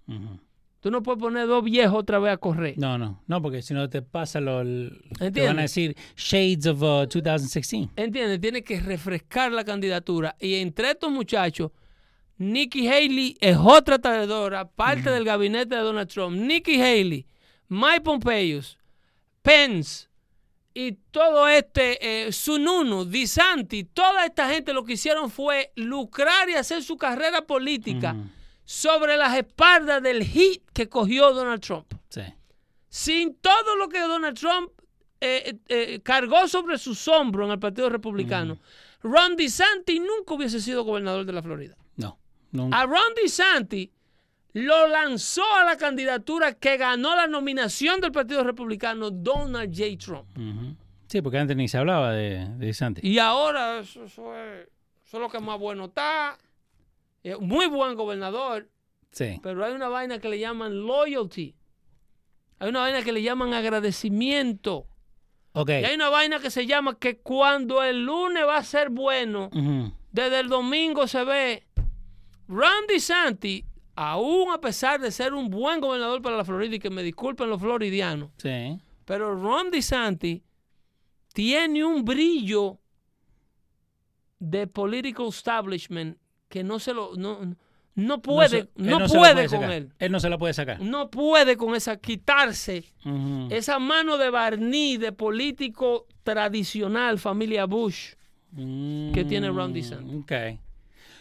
Tú 0.80 0.90
no 0.90 1.03
puedes 1.03 1.18
poner 1.18 1.47
dos 1.47 1.64
viejos 1.64 1.99
otra 2.01 2.18
vez 2.18 2.34
a 2.34 2.36
correr. 2.36 2.74
No, 2.76 2.99
no, 2.99 3.22
no, 3.26 3.40
porque 3.40 3.62
si 3.62 3.72
no 3.72 3.88
te 3.88 4.03
pasa 4.03 4.38
lo. 4.38 4.61
el- 4.61 5.01
Te 5.32 5.47
van 5.47 5.59
a 5.59 5.62
decir 5.62 5.97
Shades 6.14 6.66
of 6.66 6.82
uh, 6.82 7.07
2016. 7.07 7.88
¿Entiendes? 7.97 8.38
Tiene 8.40 8.62
que 8.62 8.78
refrescar 8.80 9.51
la 9.51 9.64
candidatura. 9.64 10.36
Y 10.38 10.57
entre 10.57 10.90
estos 10.90 11.11
muchachos, 11.11 11.70
Nikki 12.36 12.86
Haley 12.86 13.36
es 13.40 13.57
otra 13.59 13.99
traidora, 13.99 14.66
parte 14.68 15.09
del 15.11 15.24
gabinete 15.24 15.74
de 15.74 15.80
Donald 15.80 16.09
Trump. 16.11 16.36
Nikki 16.36 16.78
Haley, 16.78 17.26
Mike 17.68 18.03
Pompeo, 18.03 18.61
Pence 19.40 20.09
y 20.75 20.93
todo 21.12 21.47
este, 21.47 22.27
eh, 22.27 22.33
Sununu, 22.33 23.05
DeSantis, 23.05 23.87
toda 23.95 24.27
esta 24.27 24.49
gente 24.49 24.72
lo 24.72 24.85
que 24.85 24.95
hicieron 24.95 25.31
fue 25.31 25.72
lucrar 25.77 26.51
y 26.51 26.55
hacer 26.55 26.83
su 26.83 26.97
carrera 26.97 27.43
política 27.47 28.16
sobre 28.64 29.16
las 29.16 29.37
espaldas 29.37 30.03
del 30.03 30.25
hit 30.25 30.62
que 30.72 30.89
cogió 30.89 31.33
Donald 31.33 31.62
Trump. 31.62 31.95
Sí. 32.09 32.22
sin 32.89 33.35
todo 33.37 33.77
lo 33.77 33.89
que 33.89 34.01
Donald 34.01 34.39
Trump 34.39 34.70
eh, 35.20 35.59
eh, 35.68 36.01
cargó 36.03 36.47
sobre 36.49 36.79
sus 36.79 37.09
hombros 37.09 37.47
en 37.47 37.53
el 37.53 37.59
Partido 37.59 37.89
Republicano, 37.89 38.59
Ron 39.03 39.37
DeSantis 39.37 40.01
nunca 40.01 40.35
hubiese 40.35 40.61
sido 40.61 40.85
gobernador 40.85 41.25
de 41.25 41.33
la 41.33 41.43
Florida. 41.43 41.77
No. 41.97 42.18
Nunca. 42.51 42.81
A 42.81 42.87
Ron 42.87 43.14
DeSantis 43.16 43.91
lo 44.55 44.86
lanzó 44.88 45.42
a 45.61 45.64
la 45.64 45.76
candidatura 45.76 46.55
que 46.55 46.76
ganó 46.78 47.14
la 47.14 47.26
nominación 47.26 48.00
del 48.00 48.11
Partido 48.12 48.42
Republicano, 48.42 49.11
Donald 49.11 49.70
J. 49.76 49.96
Trump. 49.98 50.26
Sí, 51.09 51.20
porque 51.22 51.38
antes 51.38 51.57
ni 51.57 51.68
se 51.68 51.76
hablaba 51.78 52.12
de, 52.12 52.46
de 52.57 52.66
DeSantis. 52.66 53.05
Y 53.05 53.18
ahora 53.18 53.80
eso, 53.80 54.05
eso 54.05 54.34
es, 54.36 54.68
eso 55.07 55.16
es 55.16 55.20
lo 55.20 55.28
que 55.28 55.38
más 55.40 55.59
bueno 55.59 55.84
está. 55.86 56.38
Es 57.22 57.38
muy 57.40 57.66
buen 57.66 57.94
gobernador, 57.94 58.68
Sí. 59.12 59.38
pero 59.42 59.64
hay 59.64 59.72
una 59.74 59.88
vaina 59.88 60.18
que 60.18 60.28
le 60.28 60.38
llaman 60.38 60.86
loyalty. 60.86 61.55
Hay 62.59 62.68
una 62.68 62.80
vaina 62.80 63.02
que 63.02 63.12
le 63.12 63.22
llaman 63.22 63.55
agradecimiento. 63.55 64.86
Ok. 65.52 65.68
Y 65.68 65.72
hay 65.84 65.94
una 65.94 66.09
vaina 66.11 66.38
que 66.40 66.50
se 66.50 66.66
llama 66.66 66.98
que 66.98 67.18
cuando 67.18 67.82
el 67.82 68.05
lunes 68.05 68.44
va 68.46 68.57
a 68.59 68.64
ser 68.64 68.90
bueno, 68.90 69.50
desde 70.11 70.40
el 70.40 70.48
domingo 70.48 71.07
se 71.07 71.24
ve. 71.24 71.66
Ron 72.48 72.86
DeSantis, 72.88 73.64
aún 73.97 74.53
a 74.53 74.61
pesar 74.61 75.01
de 75.01 75.11
ser 75.11 75.34
un 75.34 75.49
buen 75.51 75.80
gobernador 75.80 76.20
para 76.22 76.36
la 76.36 76.45
Florida, 76.45 76.76
y 76.76 76.78
que 76.78 76.90
me 76.90 77.03
disculpen 77.03 77.49
los 77.51 77.61
floridianos, 77.61 78.30
Sí. 78.38 78.78
pero 79.05 79.34
Ron 79.34 79.70
DeSantis 79.70 80.42
tiene 81.32 81.84
un 81.84 82.05
brillo 82.05 82.78
de 84.38 84.66
political 84.66 85.28
establishment 85.28 86.18
que 86.49 86.62
no 86.62 86.78
se 86.78 86.92
lo 86.92 87.16
no, 87.16 87.57
no 87.95 88.20
puede 88.22 88.68
no, 88.76 89.07
puede 89.07 89.49
con 89.49 89.64
él 89.70 89.92
Él 89.99 90.12
no 90.12 90.20
se 90.20 90.28
la 90.28 90.36
puede 90.38 90.53
sacar. 90.55 90.80
no 90.80 91.11
puede 91.11 91.57
con 91.57 91.74
esa 91.74 91.97
quitarse 91.97 92.84
esa 93.51 93.78
mano 93.78 94.18
de 94.18 94.30
barniz 94.30 95.01
de 95.01 95.12
político 95.12 96.07
tradicional 96.22 97.18
familia 97.18 97.64
Bush 97.66 98.14
que 98.57 99.24
tiene 99.28 99.49
Ron 99.51 99.72
DeSantis. 99.72 100.12
Mm, 100.14 100.18
Ok. 100.20 100.32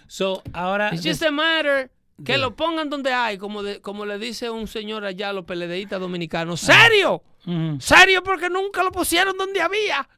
So, 0.05 0.43
ahora. 0.53 0.89
It's 0.93 1.03
just 1.03 1.24
a 1.24 1.32
matter 1.32 1.89
que 2.24 2.34
de- 2.34 2.38
lo 2.38 2.55
pongan 2.55 2.89
donde 2.89 3.11
hay 3.14 3.38
como 3.38 3.64
de- 3.64 3.82
como 3.82 4.05
le 4.05 4.18
dice 4.20 4.49
un 4.49 4.68
señor 4.68 5.03
allá 5.05 5.30
a 5.30 5.34
los 5.34 5.45
peledeístas 5.45 5.99
dominicanos 5.99 6.59
serio 6.61 7.24
Ujú. 7.45 7.78
serio 7.80 8.22
porque 8.24 8.49
nunca 8.49 8.84
lo 8.84 8.91
pusieron 8.91 9.38
donde 9.38 9.61
había 9.61 10.07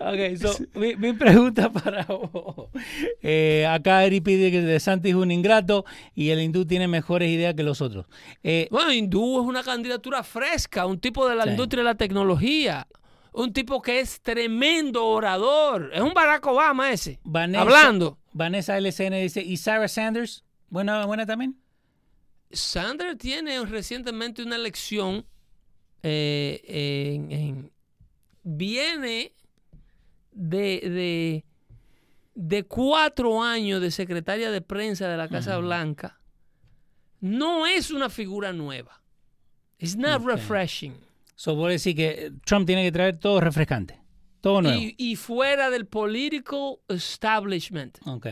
Ok, 0.00 0.36
so, 0.40 0.56
mi, 0.74 0.96
mi 0.96 1.12
pregunta 1.12 1.70
para 1.72 2.04
vos. 2.06 2.68
Eh, 3.22 3.66
acá 3.68 4.04
Eri 4.04 4.22
pide 4.22 4.50
que 4.50 4.62
De 4.62 4.80
Santis 4.80 5.10
es 5.10 5.16
un 5.16 5.30
ingrato 5.30 5.84
y 6.14 6.30
el 6.30 6.40
hindú 6.40 6.64
tiene 6.64 6.88
mejores 6.88 7.28
ideas 7.28 7.52
que 7.54 7.62
los 7.62 7.82
otros. 7.82 8.06
Eh, 8.42 8.68
Bueno, 8.70 8.90
Hindú 8.92 9.40
es 9.42 9.46
una 9.46 9.62
candidatura 9.62 10.22
fresca, 10.22 10.86
un 10.86 10.98
tipo 10.98 11.28
de 11.28 11.34
la 11.36 11.44
Sí. 11.44 11.50
industria 11.50 11.80
de 11.82 11.84
la 11.90 11.94
tecnología, 11.96 12.86
un 13.42 13.52
tipo 13.52 13.80
que 13.82 14.00
es 14.00 14.20
tremendo 14.20 15.06
orador. 15.06 15.90
Es 15.92 16.00
un 16.00 16.12
Barack 16.14 16.44
Obama 16.46 16.90
ese. 16.92 17.20
Vanessa, 17.24 17.62
Hablando. 17.62 18.18
Vanessa 18.32 18.76
LCN 18.78 19.20
dice, 19.22 19.42
¿y 19.42 19.56
Sarah 19.56 19.88
Sanders? 19.88 20.44
¿Buena, 20.68 21.06
buena 21.06 21.24
también? 21.26 21.56
Sanders 22.50 23.18
tiene 23.18 23.64
recientemente 23.66 24.42
una 24.42 24.56
elección. 24.56 25.24
eh, 26.02 26.62
en- 26.64 27.32
en- 27.32 27.72
viene 28.44 29.32
de, 30.32 30.80
de, 30.80 31.44
de 32.34 32.62
cuatro 32.64 33.42
años 33.42 33.80
de 33.80 33.90
secretaria 33.90 34.50
de 34.52 34.60
prensa 34.60 35.08
de 35.08 35.16
la 35.16 35.28
Casa 35.28 35.58
Blanca. 35.58 36.20
No 37.20 37.66
es 37.66 37.90
una 37.90 38.08
figura 38.10 38.52
nueva. 38.52 39.02
It's 39.78 39.96
not 39.96 40.24
refreshing. 40.24 40.94
So, 41.40 41.54
vos 41.54 41.70
decir 41.70 41.94
que 41.94 42.08
eh, 42.26 42.30
Trump 42.44 42.66
tiene 42.66 42.82
que 42.82 42.90
traer 42.90 43.16
todo 43.16 43.40
refrescante. 43.40 44.00
Todo 44.40 44.60
nuevo. 44.60 44.76
y, 44.80 44.96
y 44.98 45.14
fuera 45.14 45.70
del 45.70 45.86
political 45.86 46.78
establishment. 46.88 47.96
Ok. 48.06 48.26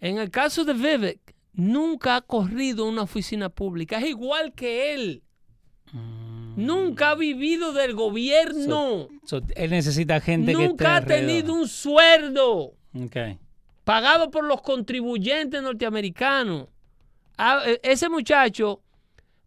En 0.00 0.18
el 0.18 0.30
caso 0.30 0.66
de 0.66 0.74
Vivek, 0.74 1.34
nunca 1.54 2.16
ha 2.16 2.20
corrido 2.20 2.86
una 2.86 3.00
oficina 3.02 3.48
pública. 3.48 3.96
Es 3.98 4.08
igual 4.08 4.52
que 4.52 4.92
él. 4.92 5.22
Nunca 6.56 7.10
ha 7.10 7.14
vivido 7.14 7.72
del 7.72 7.94
gobierno. 7.94 9.08
So, 9.24 9.40
él 9.56 9.70
necesita 9.70 10.20
gente 10.20 10.52
que 10.52 10.58
esté 10.58 10.68
nunca 10.68 10.96
ha 10.96 11.04
tenido 11.04 11.54
un 11.54 11.66
sueldo 11.66 12.74
Ok. 12.94 13.16
pagado 13.84 14.30
por 14.30 14.44
los 14.44 14.60
contribuyentes 14.60 15.62
norteamericanos. 15.62 16.68
Ah, 17.38 17.62
e- 17.66 17.80
Ese 17.82 18.08
muchacho 18.10 18.82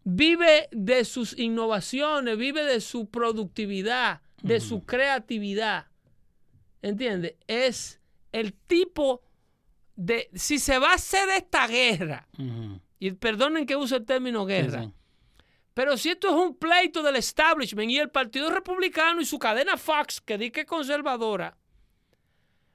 vive 0.04 0.68
de 0.70 1.04
sus 1.04 1.36
innovaciones, 1.38 2.36
vive 2.36 2.62
de 2.62 2.80
su 2.80 3.08
productividad, 3.10 4.20
de 4.42 4.60
su 4.60 4.84
creatividad. 4.84 5.86
¿Entiendes? 6.82 7.34
Es 7.46 8.00
el 8.30 8.52
tipo 8.52 9.22
de... 9.96 10.28
Si 10.34 10.58
se 10.58 10.78
va 10.78 10.92
a 10.92 10.94
hacer 10.94 11.28
esta 11.30 11.66
guerra, 11.66 12.28
y 12.98 13.10
perdonen 13.12 13.66
que 13.66 13.76
use 13.76 13.96
el 13.96 14.04
término 14.04 14.44
guerra, 14.44 14.84
sí. 14.84 14.92
pero 15.72 15.96
si 15.96 16.10
esto 16.10 16.28
es 16.28 16.34
un 16.34 16.56
pleito 16.56 17.02
del 17.02 17.16
establishment 17.16 17.90
y 17.90 17.98
el 17.98 18.10
Partido 18.10 18.50
Republicano 18.50 19.20
y 19.20 19.24
su 19.24 19.38
cadena 19.38 19.78
Fox, 19.78 20.20
que 20.20 20.36
di 20.36 20.50
que 20.50 20.60
es 20.60 20.66
conservadora, 20.66 21.56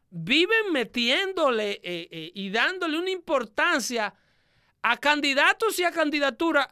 viven 0.09 0.71
metiéndole 0.71 1.73
eh, 1.84 2.07
eh, 2.11 2.32
y 2.34 2.49
dándole 2.49 2.97
una 2.97 3.11
importancia 3.11 4.13
a 4.82 4.97
candidatos 4.97 5.77
y 5.80 5.84
a 5.84 5.91
candidaturas. 5.91 6.67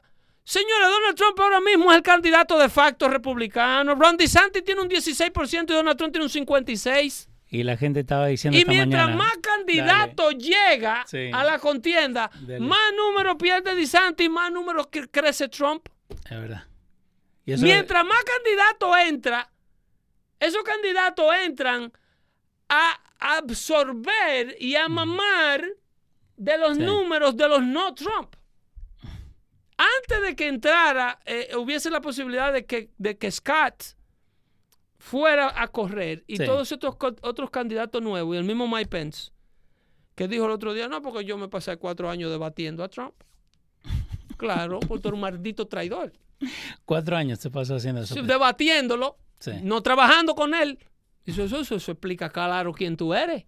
Señores, 0.50 0.88
Donald 0.90 1.16
Trump 1.18 1.38
ahora 1.42 1.60
mismo 1.60 1.92
es 1.92 1.98
el 1.98 2.04
candidato 2.04 2.58
de 2.58 2.70
facto 2.70 3.10
republicano. 3.10 3.96
Ron 3.96 4.16
DeSantis 4.16 4.64
tiene 4.64 4.80
un 4.80 4.88
16% 4.88 5.70
y 5.70 5.74
Donald 5.74 5.98
Trump 5.98 6.14
tiene 6.14 6.24
un 6.26 6.32
56%. 6.32 7.28
Y 7.50 7.64
la 7.64 7.76
gente 7.76 8.00
estaba 8.00 8.28
diciendo 8.28 8.58
Y 8.58 8.62
esta 8.62 8.72
mientras 8.72 9.04
mañana. 9.08 9.24
más 9.26 9.38
candidato 9.40 10.32
llega 10.32 11.04
Sí. 11.06 11.32
a 11.34 11.44
la 11.44 11.60
contienda, 11.60 12.32
Dale. 12.34 12.62
más 12.62 12.80
número 12.96 13.38
pierde 13.38 13.76
DeSantis, 13.76 14.30
más 14.30 14.50
número 14.50 14.90
cre- 14.90 15.10
crece 15.12 15.50
Trump. 15.50 15.90
Es 16.10 16.30
verdad. 16.32 16.64
Y 17.46 17.52
eso 17.52 17.64
Mientras 17.66 18.06
más 18.06 18.24
candidatos 18.24 18.98
entra, 19.06 19.50
esos 20.40 20.64
candidatos 20.64 21.26
entran 21.44 21.92
a 22.70 22.98
absorber 23.20 24.56
y 24.62 24.76
a 24.76 24.88
mamar 24.88 25.66
de 26.38 26.58
los 26.58 26.78
Sí. 26.78 26.84
números 26.84 27.36
de 27.36 27.48
los 27.50 27.62
no 27.64 27.94
Trump. 27.94 28.34
Antes 29.78 30.22
de 30.24 30.36
que 30.36 30.48
entrara, 30.48 31.20
eh, 31.26 31.50
hubiese 31.56 31.90
la 31.90 32.02
posibilidad 32.02 32.52
de 32.52 32.66
que, 32.66 32.90
de 32.98 33.18
que 33.18 33.30
Scott 33.32 33.84
fuera 34.98 35.54
a 35.62 35.68
correr 35.68 36.24
y 36.28 36.38
Sí. 36.38 36.46
todos 36.46 36.72
estos 36.72 36.96
otros 37.22 37.50
candidatos 37.52 38.02
nuevos, 38.02 38.36
y 38.36 38.40
el 38.40 38.44
mismo 38.44 38.68
Mike 38.68 38.90
Pence, 38.90 39.32
que 40.16 40.28
dijo 40.28 40.46
el 40.46 40.52
otro 40.52 40.74
día, 40.74 40.88
no, 40.88 41.02
porque 41.02 41.24
yo 41.26 41.38
me 41.38 41.48
pasé 41.48 41.78
cuatro 41.78 42.10
años 42.10 42.32
debatiendo 42.32 42.84
a 42.84 42.90
Trump. 42.90 43.14
Claro, 44.38 44.80
porque 44.82 45.08
eres 45.08 45.16
un 45.16 45.22
maldito 45.22 45.66
traidor. 45.68 46.14
Cuatro 46.86 47.16
años 47.18 47.40
se 47.40 47.50
pasó 47.50 47.76
haciendo 47.76 48.02
eso. 48.02 48.22
Debatiéndolo, 48.22 49.18
Sí. 49.40 49.52
no 49.64 49.82
trabajando 49.82 50.36
con 50.36 50.54
él. 50.54 50.78
Eso, 51.26 51.44
eso, 51.44 51.60
eso, 51.62 51.76
eso 51.76 51.92
explica 51.92 52.30
claro 52.30 52.72
quién 52.72 52.96
tú 52.98 53.14
eres. 53.16 53.46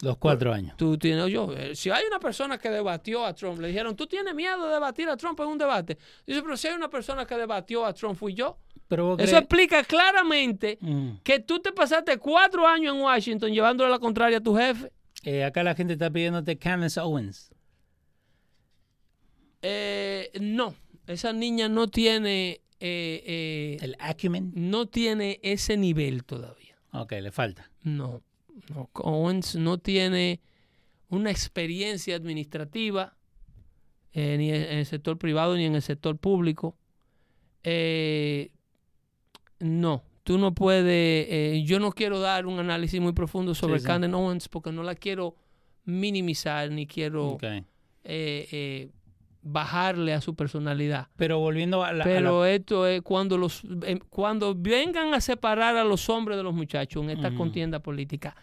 Los 0.00 0.16
cuatro 0.18 0.52
años. 0.52 0.76
Tú 0.76 0.96
tienes, 0.98 1.26
yo, 1.30 1.52
eh, 1.56 1.76
si 1.76 1.90
hay 1.90 2.04
una 2.06 2.18
persona 2.18 2.58
que 2.58 2.70
debatió 2.70 3.24
a 3.24 3.34
Trump, 3.34 3.60
le 3.60 3.68
dijeron, 3.68 3.94
tú 3.94 4.06
tienes 4.06 4.34
miedo 4.34 4.66
de 4.66 4.72
debatir 4.74 5.08
a 5.08 5.16
Trump 5.16 5.38
en 5.40 5.46
un 5.46 5.58
debate. 5.58 5.96
Dice, 6.26 6.42
pero 6.42 6.56
si 6.56 6.66
hay 6.68 6.74
una 6.74 6.88
persona 6.90 7.24
que 7.24 7.36
debatió 7.36 7.84
a 7.86 7.92
Trump, 7.92 8.16
fui 8.18 8.34
yo. 8.34 8.58
Pero 8.88 9.16
Eso 9.18 9.36
explica 9.38 9.84
claramente 9.84 10.76
Mm. 10.80 11.18
que 11.22 11.38
tú 11.40 11.60
te 11.60 11.72
pasaste 11.72 12.18
cuatro 12.18 12.66
años 12.66 12.94
en 12.96 13.00
Washington 13.00 13.52
llevándole 13.52 13.90
la 13.90 13.98
contraria 13.98 14.38
a 14.38 14.40
tu 14.40 14.54
jefe. 14.56 14.92
Eh, 15.24 15.44
acá 15.44 15.62
la 15.62 15.74
gente 15.74 15.92
está 15.92 16.10
pidiéndote 16.10 16.58
Candace 16.58 16.98
Owens. 17.00 17.50
Eh, 19.62 20.30
no, 20.40 20.74
esa 21.06 21.32
niña 21.32 21.68
no 21.68 21.86
tiene, 21.88 22.60
eh, 22.80 23.78
El 23.80 23.96
acumen. 24.00 24.50
no 24.54 24.86
tiene 24.86 25.38
ese 25.42 25.76
nivel 25.76 26.24
todavía. 26.24 26.76
Ok, 26.92 27.12
le 27.12 27.30
falta. 27.30 27.70
No, 27.82 28.22
no, 28.68 28.90
Owens 28.94 29.56
no 29.56 29.78
tiene 29.78 30.40
una 31.08 31.30
experiencia 31.30 32.16
administrativa 32.16 33.16
eh, 34.12 34.36
ni 34.38 34.50
en 34.50 34.78
el 34.78 34.86
sector 34.86 35.18
privado 35.18 35.56
ni 35.56 35.64
en 35.64 35.74
el 35.74 35.82
sector 35.82 36.16
público. 36.18 36.76
Eh, 37.64 38.50
no, 39.58 40.02
tú 40.24 40.38
no 40.38 40.54
puedes, 40.54 41.26
eh, 41.30 41.62
yo 41.64 41.80
no 41.80 41.92
quiero 41.92 42.20
dar 42.20 42.46
un 42.46 42.58
análisis 42.58 43.00
muy 43.00 43.12
profundo 43.12 43.54
sobre 43.54 43.78
sí. 43.80 43.86
Candace 43.86 44.14
Owens 44.14 44.48
porque 44.48 44.72
no 44.72 44.82
la 44.82 44.94
quiero 44.94 45.36
minimizar 45.84 46.70
ni 46.70 46.86
quiero 46.86 47.32
Ok. 47.32 47.44
Bajarle 49.42 50.14
a 50.14 50.20
su 50.20 50.34
personalidad. 50.34 51.08
Pero 51.16 51.38
volviendo 51.38 51.82
a 51.84 51.92
la. 51.92 52.04
a 52.04 52.06
la- 52.08 52.14
Pero 52.14 52.44
esto 52.46 52.86
es 52.86 53.02
cuando 53.02 53.36
los 53.38 53.62
em, 53.84 53.98
cuando 54.08 54.54
vengan 54.56 55.14
a 55.14 55.20
separar 55.20 55.76
a 55.76 55.84
los 55.84 56.08
hombres 56.08 56.36
de 56.36 56.42
los 56.44 56.54
muchachos 56.54 57.02
en 57.02 57.10
esta 57.10 57.28
Ujú. 57.28 57.36
contienda 57.38 57.80
política. 57.80 58.36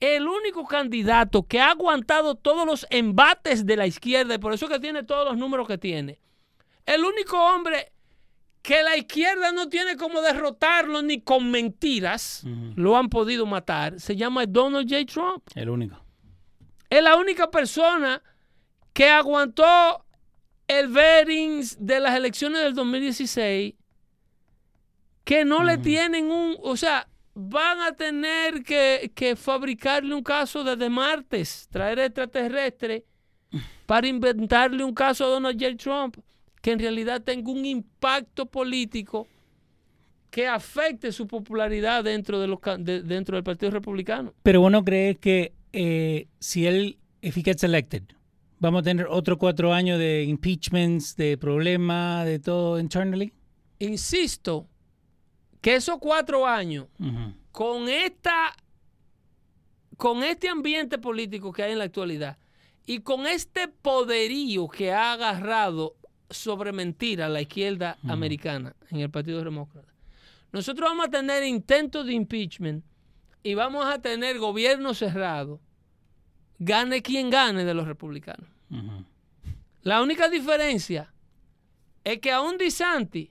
El 0.00 0.26
único 0.26 0.66
candidato 0.66 1.44
que 1.44 1.60
ha 1.60 1.70
aguantado 1.70 2.34
todos 2.34 2.66
los 2.66 2.86
embates 2.90 3.64
de 3.64 3.76
la 3.76 3.86
izquierda, 3.86 4.34
y 4.34 4.38
por 4.38 4.52
eso 4.52 4.68
que 4.68 4.78
tiene 4.80 5.02
todos 5.04 5.24
los 5.26 5.36
números 5.36 5.66
que 5.68 5.78
tiene. 5.78 6.18
El 6.84 7.04
único 7.04 7.38
hombre 7.38 7.92
que 8.60 8.82
la 8.82 8.96
izquierda 8.96 9.52
no 9.52 9.68
tiene 9.68 9.96
como 9.96 10.20
derrotarlo 10.20 11.02
ni 11.02 11.20
con 11.20 11.50
mentiras, 11.50 12.44
lo 12.76 12.96
han 12.96 13.08
podido 13.08 13.44
matar, 13.46 14.00
se 14.00 14.16
llama 14.16 14.46
Donald 14.46 14.88
J. 14.90 15.04
Trump. 15.06 15.42
El 15.54 15.68
único. 15.70 15.96
Es 16.90 17.02
la 17.02 17.16
única 17.16 17.50
persona 17.50 18.22
que 18.92 19.08
aguantó 19.10 20.04
el 20.68 20.88
Verings 20.88 21.76
de 21.78 22.00
las 22.00 22.16
elecciones 22.16 22.62
del 22.62 22.74
2016, 22.74 23.74
que 25.24 25.44
no 25.44 25.62
le 25.64 25.78
tienen 25.78 26.30
un, 26.30 26.56
o 26.62 26.76
sea, 26.76 27.08
van 27.34 27.80
a 27.80 27.92
tener 27.92 28.62
que, 28.62 29.10
que 29.14 29.36
fabricarle 29.36 30.14
un 30.14 30.22
caso 30.22 30.62
desde 30.64 30.88
martes, 30.90 31.66
traer 31.70 31.98
extraterrestres 31.98 33.02
para 33.86 34.06
inventarle 34.06 34.84
un 34.84 34.94
caso 34.94 35.24
a 35.24 35.28
Donald 35.28 35.60
J. 35.60 35.76
Trump 35.76 36.16
que 36.60 36.72
en 36.72 36.78
realidad 36.78 37.22
tenga 37.22 37.50
un 37.50 37.64
impacto 37.66 38.46
político 38.46 39.26
que 40.30 40.46
afecte 40.48 41.12
su 41.12 41.26
popularidad 41.26 42.02
dentro, 42.04 42.40
de 42.40 42.46
los, 42.48 42.58
de- 42.78 43.02
dentro 43.02 43.36
del 43.36 43.44
Partido 43.44 43.70
Republicano. 43.70 44.32
Pero 44.42 44.60
vos 44.62 44.72
no 44.72 44.82
crees 44.84 45.18
que 45.18 45.52
eh, 45.72 46.26
si 46.40 46.66
él, 46.66 46.98
if 47.20 47.36
he 47.36 47.42
gets 47.42 47.62
elected, 47.64 48.02
vamos 48.66 48.80
a 48.80 48.84
tener 48.84 49.06
otros 49.08 49.38
cuatro 49.38 49.72
años 49.72 49.98
de 49.98 50.24
impeachments, 50.24 51.16
de 51.16 51.36
problemas, 51.36 52.24
de 52.24 52.38
todo 52.38 52.78
internally? 52.78 53.32
Insisto 53.78 54.66
que 55.60 55.76
esos 55.76 55.98
cuatro 55.98 56.46
años, 56.46 56.86
con 57.52 57.88
esta 57.88 58.54
con 59.96 60.24
este 60.24 60.48
ambiente 60.48 60.98
político 60.98 61.52
que 61.52 61.62
hay 61.62 61.72
en 61.72 61.78
la 61.78 61.84
actualidad 61.84 62.36
y 62.84 63.00
con 63.00 63.26
este 63.26 63.68
poderío 63.68 64.68
que 64.68 64.92
ha 64.92 65.12
agarrado 65.12 65.94
sobre 66.30 66.72
mentira 66.72 67.28
la 67.28 67.40
izquierda 67.40 67.96
americana 68.02 68.74
en 68.90 69.00
el 69.00 69.10
Partido 69.10 69.44
Demócrata, 69.44 69.92
nosotros 70.52 70.88
vamos 70.88 71.06
a 71.06 71.10
tener 71.10 71.44
intentos 71.44 72.06
de 72.06 72.14
impeachment 72.14 72.84
y 73.42 73.54
vamos 73.54 73.84
a 73.86 74.00
tener 74.00 74.38
gobierno 74.38 74.94
cerrado, 74.94 75.60
gane 76.58 77.02
quien 77.02 77.30
gane 77.30 77.64
de 77.64 77.74
los 77.74 77.86
republicanos. 77.86 78.53
La 79.82 80.02
única 80.02 80.28
diferencia 80.28 81.12
es 82.02 82.18
que 82.20 82.30
a 82.32 82.40
un 82.40 82.56
DeSantis 82.58 83.28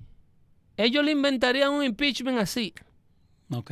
ellos 0.78 1.04
le 1.04 1.12
inventarían 1.12 1.72
un 1.72 1.84
impeachment 1.84 2.40
así, 2.40 2.74
Ok. 3.52 3.72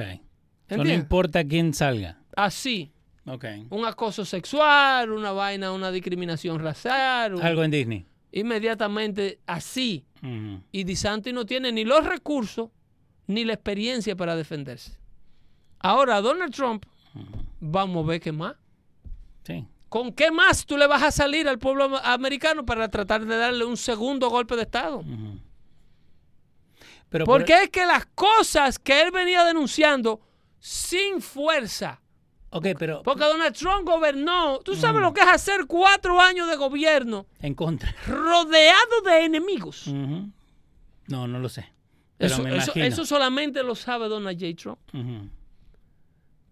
So, 0.69 0.77
no 0.77 0.89
importa 0.93 1.43
quién 1.43 1.73
salga. 1.73 2.17
así. 2.35 2.91
Ok. 3.25 3.45
un 3.69 3.85
acoso 3.85 4.25
sexual, 4.25 5.11
una 5.11 5.31
vaina, 5.31 5.71
una 5.71 5.91
discriminación 5.91 6.57
racial, 6.59 7.35
un- 7.35 7.43
Algo 7.43 7.63
en 7.63 7.69
Disney. 7.71 8.05
inmediatamente 8.31 9.39
así. 9.45 10.05
Y 10.71 10.83
DeSantis 10.83 11.33
no 11.33 11.45
tiene 11.45 11.71
ni 11.71 11.83
los 11.85 12.03
recursos 12.05 12.69
ni 13.27 13.43
la 13.45 13.53
experiencia 13.53 14.15
para 14.15 14.35
defenderse. 14.35 14.97
Ahora, 15.79 16.19
Donald 16.21 16.53
Trump, 16.53 16.85
vamos 17.59 18.03
a 18.05 18.07
ver 18.07 18.21
qué 18.21 18.31
más. 18.31 18.55
Sí. 19.43 19.65
¿Con 19.91 20.13
qué 20.13 20.31
más 20.31 20.65
tú 20.65 20.77
le 20.77 20.87
vas 20.87 21.03
a 21.03 21.11
salir 21.11 21.49
al 21.49 21.59
pueblo 21.59 21.83
am- 21.83 21.99
americano 22.05 22.65
para 22.65 22.87
tratar 22.89 23.25
de 23.25 23.35
darle 23.35 23.65
un 23.65 23.75
segundo 23.75 24.29
golpe 24.29 24.55
de 24.55 24.61
Estado? 24.61 25.03
Pero 27.09 27.25
por- 27.25 27.39
Porque 27.41 27.63
es 27.63 27.69
que 27.69 27.85
las 27.85 28.05
cosas 28.15 28.79
que 28.79 29.01
él 29.01 29.11
venía 29.11 29.43
denunciando 29.43 30.21
sin 30.59 31.21
fuerza, 31.21 31.99
Ok, 32.51 32.67
pero 32.79 33.01
porque 33.03 33.25
Donald 33.25 33.53
Trump 33.55 33.85
gobernó, 33.85 34.59
tú 34.59 34.75
sabes 34.77 35.01
lo 35.01 35.13
que 35.13 35.19
es 35.21 35.27
hacer 35.27 35.65
cuatro 35.67 36.21
años 36.21 36.47
de 36.49 36.55
gobierno 36.55 37.25
en 37.41 37.53
contra. 37.53 37.93
rodeado 38.07 39.01
de 39.05 39.25
enemigos. 39.25 39.87
No, 39.87 41.27
no 41.27 41.37
lo 41.39 41.49
sé. 41.49 41.69
Pero 42.17 42.33
Eso, 42.33 42.43
me 42.43 42.49
eso- 42.55 42.63
imagino. 42.71 42.85
eso 42.85 43.05
solamente 43.05 43.61
lo 43.63 43.75
sabe 43.75 44.07
Donald 44.07 44.39
J. 44.39 44.55
Trump. 44.55 44.79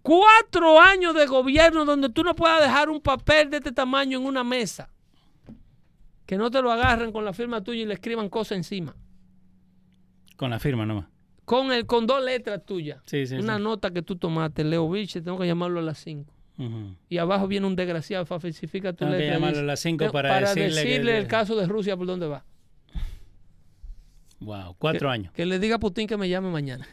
Cuatro 0.01 0.79
años 0.79 1.13
de 1.13 1.25
gobierno 1.27 1.85
donde 1.85 2.09
tú 2.09 2.23
no 2.23 2.35
puedas 2.35 2.61
dejar 2.61 2.89
un 2.89 3.01
papel 3.01 3.49
de 3.49 3.57
este 3.57 3.71
tamaño 3.71 4.17
en 4.19 4.25
una 4.25 4.43
mesa. 4.43 4.89
Que 6.25 6.37
no 6.37 6.49
te 6.51 6.61
lo 6.61 6.71
agarren 6.71 7.11
con 7.11 7.25
la 7.25 7.33
firma 7.33 7.63
tuya 7.63 7.81
y 7.81 7.85
le 7.85 7.95
escriban 7.95 8.29
cosas 8.29 8.57
encima. 8.57 8.95
Con 10.37 10.51
la 10.51 10.59
firma 10.59 10.85
nomás. 10.85 11.05
Con, 11.43 11.71
el, 11.71 11.85
con 11.87 12.05
dos 12.05 12.23
letras 12.23 12.63
tuyas. 12.65 13.01
Sí, 13.07 13.25
sí, 13.25 13.35
una 13.35 13.57
sí. 13.57 13.63
nota 13.63 13.91
que 13.91 14.01
tú 14.03 14.15
tomaste, 14.15 14.63
Leo 14.63 14.87
Beach, 14.89 15.13
tengo 15.13 15.39
que 15.39 15.47
llamarlo 15.47 15.79
a 15.79 15.83
las 15.83 15.97
5. 15.97 16.31
Ujú. 16.59 16.95
Y 17.09 17.17
abajo 17.17 17.47
viene 17.47 17.65
un 17.65 17.75
desgraciado, 17.75 18.25
falsifica 18.25 18.91
tu 18.93 18.97
Tengo 18.99 19.13
que 19.13 19.17
letra. 19.19 19.33
y 19.35 19.39
llamarlo 19.39 19.59
a 19.59 19.63
las 19.63 19.79
cinco 19.79 19.99
Tengo- 20.03 20.11
para 20.13 20.53
decirle 20.53 20.83
que- 21.11 21.17
el 21.17 21.27
caso 21.27 21.55
de 21.55 21.65
Rusia 21.67 21.97
por 21.97 22.05
dónde 22.05 22.27
va. 22.27 22.45
Wow, 24.39 24.75
cuatro 24.77 25.09
años. 25.09 25.33
Que 25.33 25.45
le 25.45 25.59
diga 25.59 25.75
a 25.75 25.79
Putin 25.79 26.07
que 26.07 26.15
me 26.17 26.29
llame 26.29 26.49
mañana. 26.49 26.87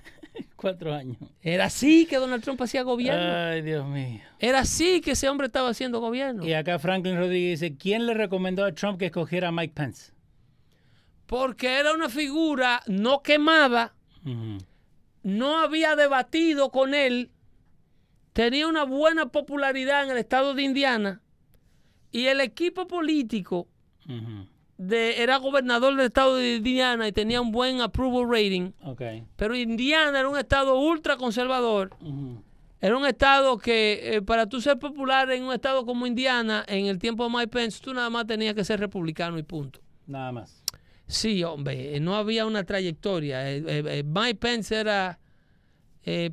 Cuatro 0.57 0.95
años. 0.95 1.19
Era 1.43 1.67
así 1.67 2.07
que 2.07 2.17
Donald 2.17 2.43
Trump 2.43 2.61
hacía 2.63 2.83
gobierno. 2.83 3.35
Ay, 3.35 3.61
Dios 3.61 3.87
mío. 3.87 4.23
Era 4.39 4.61
así 4.61 5.03
que 5.03 5.13
ese 5.13 5.29
hombre 5.29 5.49
estaba 5.49 5.69
haciendo 5.69 6.01
gobierno. 6.01 6.47
Y 6.47 6.55
acá 6.55 6.79
Franklin 6.79 7.19
Rodríguez 7.19 7.61
dice, 7.61 7.77
¿quién 7.77 8.07
le 8.07 8.15
recomendó 8.15 8.65
a 8.65 8.73
Trump 8.73 8.99
que 8.99 9.07
escogiera 9.07 9.49
a 9.49 9.53
Mike 9.53 9.75
Pence? 9.75 10.13
Porque 11.27 11.79
era 11.79 11.93
una 11.93 12.09
figura 12.09 12.81
no 12.87 13.23
quemada, 13.23 13.95
no 15.23 15.59
había 15.59 15.95
debatido 15.97 16.71
con 16.71 16.95
él, 16.95 17.31
tenía 18.33 18.69
una 18.69 18.85
buena 18.85 19.27
popularidad 19.27 20.05
en 20.05 20.11
el 20.11 20.19
estado 20.19 20.55
de 20.55 20.63
Indiana 20.63 21.21
y 22.13 22.27
el 22.27 22.41
equipo 22.41 22.87
político. 22.87 23.67
De, 24.79 25.23
era 25.23 25.39
gobernador 25.39 25.97
del 25.97 26.07
estado 26.07 26.37
de 26.37 26.57
Indiana 26.57 27.09
y 27.09 27.13
tenía 27.13 27.41
un 27.41 27.51
buen 27.51 27.81
approval 27.81 28.29
rating, 28.31 28.73
Ok. 28.83 29.03
pero 29.37 29.57
Indiana 29.57 30.19
era 30.19 30.29
un 30.29 30.39
estado 30.39 30.79
ultra 30.79 31.17
conservador. 31.17 31.91
Era 32.79 32.97
un 32.97 33.07
estado 33.07 33.57
que 33.57 34.17
eh, 34.17 34.23
para 34.23 34.47
tú 34.49 34.61
ser 34.61 34.79
popular 34.79 35.31
en 35.31 35.45
un 35.45 35.55
estado 35.55 35.87
como 35.87 36.07
Indiana, 36.07 36.65
en 36.69 36.87
el 36.87 36.99
tiempo 36.99 37.25
de 37.25 37.31
Mike 37.31 37.49
Pence, 37.49 37.81
tú 37.83 37.95
nada 37.95 38.11
más 38.11 38.27
tenías 38.27 38.55
que 38.55 38.65
ser 38.65 38.79
republicano 38.79 39.39
y 39.39 39.43
punto. 39.43 39.81
Nada 40.07 40.31
más. 40.31 40.63
Sí, 41.07 41.43
hombre, 41.43 41.97
eh, 41.97 42.01
no 42.01 42.15
había 42.15 42.45
una 42.45 42.65
trayectoria. 42.65 43.51
Eh, 43.51 44.03
Mike 44.05 44.37
Pence 44.37 44.79
era 44.79 45.19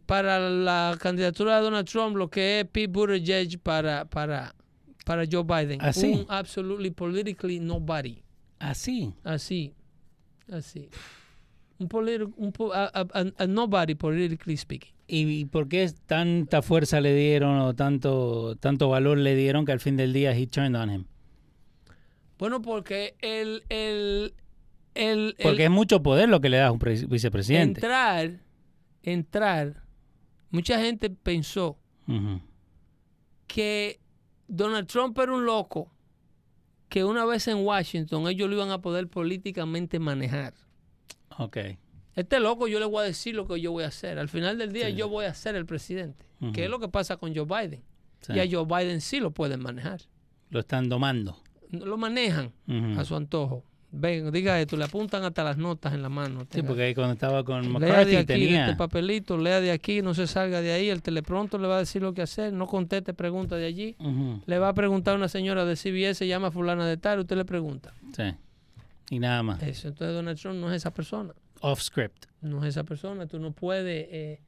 para 0.05 0.49
la 0.49 0.97
candidatura 0.99 1.55
de 1.57 1.63
Donald 1.63 1.87
Trump 1.87 2.15
lo 2.15 2.29
que 2.29 2.59
es 2.59 2.65
Pete 2.65 2.87
Buttigieg 2.87 3.59
para, 3.59 4.05
para, 4.05 4.53
para 5.05 5.23
Joe 5.31 5.43
Biden. 5.43 5.79
¿Ah, 5.81 5.93
sí? 5.93 6.11
Un 6.11 6.25
absolutely 6.27 6.91
politically 6.91 7.59
nobody. 7.59 8.21
Así. 8.69 9.13
Así, 9.23 9.73
así. 10.51 10.89
Un, 11.79 11.89
politi- 11.89 12.33
un 12.37 12.51
po- 12.53 12.73
a, 12.73 12.85
a- 12.85 13.07
a- 13.37 13.47
nobody 13.47 13.95
politically 13.95 14.55
speaking. 14.55 14.93
¿Y, 15.05 15.45
por 15.45 15.67
qué 15.67 15.91
tanta 16.05 16.61
fuerza 16.61 17.01
le 17.01 17.13
dieron 17.13 17.59
o 17.59 17.73
tanto, 17.75 18.55
tanto 18.55 18.87
valor 18.89 19.17
le 19.17 19.35
dieron 19.35 19.65
que 19.65 19.73
al 19.73 19.79
fin 19.81 19.97
del 19.97 20.13
día 20.13 20.31
he 20.35 20.47
turned 20.47 20.75
on 20.79 20.89
him? 20.89 21.05
Bueno, 22.39 22.61
porque 22.61 23.15
el, 23.21 23.63
el, 23.69 24.33
el, 24.95 25.35
el 25.37 25.43
Porque 25.43 25.65
es 25.65 25.69
mucho 25.69 26.01
poder 26.01 26.29
lo 26.29 26.39
que 26.39 26.49
le 26.49 26.57
da 26.57 26.67
a 26.67 26.71
un 26.71 26.79
pre- 26.79 27.05
vicepresidente. 27.05 27.79
entrar, 27.81 28.39
entrar, 29.03 29.83
mucha 30.51 30.79
gente 30.79 31.09
pensó 31.09 31.77
que 33.47 33.99
Donald 34.47 34.87
Trump 34.87 35.17
era 35.19 35.33
un 35.33 35.45
loco 35.45 35.91
que 36.93 37.03
una 37.03 37.25
vez 37.25 37.47
en 37.47 37.65
Washington 37.65 38.27
ellos 38.27 38.47
lo 38.47 38.55
iban 38.55 38.69
a 38.69 38.79
poder 38.79 39.07
políticamente 39.07 39.97
manejar. 39.97 40.53
Ok. 41.39 41.57
Este 42.13 42.39
loco 42.39 42.67
yo 42.67 42.79
le 42.79 42.85
voy 42.85 42.99
a 43.01 43.03
decir 43.07 43.33
lo 43.33 43.47
que 43.47 43.59
yo 43.59 43.71
voy 43.71 43.83
a 43.83 43.87
hacer. 43.87 44.19
Al 44.19 44.29
final 44.29 44.59
del 44.59 44.71
día 44.71 44.89
Sí. 44.89 44.93
yo 44.95 45.09
voy 45.09 45.25
a 45.25 45.33
ser 45.33 45.55
el 45.55 45.65
presidente. 45.65 46.23
Ujú. 46.39 46.51
Que 46.51 46.65
es 46.65 46.69
lo 46.69 46.79
que 46.79 46.89
pasa 46.89 47.17
con 47.17 47.35
Joe 47.35 47.45
Biden. 47.45 47.81
Sí. 48.21 48.33
Y 48.33 48.39
a 48.41 48.45
Joe 48.47 48.65
Biden 48.67 49.01
sí 49.01 49.19
lo 49.19 49.31
pueden 49.31 49.59
manejar. 49.61 50.01
Lo 50.51 50.59
están 50.59 50.87
domando. 50.87 51.41
Lo 51.71 51.97
manejan 51.97 52.53
a 52.95 53.03
su 53.05 53.15
antojo. 53.15 53.63
Ven, 53.95 54.31
diga 54.31 54.59
esto, 54.59 54.75
le 54.75 54.85
apuntan 54.85 55.23
hasta 55.23 55.43
las 55.43 55.55
notas 55.55 55.93
en 55.93 56.01
la 56.01 56.09
mano. 56.09 56.47
Sí, 56.49 56.63
porque 56.63 56.81
ahí 56.81 56.95
cuando 56.95 57.13
estaba 57.13 57.43
con 57.43 57.61
Lea 57.61 57.69
de 57.71 57.79
McCarthy 57.79 58.15
aquí, 58.15 58.25
tenía... 58.25 58.65
este 58.65 58.75
papelito, 58.75 59.37
lea 59.37 59.61
de 59.61 59.71
aquí, 59.71 60.01
no 60.01 60.15
se 60.15 60.25
salga 60.25 60.61
de 60.61 60.71
ahí. 60.71 60.89
El 60.89 61.03
telepronto 61.03 61.59
le 61.59 61.67
va 61.67 61.75
a 61.75 61.79
decir 61.79 62.01
lo 62.01 62.11
que 62.11 62.23
hacer, 62.23 62.53
no 62.53 62.65
conteste 62.65 63.13
preguntas 63.13 63.59
de 63.59 63.65
allí. 63.67 63.95
Le 64.47 64.57
va 64.57 64.69
a 64.69 64.73
preguntar 64.73 65.13
a 65.13 65.17
una 65.17 65.27
señora 65.27 65.63
de 65.63 65.75
CBS, 65.75 66.15
se 66.15 66.27
llama 66.27 66.49
fulana 66.49 66.87
de 66.87 66.97
tal, 66.97 67.19
usted 67.19 67.37
le 67.37 67.45
pregunta. 67.45 67.93
Sí. 68.15 68.23
Y 69.11 69.19
nada 69.19 69.43
más. 69.43 69.61
Eso, 69.61 69.89
entonces 69.89 70.15
Donald 70.15 70.39
Trump 70.39 70.59
no 70.59 70.71
es 70.71 70.77
esa 70.77 70.91
persona. 70.91 71.33
Off 71.61 71.81
script. 71.81 72.25
No 72.41 72.63
es 72.63 72.69
esa 72.69 72.83
persona. 72.83 73.27
Tú 73.27 73.37
no 73.37 73.51
puedes. 73.51 74.07
eh, 74.09 74.41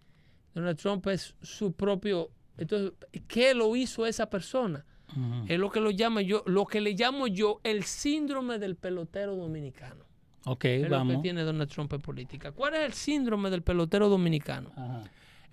Donald 0.56 0.80
Trump 0.80 1.06
es 1.08 1.36
su 1.44 1.72
propio. 1.74 2.32
Entonces, 2.58 2.94
¿qué 3.28 3.54
lo 3.54 3.76
hizo 3.76 4.08
esa 4.08 4.28
persona? 4.28 4.84
Es 5.48 5.60
lo 5.60 5.70
que 5.72 5.80
lo 5.80 5.92
llamo 5.92 6.20
yo, 6.20 6.44
lo 6.46 6.66
que 6.66 6.82
le 6.82 6.94
llamo 6.94 7.28
yo 7.28 7.60
el 7.64 7.84
síndrome 7.84 8.60
del 8.60 8.76
pelotero 8.76 9.36
dominicano. 9.36 10.04
Ok, 10.46 10.66
Es 10.66 10.82
lo 10.84 10.88
que 10.90 10.96
vamos. 10.96 11.22
tiene 11.22 11.44
Donald 11.44 11.70
Trump 11.72 11.94
en 11.94 12.02
política. 12.02 12.52
¿Cuál 12.52 12.76
es 12.76 12.82
el 12.82 12.94
síndrome 12.94 13.50
del 13.50 13.62
pelotero 13.64 14.10
dominicano? 14.10 14.72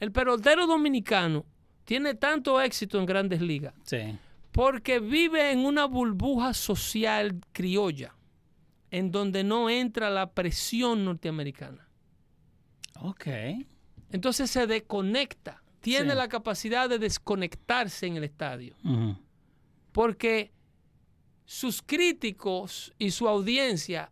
El 0.00 0.10
pelotero 0.12 0.66
dominicano 0.66 1.44
tiene 1.84 2.14
tanto 2.14 2.60
éxito 2.60 2.98
en 2.98 3.06
grandes 3.06 3.40
ligas 3.40 3.74
Sí. 3.84 4.18
porque 4.50 4.98
vive 5.00 5.50
en 5.52 5.60
una 5.64 5.84
burbuja 5.86 6.52
social 6.54 7.40
criolla 7.52 8.14
en 8.90 9.10
donde 9.10 9.44
no 9.44 9.70
entra 9.70 10.10
la 10.10 10.30
presión 10.32 11.04
norteamericana. 11.04 11.88
Ok. 13.00 13.26
Entonces 14.10 14.50
se 14.50 14.66
desconecta, 14.66 15.62
tiene 15.80 16.10
Sí. 16.10 16.16
la 16.16 16.28
capacidad 16.28 16.88
de 16.88 16.98
desconectarse 16.98 18.06
en 18.06 18.16
el 18.18 18.24
estadio, 18.24 18.74
Ujú. 18.84 19.16
Porque 19.92 20.52
sus 21.44 21.82
críticos 21.82 22.92
y 22.98 23.10
su 23.10 23.28
audiencia, 23.28 24.10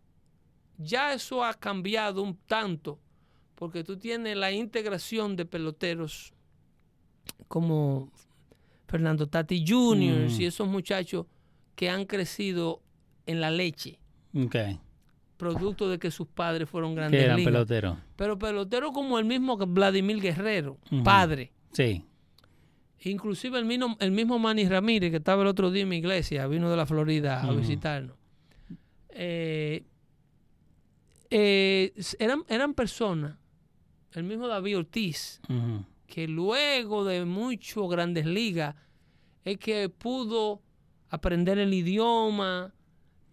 ya 0.78 1.12
eso 1.12 1.44
ha 1.44 1.54
cambiado 1.54 2.22
un 2.22 2.36
tanto, 2.46 2.98
porque 3.54 3.84
tú 3.84 3.96
tienes 3.98 4.36
la 4.36 4.52
integración 4.52 5.36
de 5.36 5.44
peloteros 5.46 6.32
como 7.48 8.10
Fernando 8.86 9.26
Tati 9.28 9.64
Jr. 9.66 10.28
Mm. 10.30 10.40
y 10.40 10.44
esos 10.44 10.66
muchachos 10.68 11.26
que 11.74 11.88
han 11.88 12.04
crecido 12.04 12.82
en 13.26 13.40
la 13.40 13.50
leche, 13.50 13.98
producto 15.36 15.88
de 15.88 15.98
que 15.98 16.10
sus 16.10 16.26
padres 16.26 16.68
fueron 16.68 16.90
Que 16.90 16.96
grandes 16.96 17.22
eran 17.22 17.36
ligas. 17.36 17.52
peloteros. 17.52 17.98
Pero 18.16 18.38
pelotero 18.38 18.92
como 18.92 19.18
el 19.18 19.24
mismo 19.24 19.56
que 19.56 19.64
Vladimir 19.64 20.20
Guerrero, 20.20 20.78
padre. 21.02 21.52
Sí. 21.72 22.04
Inclusive 23.02 23.58
el 23.58 23.64
mismo, 23.64 23.96
el 23.98 24.10
mismo 24.10 24.38
Manny 24.38 24.68
Ramírez, 24.68 25.10
que 25.10 25.16
estaba 25.16 25.42
el 25.42 25.48
otro 25.48 25.70
día 25.70 25.82
en 25.82 25.88
mi 25.88 25.96
iglesia, 25.96 26.46
vino 26.46 26.70
de 26.70 26.76
la 26.76 26.84
Florida 26.84 27.42
a 27.42 27.50
visitarnos. 27.52 28.16
Eh, 29.10 29.84
eh, 31.30 31.94
eran, 32.18 32.42
eran 32.48 32.74
personas, 32.74 33.36
el 34.12 34.24
mismo 34.24 34.48
David 34.48 34.78
Ortiz, 34.78 35.40
que 36.06 36.28
luego 36.28 37.04
de 37.04 37.24
muchos 37.24 37.88
grandes 37.88 38.26
ligas, 38.26 38.74
es 39.44 39.56
que 39.56 39.88
pudo 39.88 40.60
aprender 41.08 41.58
el 41.58 41.72
idioma 41.72 42.74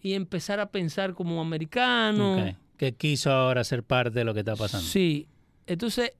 y 0.01 0.13
empezar 0.13 0.61
a 0.61 0.71
pensar 0.71 1.13
como 1.13 1.41
americano. 1.41 2.55
Que 2.77 2.93
quiso 2.93 3.31
ahora 3.31 3.63
ser 3.63 3.83
parte 3.83 4.19
de 4.19 4.23
lo 4.23 4.33
que 4.33 4.41
está 4.41 4.55
pasando. 4.55 4.85
Sí. 4.87 5.27
Entonces, 5.65 6.13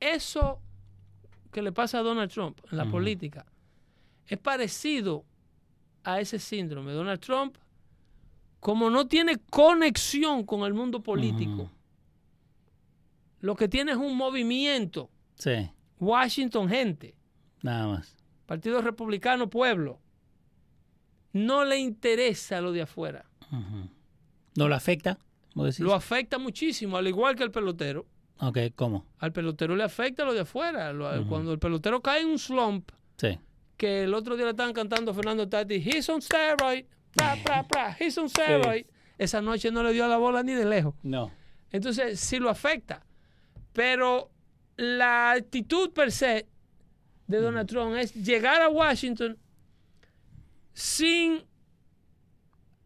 eso 0.00 0.60
que 1.56 1.62
le 1.62 1.72
pasa 1.72 2.00
a 2.00 2.02
Donald 2.02 2.30
Trump 2.30 2.60
en 2.70 2.76
la 2.76 2.84
política 2.84 3.46
es 4.26 4.36
parecido 4.36 5.24
a 6.04 6.20
ese 6.20 6.38
síndrome. 6.38 6.92
Donald 6.92 7.18
Trump, 7.18 7.56
como 8.60 8.90
no 8.90 9.06
tiene 9.06 9.38
conexión 9.38 10.44
con 10.44 10.66
el 10.66 10.74
mundo 10.74 11.02
político, 11.02 11.70
lo 13.40 13.56
que 13.56 13.68
tiene 13.68 13.92
es 13.92 13.96
un 13.96 14.18
movimiento. 14.18 15.08
Sí. 15.36 15.70
Washington, 15.98 16.68
gente. 16.68 17.14
Nada 17.62 17.86
más. 17.88 18.14
Partido 18.44 18.82
Republicano, 18.82 19.48
pueblo. 19.48 19.98
No 21.32 21.64
le 21.64 21.78
interesa 21.78 22.60
lo 22.60 22.70
de 22.70 22.82
afuera. 22.82 23.24
¿No 24.56 24.68
lo 24.68 24.74
afecta? 24.74 25.18
Lo 25.54 25.94
afecta 25.94 26.36
muchísimo, 26.36 26.98
al 26.98 27.08
igual 27.08 27.34
que 27.34 27.44
al 27.44 27.50
pelotero. 27.50 28.04
Ok, 28.38 28.58
¿cómo? 28.74 29.06
Al 29.18 29.32
pelotero 29.32 29.74
le 29.76 29.84
afecta 29.84 30.24
lo 30.24 30.34
de 30.34 30.40
afuera. 30.40 30.92
Lo-. 30.92 31.26
Cuando 31.28 31.52
el 31.52 31.58
pelotero 31.58 32.00
cae 32.02 32.20
en 32.22 32.28
un 32.28 32.38
slump, 32.38 32.90
Sí. 33.16 33.38
que 33.76 34.04
el 34.04 34.12
otro 34.14 34.36
día 34.36 34.44
le 34.44 34.50
estaban 34.50 34.72
cantando 34.74 35.10
a 35.10 35.14
Fernando 35.14 35.48
Tati, 35.48 35.76
he's 35.76 36.08
on 36.08 36.20
steroid, 36.20 36.84
pra, 37.14 37.36
pra, 37.42 37.62
pra, 37.66 37.96
he's 37.98 38.16
on 38.18 38.28
steroid. 38.28 38.84
Esa 39.18 39.40
noche 39.40 39.70
no 39.70 39.82
le 39.82 39.92
dio 39.92 40.04
a 40.04 40.08
la 40.08 40.18
bola 40.18 40.42
ni 40.42 40.52
de 40.52 40.66
lejos. 40.66 40.94
No. 41.02 41.32
Entonces, 41.70 42.20
sí 42.20 42.38
lo 42.38 42.50
afecta. 42.50 43.04
Pero 43.72 44.30
la 44.76 45.32
actitud 45.32 45.90
per 45.92 46.12
se 46.12 46.46
de 47.26 47.38
Donald 47.40 47.66
Trump 47.68 47.96
es 47.96 48.12
llegar 48.14 48.60
a 48.60 48.68
Washington 48.68 49.38
sin, 50.74 51.42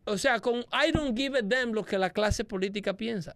o 0.04 0.16
sea, 0.16 0.38
con 0.40 0.60
I 0.72 0.92
don't 0.92 1.16
give 1.16 1.36
a 1.36 1.42
damn 1.42 1.72
lo 1.72 1.84
que 1.84 1.98
la 1.98 2.10
clase 2.10 2.44
política 2.44 2.96
piensa. 2.96 3.34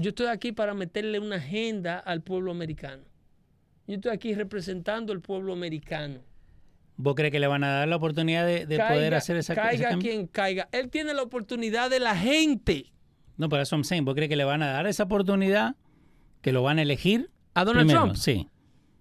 Yo 0.00 0.10
estoy 0.10 0.26
aquí 0.26 0.52
para 0.52 0.74
meterle 0.74 1.18
una 1.18 1.36
agenda 1.36 1.98
al 1.98 2.22
pueblo 2.22 2.50
americano. 2.50 3.02
Yo 3.86 3.94
estoy 3.96 4.12
aquí 4.12 4.34
representando 4.34 5.12
al 5.12 5.20
pueblo 5.20 5.52
americano. 5.52 6.20
¿Vos 6.96 7.14
crees 7.14 7.30
que 7.30 7.38
le 7.38 7.46
van 7.46 7.62
a 7.64 7.68
dar 7.78 7.88
la 7.88 7.96
oportunidad 7.96 8.44
de, 8.44 8.66
de 8.66 8.76
poder 8.78 9.14
hacer 9.14 9.36
esa 9.36 9.54
caiga 9.54 9.96
quien 9.98 10.26
caiga. 10.26 10.68
Él 10.72 10.90
tiene 10.90 11.14
la 11.14 11.22
oportunidad 11.22 11.88
de 11.90 12.00
la 12.00 12.16
gente. 12.16 12.92
No, 13.36 13.48
pero 13.48 13.62
eso 13.62 13.76
I'm 13.76 13.84
saying. 13.84 14.04
¿Vos 14.04 14.14
crees 14.14 14.28
que 14.28 14.36
le 14.36 14.44
van 14.44 14.62
a 14.62 14.72
dar 14.72 14.86
esa 14.88 15.04
oportunidad? 15.04 15.76
¿Que 16.42 16.52
lo 16.52 16.62
van 16.62 16.78
a 16.78 16.82
elegir? 16.82 17.30
A 17.54 17.64
Donald 17.64 17.86
primero? 17.86 18.04
Trump. 18.06 18.16
Sí. 18.16 18.48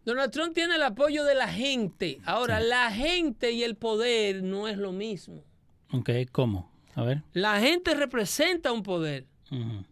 Donald 0.06 0.32
Trump 0.32 0.54
tiene 0.54 0.76
el 0.76 0.84
apoyo 0.84 1.24
de 1.24 1.34
la 1.36 1.48
gente. 1.48 2.20
Ahora, 2.24 2.62
Sí. 2.62 2.68
la 2.70 2.92
gente 2.92 3.52
y 3.52 3.64
el 3.64 3.76
poder 3.76 4.44
no 4.44 4.68
es 4.68 4.78
lo 4.78 4.92
mismo. 4.92 5.44
Ok, 5.92 6.10
¿cómo? 6.32 6.72
A 6.96 7.04
ver. 7.04 7.24
La 7.34 7.60
gente 7.60 7.94
representa 7.96 8.72
un 8.72 8.84
poder. 8.84 9.26
Ujú. 9.52 9.84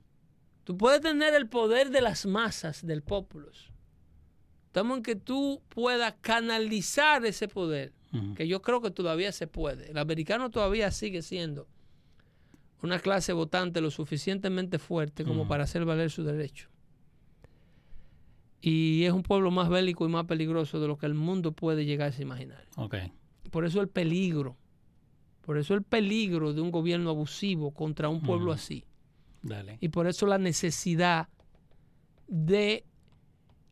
Tú 0.66 0.76
puedes 0.76 1.00
tener 1.00 1.36
el 1.36 1.48
poder 1.48 1.92
de 1.92 2.02
las 2.02 2.26
masas, 2.26 2.86
del 2.86 3.04
pueblo. 3.04 3.52
Estamos 4.66 4.98
en 4.98 5.04
que 5.04 5.16
tú 5.16 5.62
puedas 5.70 6.16
canalizar 6.22 7.26
ese 7.26 7.48
poder, 7.48 7.94
que 8.36 8.48
yo 8.48 8.62
creo 8.62 8.82
que 8.82 8.92
todavía 8.92 9.32
se 9.32 9.46
puede. 9.46 9.92
El 9.92 9.98
americano 9.98 10.50
todavía 10.50 10.90
sigue 10.92 11.22
siendo 11.22 11.68
una 12.82 13.00
clase 13.00 13.32
votante 13.32 13.80
lo 13.80 13.92
suficientemente 13.92 14.80
fuerte 14.80 15.24
como 15.24 15.48
para 15.48 15.64
hacer 15.66 15.86
valer 15.86 16.10
su 16.10 16.24
derecho. 16.24 16.70
Y 18.60 19.04
es 19.04 19.14
un 19.14 19.22
pueblo 19.22 19.52
más 19.52 19.70
bélico 19.70 20.06
y 20.06 20.10
más 20.10 20.26
peligroso 20.26 20.80
de 20.80 20.88
lo 20.88 20.98
que 20.98 21.06
el 21.06 21.14
mundo 21.14 21.52
puede 21.52 21.86
llegarse 21.86 22.24
a 22.24 22.26
imaginar. 22.26 22.66
Por 23.52 23.66
eso 23.66 23.82
el 23.82 23.88
peligro, 23.88 24.58
por 25.42 25.60
eso 25.60 25.76
el 25.76 25.84
peligro 25.84 26.54
de 26.54 26.62
un 26.62 26.72
gobierno 26.72 27.12
abusivo 27.12 27.72
contra 27.72 28.10
un 28.10 28.22
pueblo 28.22 28.52
así. 28.52 28.84
Dale. 29.46 29.78
Y 29.80 29.90
por 29.90 30.08
eso 30.08 30.26
la 30.26 30.38
necesidad 30.40 31.28
de 32.28 32.84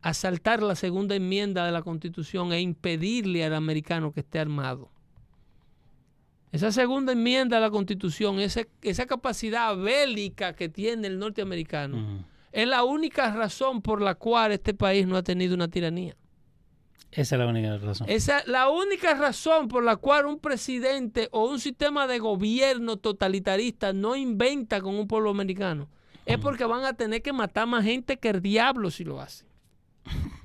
asaltar 0.00 0.62
la 0.62 0.76
segunda 0.76 1.16
enmienda 1.16 1.66
de 1.66 1.72
la 1.72 1.82
Constitución 1.82 2.52
e 2.52 2.60
impedirle 2.60 3.44
al 3.44 3.54
americano 3.54 4.12
que 4.12 4.20
esté 4.20 4.38
armado. 4.38 4.90
Esa 6.52 6.70
segunda 6.70 7.12
enmienda 7.12 7.56
de 7.56 7.62
la 7.62 7.70
Constitución, 7.70 8.38
ese- 8.38 8.70
esa 8.82 9.06
capacidad 9.06 9.76
bélica 9.76 10.52
que 10.54 10.68
tiene 10.68 11.08
el 11.08 11.18
norteamericano, 11.18 12.24
es 12.52 12.68
la 12.68 12.84
única 12.84 13.34
razón 13.34 13.82
por 13.82 14.00
la 14.00 14.14
cual 14.14 14.52
este 14.52 14.74
país 14.74 15.06
no 15.08 15.16
ha 15.16 15.22
tenido 15.24 15.54
una 15.56 15.66
tiranía. 15.66 16.14
Esa 17.16 17.36
es 17.36 17.38
la 17.38 17.46
única 17.46 17.78
razón. 17.78 18.08
Esa 18.10 18.42
la 18.46 18.68
única 18.68 19.14
razón 19.14 19.68
por 19.68 19.84
la 19.84 19.96
cual 19.96 20.26
un 20.26 20.38
presidente 20.38 21.28
o 21.30 21.48
un 21.48 21.60
sistema 21.60 22.06
de 22.06 22.18
gobierno 22.18 22.96
totalitarista 22.96 23.92
no 23.92 24.16
inventa 24.16 24.80
con 24.80 24.94
un 24.96 25.06
pueblo 25.06 25.30
americano 25.30 25.88
es 26.26 26.38
porque 26.38 26.64
van 26.64 26.84
a 26.84 26.94
tener 26.94 27.22
que 27.22 27.32
matar 27.32 27.66
más 27.68 27.84
gente 27.84 28.16
que 28.18 28.30
el 28.30 28.40
diablo 28.42 28.90
si 28.90 29.04
lo 29.04 29.20
hacen. 29.20 29.46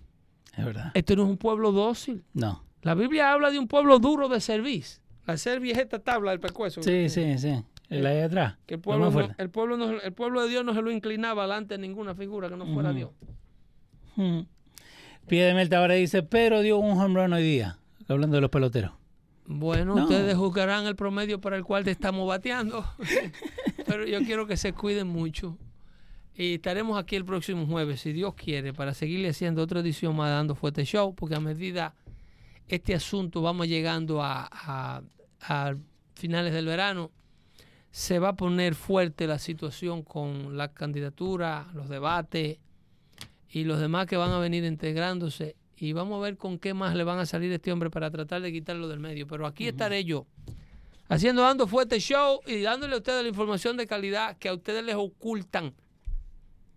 Es 0.58 0.66
verdad. 0.66 0.92
Esto 0.94 1.16
no 1.16 1.24
es 1.24 1.30
un 1.30 1.38
pueblo 1.38 1.72
dócil. 1.72 2.24
No. 2.34 2.64
La 2.82 2.94
Biblia 2.94 3.32
habla 3.32 3.50
de 3.50 3.60
un 3.60 3.68
pueblo 3.68 3.98
duro 4.00 4.28
de 4.28 4.42
servicio. 4.42 5.02
La 5.26 5.38
cerviz 5.38 5.74
es 5.74 5.80
esta 5.80 6.00
tabla 6.00 6.32
del 6.32 6.40
pescuezo. 6.42 6.84
Sí, 6.84 7.08
sí, 7.08 7.38
sí. 7.38 7.64
El 7.88 8.06
ahí 8.06 8.20
atrás. 8.20 8.58
Que 8.66 8.74
el 8.76 8.80
Lo 8.80 8.82
pueblo, 8.84 9.10
no- 9.12 9.36
el, 9.38 9.50
pueblo 9.50 9.78
no- 9.78 10.02
el 10.02 10.14
pueblo 10.14 10.42
de 10.44 10.50
Dios 10.50 10.66
no 10.66 10.74
se 10.74 10.82
lo 10.82 10.92
inclinaba 10.92 11.44
delante 11.44 11.76
de 11.76 11.78
ninguna 11.80 12.14
figura 12.14 12.50
que 12.50 12.58
no 12.58 12.66
fuera 12.74 12.90
Ujú. 12.90 12.98
Dios. 12.98 13.12
Mm. 14.18 14.40
Piedemelta 15.30 15.78
ahora 15.78 15.94
dice, 15.94 16.24
pero 16.24 16.62
dio 16.62 16.78
un 16.78 16.98
home 17.00 17.22
run 17.22 17.34
hoy 17.34 17.44
día. 17.44 17.78
Hablando 18.08 18.36
de 18.36 18.42
los 18.42 18.50
peloteros. 18.50 18.92
Bueno, 19.46 19.96
No. 19.96 20.04
ustedes 20.04 20.36
juzgarán 20.36 20.86
el 20.86 20.96
promedio 20.96 21.40
para 21.42 21.56
el 21.56 21.64
cual 21.64 21.84
te 21.84 21.92
estamos 21.92 22.28
bateando. 22.28 22.86
Pero 23.88 24.06
yo 24.06 24.20
quiero 24.24 24.46
que 24.46 24.58
se 24.58 24.74
cuiden 24.74 25.08
mucho. 25.08 25.58
Y 26.36 26.56
estaremos 26.56 26.98
aquí 27.00 27.16
el 27.16 27.26
próximo 27.26 27.66
jueves, 27.66 28.02
si 28.02 28.14
Dios 28.14 28.34
quiere, 28.36 28.74
para 28.74 28.94
seguirle 28.94 29.30
haciendo 29.30 29.62
otra 29.64 29.80
edición 29.80 30.16
más 30.16 30.30
dando 30.30 30.54
fuerte 30.56 30.86
show, 30.86 31.14
porque 31.16 31.36
a 31.36 31.40
medida 31.40 31.96
este 32.68 32.94
asunto 32.94 33.42
vamos 33.42 33.68
llegando 33.68 34.22
a, 34.24 34.48
a- 34.52 35.02
a 35.42 35.76
finales 36.16 36.54
del 36.54 36.66
verano, 36.68 37.12
se 37.92 38.20
va 38.20 38.30
a 38.30 38.36
poner 38.36 38.76
fuerte 38.76 39.26
la 39.26 39.40
situación 39.40 40.04
con 40.04 40.56
la 40.58 40.72
candidatura, 40.74 41.68
los 41.74 41.90
debates 41.90 42.58
y 43.50 43.64
los 43.64 43.80
demás 43.80 44.06
que 44.06 44.18
van 44.18 44.32
a 44.32 44.40
venir 44.40 44.64
integrándose. 44.64 45.56
Y 45.76 45.94
vamos 45.94 46.20
a 46.20 46.22
ver 46.22 46.38
con 46.38 46.60
qué 46.60 46.74
más 46.74 46.96
le 46.96 47.04
van 47.04 47.20
a 47.20 47.26
salir 47.26 47.52
a 47.52 47.56
este 47.56 47.72
hombre 47.72 47.90
para 47.90 48.12
tratar 48.12 48.42
de 48.42 48.52
quitarlo 48.52 48.88
del 48.88 49.00
medio. 49.00 49.28
Pero 49.28 49.48
aquí 49.48 49.68
estaré 49.68 50.04
yo, 50.04 50.28
haciendo 51.08 51.42
dando 51.42 51.68
fuerte 51.68 52.00
show 52.00 52.42
y 52.46 52.62
dándole 52.62 52.96
a 52.96 52.98
ustedes 52.98 53.24
la 53.24 53.30
información 53.30 53.78
de 53.78 53.88
calidad 53.88 54.38
que 54.38 54.50
a 54.50 54.54
ustedes 54.54 54.84
les 54.84 54.96
ocultan. 54.96 55.74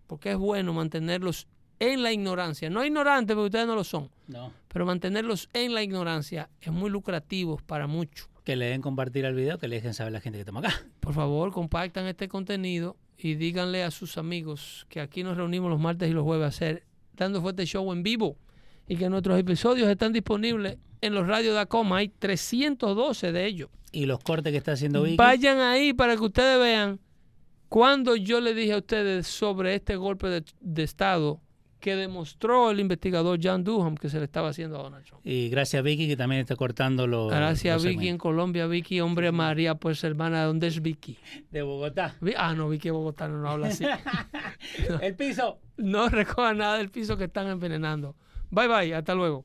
Porque 0.07 0.31
es 0.31 0.37
bueno 0.37 0.73
mantenerlos 0.73 1.47
en 1.79 2.01
la 2.01 2.13
ignorancia. 2.13 2.69
No 2.69 2.83
ignorantes, 2.85 3.35
porque 3.35 3.47
ustedes 3.47 3.67
no 3.67 3.75
lo 3.75 3.83
son. 3.83 4.09
No. 4.27 4.53
Pero 4.69 4.85
mantenerlos 4.85 5.49
en 5.53 5.73
la 5.73 5.83
ignorancia 5.83 6.49
es 6.61 6.71
muy 6.71 6.89
lucrativo 6.89 7.57
para 7.65 7.87
muchos. 7.87 8.29
Que 8.45 8.55
le 8.55 8.67
den 8.67 8.81
compartir 8.81 9.25
al 9.25 9.35
video, 9.35 9.57
que 9.57 9.67
le 9.67 9.77
dejen 9.77 9.93
saber 9.93 10.09
a 10.09 10.13
la 10.13 10.21
gente 10.21 10.37
que 10.37 10.41
estamos 10.41 10.63
acá. 10.63 10.81
Por 10.99 11.13
favor, 11.13 11.51
compartan 11.51 12.07
este 12.07 12.27
contenido 12.27 12.97
y 13.23 13.35
díganle 13.35 13.83
a 13.83 13.91
sus 13.91 14.17
amigos 14.17 14.85
que 14.89 14.99
aquí 14.99 15.23
nos 15.23 15.37
reunimos 15.37 15.69
los 15.69 15.79
martes 15.79 16.09
y 16.09 16.13
los 16.13 16.23
jueves 16.23 16.45
a 16.45 16.47
hacer 16.49 16.83
Dando 17.15 17.41
Fuerte 17.41 17.65
Show 17.65 17.91
en 17.93 18.03
vivo 18.03 18.37
y 18.87 18.97
que 18.97 19.09
nuestros 19.09 19.39
episodios 19.39 19.87
están 19.89 20.11
disponibles 20.11 20.77
en 20.99 21.13
los 21.13 21.25
radios 21.25 21.53
de 21.53 21.61
Acoma. 21.61 21.97
Hay 21.97 22.09
312 22.09 23.31
de 23.31 23.45
ellos. 23.45 23.69
Y 23.93 24.07
los 24.07 24.19
cortes 24.19 24.51
que 24.51 24.57
está 24.57 24.73
haciendo 24.73 25.03
Vicky. 25.03 25.15
Vayan 25.15 25.59
ahí 25.59 25.93
para 25.93 26.17
que 26.17 26.23
ustedes 26.23 26.59
vean 26.59 26.99
cuando 27.69 28.15
yo 28.15 28.41
le 28.41 28.53
dije 28.53 28.73
a 28.73 28.77
ustedes 28.77 29.25
sobre 29.25 29.75
este 29.75 29.95
golpe 29.95 30.27
de, 30.27 30.43
de 30.59 30.83
Estado 30.83 31.39
que 31.83 31.97
demostró 31.97 32.71
el 32.71 32.79
investigador 32.79 33.37
John 33.43 33.65
Durham 33.65 33.95
que 33.95 34.07
se 34.07 34.17
le 34.17 34.23
estaba 34.23 34.47
haciendo 34.47 34.79
a 34.79 34.83
Donald 34.83 35.03
Trump. 35.05 35.21
Y 35.25 35.49
gracias 35.49 35.81
a 35.81 35.83
Vicky 35.83 36.07
que 36.07 36.15
también 36.15 36.39
está 36.39 36.55
cortando 36.55 37.07
los. 37.07 37.29
Gracias 37.29 37.75
los 37.75 37.85
a 37.85 37.89
Vicky 37.89 38.07
en. 38.07 38.17
Colombia, 38.17 38.67
Vicky, 38.67 39.01
hombre 39.01 39.33
María, 39.33 39.75
pues 39.75 40.01
hermana, 40.05 40.45
¿dónde 40.45 40.67
es 40.67 40.81
Vicky? 40.81 41.17
De 41.51 41.61
Bogotá. 41.61 42.15
Ah, 42.37 42.53
no, 42.53 42.69
Vicky 42.69 42.89
Bogotá 42.89 43.27
no 43.27 43.45
habla 43.49 43.67
así. 43.67 43.83
El 45.01 45.13
piso. 45.15 45.59
No 45.75 46.07
recoja 46.07 46.53
nada 46.53 46.77
del 46.77 46.89
piso 46.89 47.17
que 47.17 47.23
están 47.23 47.47
envenenando. 47.47 48.15
Bye 48.51 48.67
bye, 48.67 48.93
hasta 48.93 49.15
luego. 49.15 49.43